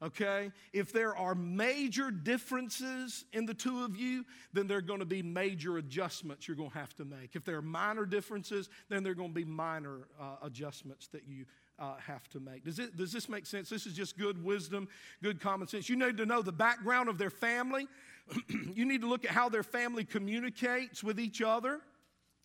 Okay? 0.00 0.52
If 0.72 0.92
there 0.92 1.16
are 1.16 1.34
major 1.34 2.10
differences 2.10 3.24
in 3.32 3.46
the 3.46 3.54
two 3.54 3.84
of 3.84 3.96
you, 3.96 4.24
then 4.52 4.66
there 4.66 4.78
are 4.78 4.82
going 4.82 5.00
to 5.00 5.06
be 5.06 5.22
major 5.22 5.78
adjustments 5.78 6.46
you're 6.46 6.56
going 6.56 6.70
to 6.70 6.78
have 6.78 6.94
to 6.96 7.04
make. 7.04 7.34
If 7.34 7.44
there 7.44 7.56
are 7.56 7.62
minor 7.62 8.06
differences, 8.06 8.68
then 8.88 9.02
there 9.02 9.12
are 9.12 9.16
going 9.16 9.30
to 9.30 9.34
be 9.34 9.44
minor 9.44 10.08
uh, 10.20 10.36
adjustments 10.42 11.08
that 11.08 11.26
you 11.26 11.46
uh, 11.80 11.96
have 11.96 12.28
to 12.30 12.40
make. 12.40 12.64
Does, 12.64 12.78
it, 12.78 12.96
does 12.96 13.12
this 13.12 13.28
make 13.28 13.46
sense? 13.46 13.68
This 13.68 13.86
is 13.86 13.94
just 13.94 14.16
good 14.16 14.42
wisdom, 14.44 14.88
good 15.22 15.40
common 15.40 15.66
sense. 15.66 15.88
You 15.88 15.96
need 15.96 16.16
to 16.18 16.26
know 16.26 16.42
the 16.42 16.52
background 16.52 17.08
of 17.08 17.18
their 17.18 17.30
family. 17.30 17.88
you 18.74 18.84
need 18.84 19.00
to 19.00 19.08
look 19.08 19.24
at 19.24 19.30
how 19.30 19.48
their 19.48 19.62
family 19.62 20.04
communicates 20.04 21.02
with 21.02 21.18
each 21.18 21.42
other. 21.42 21.80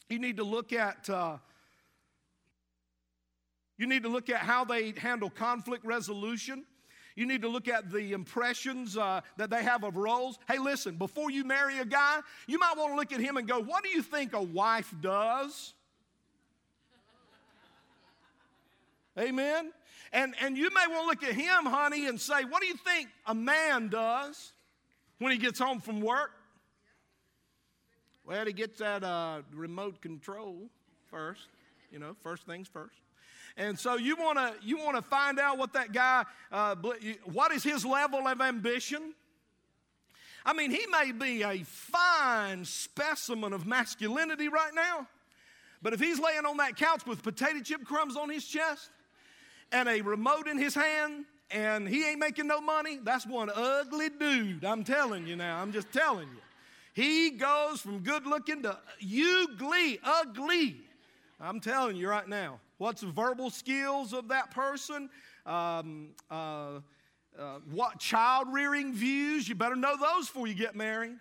You 0.09 0.19
need 0.19 0.37
to 0.37 0.43
look 0.43 0.73
at. 0.73 1.09
Uh, 1.09 1.37
you 3.77 3.87
need 3.87 4.03
to 4.03 4.09
look 4.09 4.29
at 4.29 4.37
how 4.37 4.63
they 4.65 4.93
handle 4.97 5.29
conflict 5.29 5.83
resolution. 5.83 6.63
You 7.15 7.25
need 7.25 7.43
to 7.43 7.47
look 7.47 7.67
at 7.67 7.91
the 7.91 8.13
impressions 8.13 8.97
uh, 8.97 9.21
that 9.37 9.49
they 9.49 9.63
have 9.63 9.83
of 9.83 9.95
roles. 9.95 10.39
Hey, 10.47 10.57
listen, 10.57 10.95
before 10.95 11.29
you 11.29 11.43
marry 11.43 11.79
a 11.79 11.85
guy, 11.85 12.19
you 12.47 12.57
might 12.57 12.75
want 12.75 12.91
to 12.91 12.95
look 12.95 13.11
at 13.11 13.19
him 13.19 13.37
and 13.37 13.47
go, 13.47 13.59
What 13.59 13.83
do 13.83 13.89
you 13.89 14.01
think 14.01 14.33
a 14.33 14.41
wife 14.41 14.93
does? 15.01 15.73
Amen? 19.17 19.71
And, 20.11 20.33
and 20.41 20.57
you 20.57 20.69
may 20.73 20.85
want 20.87 21.01
to 21.01 21.07
look 21.07 21.31
at 21.31 21.35
him, 21.35 21.65
honey, 21.65 22.07
and 22.07 22.19
say, 22.19 22.45
What 22.45 22.61
do 22.61 22.67
you 22.67 22.77
think 22.77 23.09
a 23.27 23.35
man 23.35 23.89
does 23.89 24.53
when 25.19 25.31
he 25.31 25.37
gets 25.37 25.59
home 25.59 25.81
from 25.81 26.01
work? 26.01 26.31
Well, 28.25 28.45
he 28.45 28.53
gets 28.53 28.79
that 28.79 29.03
uh, 29.03 29.41
remote 29.53 30.01
control 30.01 30.69
first, 31.11 31.47
you 31.91 31.99
know, 31.99 32.15
first 32.23 32.45
things 32.45 32.67
first. 32.67 33.02
And 33.55 33.77
so 33.77 33.97
you 33.97 34.15
want 34.15 34.37
to 34.39 34.53
you 34.65 34.77
want 34.77 34.95
to 34.95 35.01
find 35.01 35.39
out 35.39 35.57
what 35.57 35.73
that 35.73 35.93
guy 35.93 36.25
uh, 36.51 36.75
what 37.25 37.51
is 37.51 37.63
his 37.63 37.85
level 37.85 38.27
of 38.27 38.41
ambition. 38.41 39.13
I 40.45 40.53
mean, 40.53 40.71
he 40.71 40.85
may 40.87 41.11
be 41.11 41.43
a 41.43 41.63
fine 41.63 42.65
specimen 42.65 43.53
of 43.53 43.65
masculinity 43.65 44.49
right 44.49 44.73
now, 44.73 45.07
but 45.81 45.93
if 45.93 46.01
he's 46.01 46.19
laying 46.19 46.45
on 46.45 46.57
that 46.57 46.75
couch 46.75 47.05
with 47.05 47.23
potato 47.23 47.61
chip 47.61 47.85
crumbs 47.85 48.17
on 48.17 48.29
his 48.29 48.45
chest 48.45 48.89
and 49.71 49.87
a 49.87 50.01
remote 50.01 50.47
in 50.47 50.57
his 50.57 50.75
hand 50.75 51.25
and 51.49 51.87
he 51.87 52.05
ain't 52.05 52.19
making 52.19 52.47
no 52.47 52.59
money, 52.59 52.99
that's 53.03 53.25
one 53.25 53.49
ugly 53.53 54.09
dude. 54.09 54.65
I'm 54.65 54.83
telling 54.83 55.27
you 55.27 55.35
now. 55.35 55.61
I'm 55.61 55.71
just 55.71 55.91
telling 55.93 56.27
you. 56.27 56.41
He 56.93 57.31
goes 57.31 57.79
from 57.81 57.99
good 57.99 58.25
looking 58.25 58.63
to 58.63 58.77
ugly, 59.01 59.99
ugly. 60.03 60.77
I'm 61.39 61.59
telling 61.59 61.95
you 61.95 62.09
right 62.09 62.27
now. 62.27 62.59
What's 62.83 62.99
the 62.99 63.07
verbal 63.07 63.49
skills 63.49 64.11
of 64.11 64.27
that 64.27 64.51
person? 64.51 65.09
Um, 65.45 66.09
uh, 66.29 66.81
uh, 67.39 67.59
what 67.71 67.97
child 67.97 68.49
rearing 68.51 68.93
views? 68.93 69.47
You 69.47 69.55
better 69.55 69.77
know 69.77 69.95
those 69.95 70.27
before 70.27 70.47
you 70.47 70.53
get 70.53 70.75
married. 70.75 71.15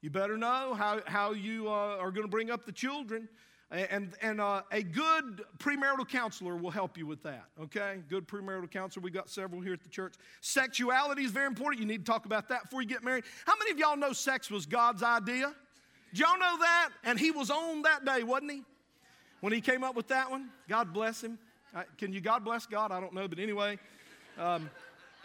You 0.00 0.10
better 0.10 0.36
know 0.36 0.74
how, 0.74 1.00
how 1.04 1.32
you 1.32 1.66
uh, 1.66 1.96
are 1.98 2.12
going 2.12 2.22
to 2.22 2.30
bring 2.30 2.52
up 2.52 2.64
the 2.64 2.70
children. 2.70 3.28
And, 3.72 4.12
and 4.22 4.40
uh, 4.40 4.62
a 4.70 4.84
good 4.84 5.42
premarital 5.58 6.08
counselor 6.08 6.54
will 6.54 6.70
help 6.70 6.96
you 6.96 7.04
with 7.04 7.24
that, 7.24 7.46
okay? 7.60 7.98
Good 8.08 8.28
premarital 8.28 8.70
counselor. 8.70 9.02
We 9.02 9.10
got 9.10 9.28
several 9.28 9.60
here 9.60 9.72
at 9.72 9.82
the 9.82 9.88
church. 9.88 10.14
Sexuality 10.40 11.24
is 11.24 11.32
very 11.32 11.48
important. 11.48 11.80
You 11.80 11.88
need 11.88 12.06
to 12.06 12.12
talk 12.12 12.26
about 12.26 12.48
that 12.50 12.62
before 12.62 12.80
you 12.80 12.86
get 12.86 13.02
married. 13.02 13.24
How 13.44 13.54
many 13.58 13.72
of 13.72 13.78
y'all 13.78 13.96
know 13.96 14.12
sex 14.12 14.52
was 14.52 14.66
God's 14.66 15.02
idea? 15.02 15.52
Did 16.12 16.20
y'all 16.20 16.38
know 16.38 16.58
that? 16.60 16.90
And 17.02 17.18
he 17.18 17.32
was 17.32 17.50
on 17.50 17.82
that 17.82 18.04
day, 18.04 18.22
wasn't 18.22 18.52
he? 18.52 18.62
When 19.42 19.52
he 19.52 19.60
came 19.60 19.84
up 19.84 19.94
with 19.94 20.08
that 20.08 20.30
one. 20.30 20.48
God 20.68 20.94
bless 20.94 21.22
him. 21.22 21.38
can 21.98 22.12
you 22.12 22.22
God 22.22 22.44
bless 22.44 22.64
God? 22.64 22.90
I 22.90 23.00
don't 23.00 23.12
know, 23.12 23.28
but 23.28 23.38
anyway, 23.38 23.78
um, 24.38 24.70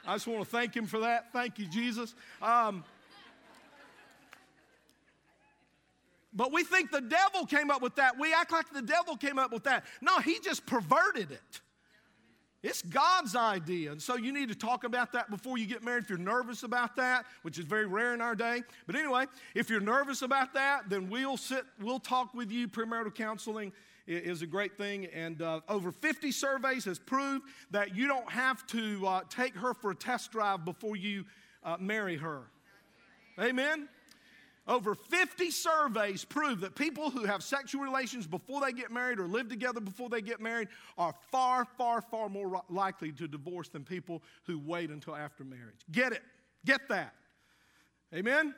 I 0.06 0.16
just 0.16 0.28
want 0.28 0.44
to 0.44 0.50
thank 0.50 0.76
him 0.76 0.88
for 0.88 1.00
that. 1.00 1.32
Thank 1.32 1.60
you, 1.60 1.68
Jesus. 1.68 2.14
Um, 2.42 2.84
but 6.34 6.52
we 6.52 6.64
think 6.64 6.92
the 6.92 7.02
devil 7.02 7.46
came 7.46 7.72
up 7.72 7.82
with 7.82 7.96
that. 7.96 8.20
We 8.20 8.34
act 8.34 8.52
like 8.52 8.72
the 8.74 8.82
devil 8.82 9.16
came 9.16 9.40
up 9.40 9.54
with 9.54 9.64
that. 9.64 9.86
No, 10.02 10.20
he 10.20 10.40
just 10.40 10.66
perverted 10.66 11.32
it. 11.32 11.62
It's 12.64 12.82
God's 12.82 13.36
idea. 13.36 13.92
And 13.92 14.02
so 14.02 14.18
you 14.18 14.34
need 14.34 14.50
to 14.50 14.56
talk 14.56 14.84
about 14.84 15.14
that 15.14 15.30
before 15.30 15.58
you 15.58 15.68
get 15.68 15.84
married 15.84 16.04
if 16.04 16.10
you're 16.10 16.18
nervous 16.18 16.64
about 16.64 16.96
that, 16.96 17.26
which 17.44 17.60
is 17.60 17.66
very 17.66 17.86
rare 17.86 18.14
in 18.14 18.22
our 18.22 18.36
day. 18.36 18.64
But 18.88 18.96
anyway, 18.96 19.26
if 19.54 19.70
you're 19.70 19.80
nervous 19.80 20.24
about 20.24 20.54
that, 20.56 20.90
then 20.90 21.10
we'll 21.10 21.38
sit, 21.38 21.64
we'll 21.80 22.00
talk 22.00 22.34
with 22.34 22.52
you, 22.52 22.68
premarital 22.68 23.14
counseling, 23.14 23.72
is 24.08 24.42
a 24.42 24.48
great 24.48 24.78
thing. 24.78 25.06
And 25.08 25.42
uh, 25.42 25.62
over 25.68 25.92
50 25.92 26.32
surveys 26.32 26.86
has 26.86 27.00
proved 27.00 27.46
that 27.72 27.96
you 27.96 28.08
don't 28.08 28.30
have 28.32 28.66
to 28.68 29.06
uh, 29.06 29.22
take 29.30 29.56
her 29.56 29.74
for 29.74 29.92
a 29.92 29.96
test 29.96 30.32
drive 30.32 30.66
before 30.66 30.96
you 30.96 31.26
uh, 31.64 31.78
marry 31.80 32.18
her. 32.18 32.44
Amen? 33.40 33.88
Over 34.68 34.96
50 34.96 35.50
surveys 35.52 36.26
prove 36.26 36.60
that 36.60 36.76
people 36.76 37.10
who 37.10 37.24
have 37.24 37.42
sexual 37.42 37.82
relations 37.82 38.28
before 38.28 38.60
they 38.60 38.74
get 38.74 38.92
married 38.92 39.20
or 39.20 39.26
live 39.26 39.48
together 39.48 39.80
before 39.80 40.10
they 40.10 40.22
get 40.22 40.42
married 40.42 40.68
are 40.98 41.14
far, 41.32 41.66
far, 41.78 42.02
far 42.02 42.28
more 42.28 42.62
likely 42.70 43.14
to 43.14 43.28
divorce 43.28 43.70
than 43.70 43.84
people 43.84 44.22
who 44.44 44.60
wait 44.60 44.90
until 44.90 45.16
after 45.16 45.46
marriage. 45.46 45.80
Get 45.92 46.12
it. 46.12 46.24
Get 46.66 46.90
that. 46.90 47.14
Amen? 48.14 48.54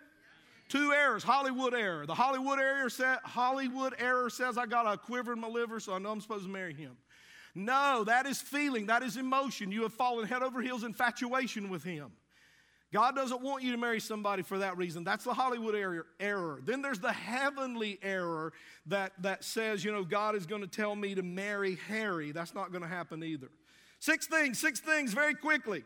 Two 0.69 0.93
errors, 0.93 1.23
Hollywood 1.23 1.73
error. 1.73 2.05
The 2.05 2.13
Hollywood 2.13 2.59
error, 2.59 2.89
sa- 2.89 3.17
Hollywood 3.23 3.95
error 3.97 4.29
says 4.29 4.57
I 4.57 4.67
got 4.67 4.91
a 4.91 4.97
quiver 4.97 5.33
in 5.33 5.39
my 5.39 5.47
liver, 5.47 5.79
so 5.79 5.93
I 5.93 5.99
know 5.99 6.11
I'm 6.11 6.21
supposed 6.21 6.45
to 6.45 6.49
marry 6.49 6.75
him. 6.75 6.95
No, 7.55 8.03
that 8.05 8.27
is 8.27 8.39
feeling, 8.39 8.85
that 8.85 9.01
is 9.01 9.17
emotion. 9.17 9.71
You 9.71 9.81
have 9.83 9.93
fallen 9.93 10.27
head 10.27 10.43
over 10.43 10.61
heels 10.61 10.83
infatuation 10.83 11.69
with 11.69 11.83
him. 11.83 12.11
God 12.91 13.15
doesn't 13.15 13.41
want 13.41 13.63
you 13.63 13.71
to 13.71 13.77
marry 13.77 13.99
somebody 13.99 14.41
for 14.41 14.59
that 14.59 14.77
reason. 14.77 15.03
That's 15.03 15.23
the 15.23 15.33
Hollywood 15.33 15.75
error. 15.75 16.07
error. 16.19 16.59
Then 16.63 16.81
there's 16.81 16.99
the 16.99 17.11
heavenly 17.11 17.99
error 18.01 18.53
that, 18.87 19.13
that 19.21 19.43
says, 19.43 19.83
you 19.83 19.91
know, 19.91 20.03
God 20.03 20.35
is 20.35 20.47
going 20.47 20.61
to 20.61 20.67
tell 20.67 20.95
me 20.95 21.13
to 21.13 21.21
marry 21.21 21.77
Harry. 21.87 22.31
That's 22.31 22.55
not 22.55 22.71
going 22.71 22.81
to 22.81 22.87
happen 22.87 23.23
either. 23.23 23.49
Six 23.99 24.27
things, 24.27 24.57
six 24.57 24.79
things 24.79 25.13
very 25.13 25.35
quickly. 25.35 25.83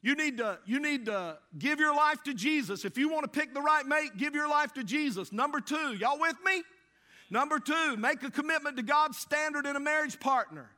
You 0.00 0.14
need, 0.14 0.38
to, 0.38 0.58
you 0.64 0.80
need 0.80 1.06
to 1.06 1.38
give 1.58 1.80
your 1.80 1.94
life 1.94 2.22
to 2.24 2.34
Jesus. 2.34 2.84
If 2.84 2.96
you 2.96 3.08
want 3.08 3.24
to 3.24 3.40
pick 3.40 3.52
the 3.52 3.60
right 3.60 3.84
mate, 3.84 4.16
give 4.16 4.34
your 4.34 4.48
life 4.48 4.72
to 4.74 4.84
Jesus. 4.84 5.32
Number 5.32 5.60
two, 5.60 5.94
y'all 5.94 6.20
with 6.20 6.36
me? 6.44 6.62
Number 7.30 7.58
two, 7.58 7.96
make 7.96 8.22
a 8.22 8.30
commitment 8.30 8.76
to 8.76 8.82
God's 8.82 9.18
standard 9.18 9.66
in 9.66 9.76
a 9.76 9.80
marriage 9.80 10.20
partner. 10.20 10.70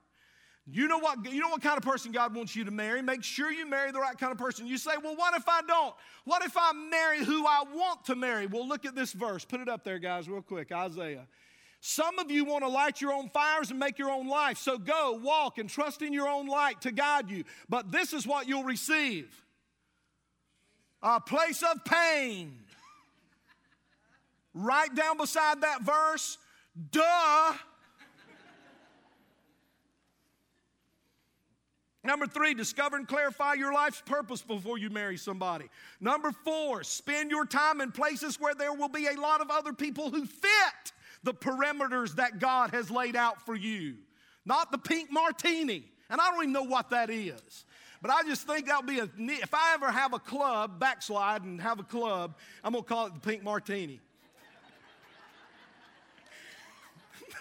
You 0.73 0.89
know 0.89 0.99
what 0.99 1.25
you 1.31 1.41
know 1.41 1.49
what 1.49 1.63
kind 1.63 1.77
of 1.77 1.83
person 1.83 2.13
God 2.13 2.35
wants 2.35 2.55
you 2.55 2.65
to 2.65 2.71
marry? 2.71 3.03
Make 3.03 3.25
sure 3.25 3.51
you 3.51 3.67
marry 3.67 3.91
the 3.91 3.99
right 3.99 4.17
kind 4.17 4.31
of 4.31 4.39
person. 4.39 4.67
You 4.67 4.79
say, 4.79 4.93
"Well, 5.03 5.17
what 5.17 5.35
if 5.35 5.49
I 5.49 5.63
don't? 5.63 5.95
What 6.25 6.45
if 6.45 6.57
I 6.57 6.73
marry 6.73 7.25
who 7.25 7.45
I 7.45 7.65
want 7.75 8.05
to 8.05 8.15
marry?" 8.15 8.47
Well, 8.47 8.69
look 8.69 8.85
at 8.85 8.95
this 8.95 9.13
verse. 9.13 9.45
Put 9.45 9.61
it 9.61 9.69
up 9.69 9.83
there, 9.85 9.99
guys, 9.99 10.29
real 10.29 10.43
quick. 10.43 10.71
Isaiah 10.71 11.27
some 11.81 12.19
of 12.19 12.31
you 12.31 12.45
want 12.45 12.63
to 12.63 12.69
light 12.69 13.01
your 13.01 13.13
own 13.13 13.31
fires 13.31 13.71
and 13.71 13.79
make 13.79 13.99
your 13.99 14.11
own 14.11 14.29
life. 14.29 14.59
So 14.59 14.77
go, 14.77 15.19
walk, 15.23 15.59
and 15.59 15.69
trust 15.69 16.03
in 16.03 16.13
your 16.13 16.29
own 16.29 16.47
light 16.47 16.83
to 16.83 16.93
guide 16.93 17.31
you. 17.31 17.45
But 17.69 17.91
this 17.91 18.13
is 18.13 18.27
what 18.27 18.47
you'll 18.47 18.65
receive 18.65 19.29
a 21.03 21.21
place 21.21 21.63
of 21.63 21.83
pain. 21.85 22.59
Right 24.53 24.95
down 24.95 25.17
beside 25.17 25.63
that 25.63 25.83
verse, 25.83 26.37
duh. 26.91 27.55
Number 32.03 32.27
three, 32.27 32.55
discover 32.55 32.97
and 32.97 33.07
clarify 33.07 33.55
your 33.55 33.73
life's 33.73 34.03
purpose 34.05 34.43
before 34.43 34.79
you 34.79 34.91
marry 34.91 35.17
somebody. 35.17 35.67
Number 36.01 36.33
four, 36.33 36.83
spend 36.83 37.31
your 37.31 37.45
time 37.45 37.81
in 37.81 37.93
places 37.93 38.41
where 38.41 38.55
there 38.55 38.73
will 38.73 38.89
be 38.89 39.07
a 39.07 39.21
lot 39.21 39.41
of 39.41 39.51
other 39.51 39.73
people 39.73 40.11
who 40.11 40.27
fit 40.27 40.93
the 41.23 41.35
perimeters 41.35 42.17
that 42.17 42.39
God 42.39 42.71
has 42.71 42.91
laid 42.91 43.17
out 43.17 43.43
for 43.43 43.55
you, 43.55 43.97
not 44.45 44.73
the 44.73 44.79
pink 44.79 45.13
martini. 45.13 45.85
And 46.09 46.21
I 46.21 46.31
don't 46.31 46.43
even 46.43 46.53
know 46.53 46.65
what 46.65 46.91
that 46.91 47.09
is. 47.11 47.65
But 48.03 48.11
I 48.11 48.23
just 48.23 48.47
think 48.47 48.67
that'll 48.67 48.83
be 48.83 48.99
a 48.99 49.09
neat. 49.17 49.41
If 49.43 49.55
I 49.55 49.75
ever 49.75 49.91
have 49.91 50.13
a 50.15 50.19
club, 50.19 50.81
backslide 50.81 51.43
and 51.45 51.61
have 51.61 51.79
a 51.79 51.85
club, 51.85 52.35
I'm 52.65 52.73
going 52.73 52.83
to 52.83 52.89
call 52.89 53.07
it 53.07 53.15
the 53.15 53.21
pink 53.21 53.45
martini. 53.45 54.01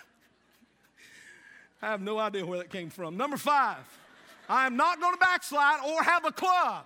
I 1.82 1.88
have 1.88 2.02
no 2.02 2.20
idea 2.20 2.46
where 2.46 2.60
that 2.60 2.70
came 2.70 2.90
from. 2.90 3.16
Number 3.16 3.38
five, 3.38 3.78
I 4.50 4.66
am 4.66 4.76
not 4.76 5.00
going 5.00 5.14
to 5.14 5.20
backslide 5.20 5.80
or 5.86 6.04
have 6.04 6.26
a 6.26 6.32
club. 6.32 6.86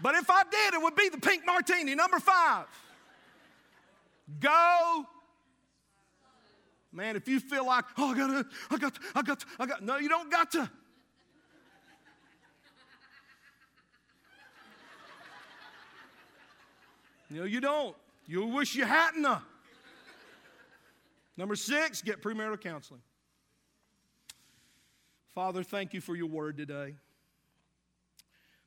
But 0.00 0.16
if 0.16 0.28
I 0.28 0.42
did, 0.50 0.74
it 0.74 0.82
would 0.82 0.96
be 0.96 1.08
the 1.08 1.18
pink 1.18 1.46
martini. 1.46 1.94
Number 1.94 2.18
five, 2.18 2.66
go 4.40 5.06
Man, 6.96 7.14
if 7.14 7.28
you 7.28 7.40
feel 7.40 7.66
like, 7.66 7.84
oh, 7.98 8.12
I 8.12 8.16
got 8.16 8.26
to, 8.28 8.46
I 8.70 8.78
got 8.78 8.94
to, 8.94 9.00
I 9.14 9.22
got 9.22 9.40
to, 9.40 9.46
I 9.60 9.66
got, 9.66 9.82
no, 9.82 9.98
you 9.98 10.08
don't 10.08 10.30
got 10.30 10.50
to. 10.52 10.70
Know, 17.28 17.44
you 17.44 17.60
don't. 17.60 17.94
You'll 18.26 18.50
wish 18.50 18.74
you 18.74 18.86
hadn't. 18.86 19.26
Number 21.36 21.54
six, 21.54 22.00
get 22.00 22.22
premarital 22.22 22.62
counseling. 22.62 23.02
Father, 25.34 25.62
thank 25.62 25.92
you 25.92 26.00
for 26.00 26.16
your 26.16 26.28
word 26.28 26.56
today. 26.56 26.94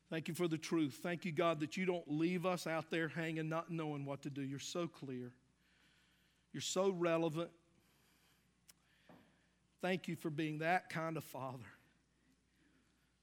Thank 0.08 0.28
you 0.28 0.34
for 0.34 0.46
the 0.46 0.58
truth. 0.58 1.00
Thank 1.02 1.24
you, 1.24 1.32
God, 1.32 1.58
that 1.60 1.76
you 1.76 1.84
don't 1.84 2.04
leave 2.06 2.46
us 2.46 2.68
out 2.68 2.90
there 2.90 3.08
hanging, 3.08 3.48
not 3.48 3.72
knowing 3.72 4.04
what 4.04 4.22
to 4.22 4.30
do. 4.30 4.42
You're 4.42 4.60
so 4.60 4.86
clear, 4.86 5.32
you're 6.52 6.60
so 6.60 6.90
relevant. 6.90 7.50
Thank 9.82 10.08
you 10.08 10.16
for 10.16 10.30
being 10.30 10.58
that 10.58 10.90
kind 10.90 11.16
of 11.16 11.24
father 11.24 11.64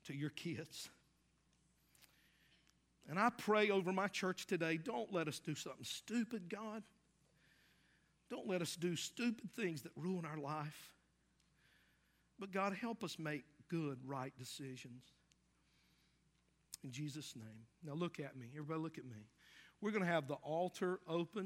to 0.06 0.16
your 0.16 0.32
kids. 0.32 0.90
And 3.10 3.20
I 3.20 3.30
pray 3.30 3.70
over 3.70 3.94
my 3.94 4.08
church 4.08 4.48
today 4.48 4.78
don't 4.78 5.14
let 5.14 5.28
us 5.28 5.40
do 5.40 5.56
something 5.56 5.86
stupid, 5.86 6.50
God. 6.50 6.84
Don't 8.30 8.48
let 8.48 8.62
us 8.62 8.76
do 8.76 8.96
stupid 8.96 9.50
things 9.56 9.84
that 9.84 9.92
ruin 9.96 10.26
our 10.26 10.38
life. 10.38 10.92
But 12.40 12.52
God, 12.52 12.74
help 12.74 13.04
us 13.04 13.18
make 13.18 13.46
good, 13.70 14.00
right 14.06 14.34
decisions. 14.38 15.04
In 16.84 16.92
Jesus' 16.92 17.36
name. 17.36 17.66
Now 17.84 17.94
look 17.94 18.20
at 18.20 18.36
me. 18.36 18.48
Everybody 18.54 18.80
look 18.82 18.98
at 18.98 19.06
me. 19.06 19.30
We're 19.82 19.92
going 19.92 20.04
to 20.04 20.12
have 20.12 20.28
the 20.28 20.36
altar 20.36 21.00
open. 21.08 21.28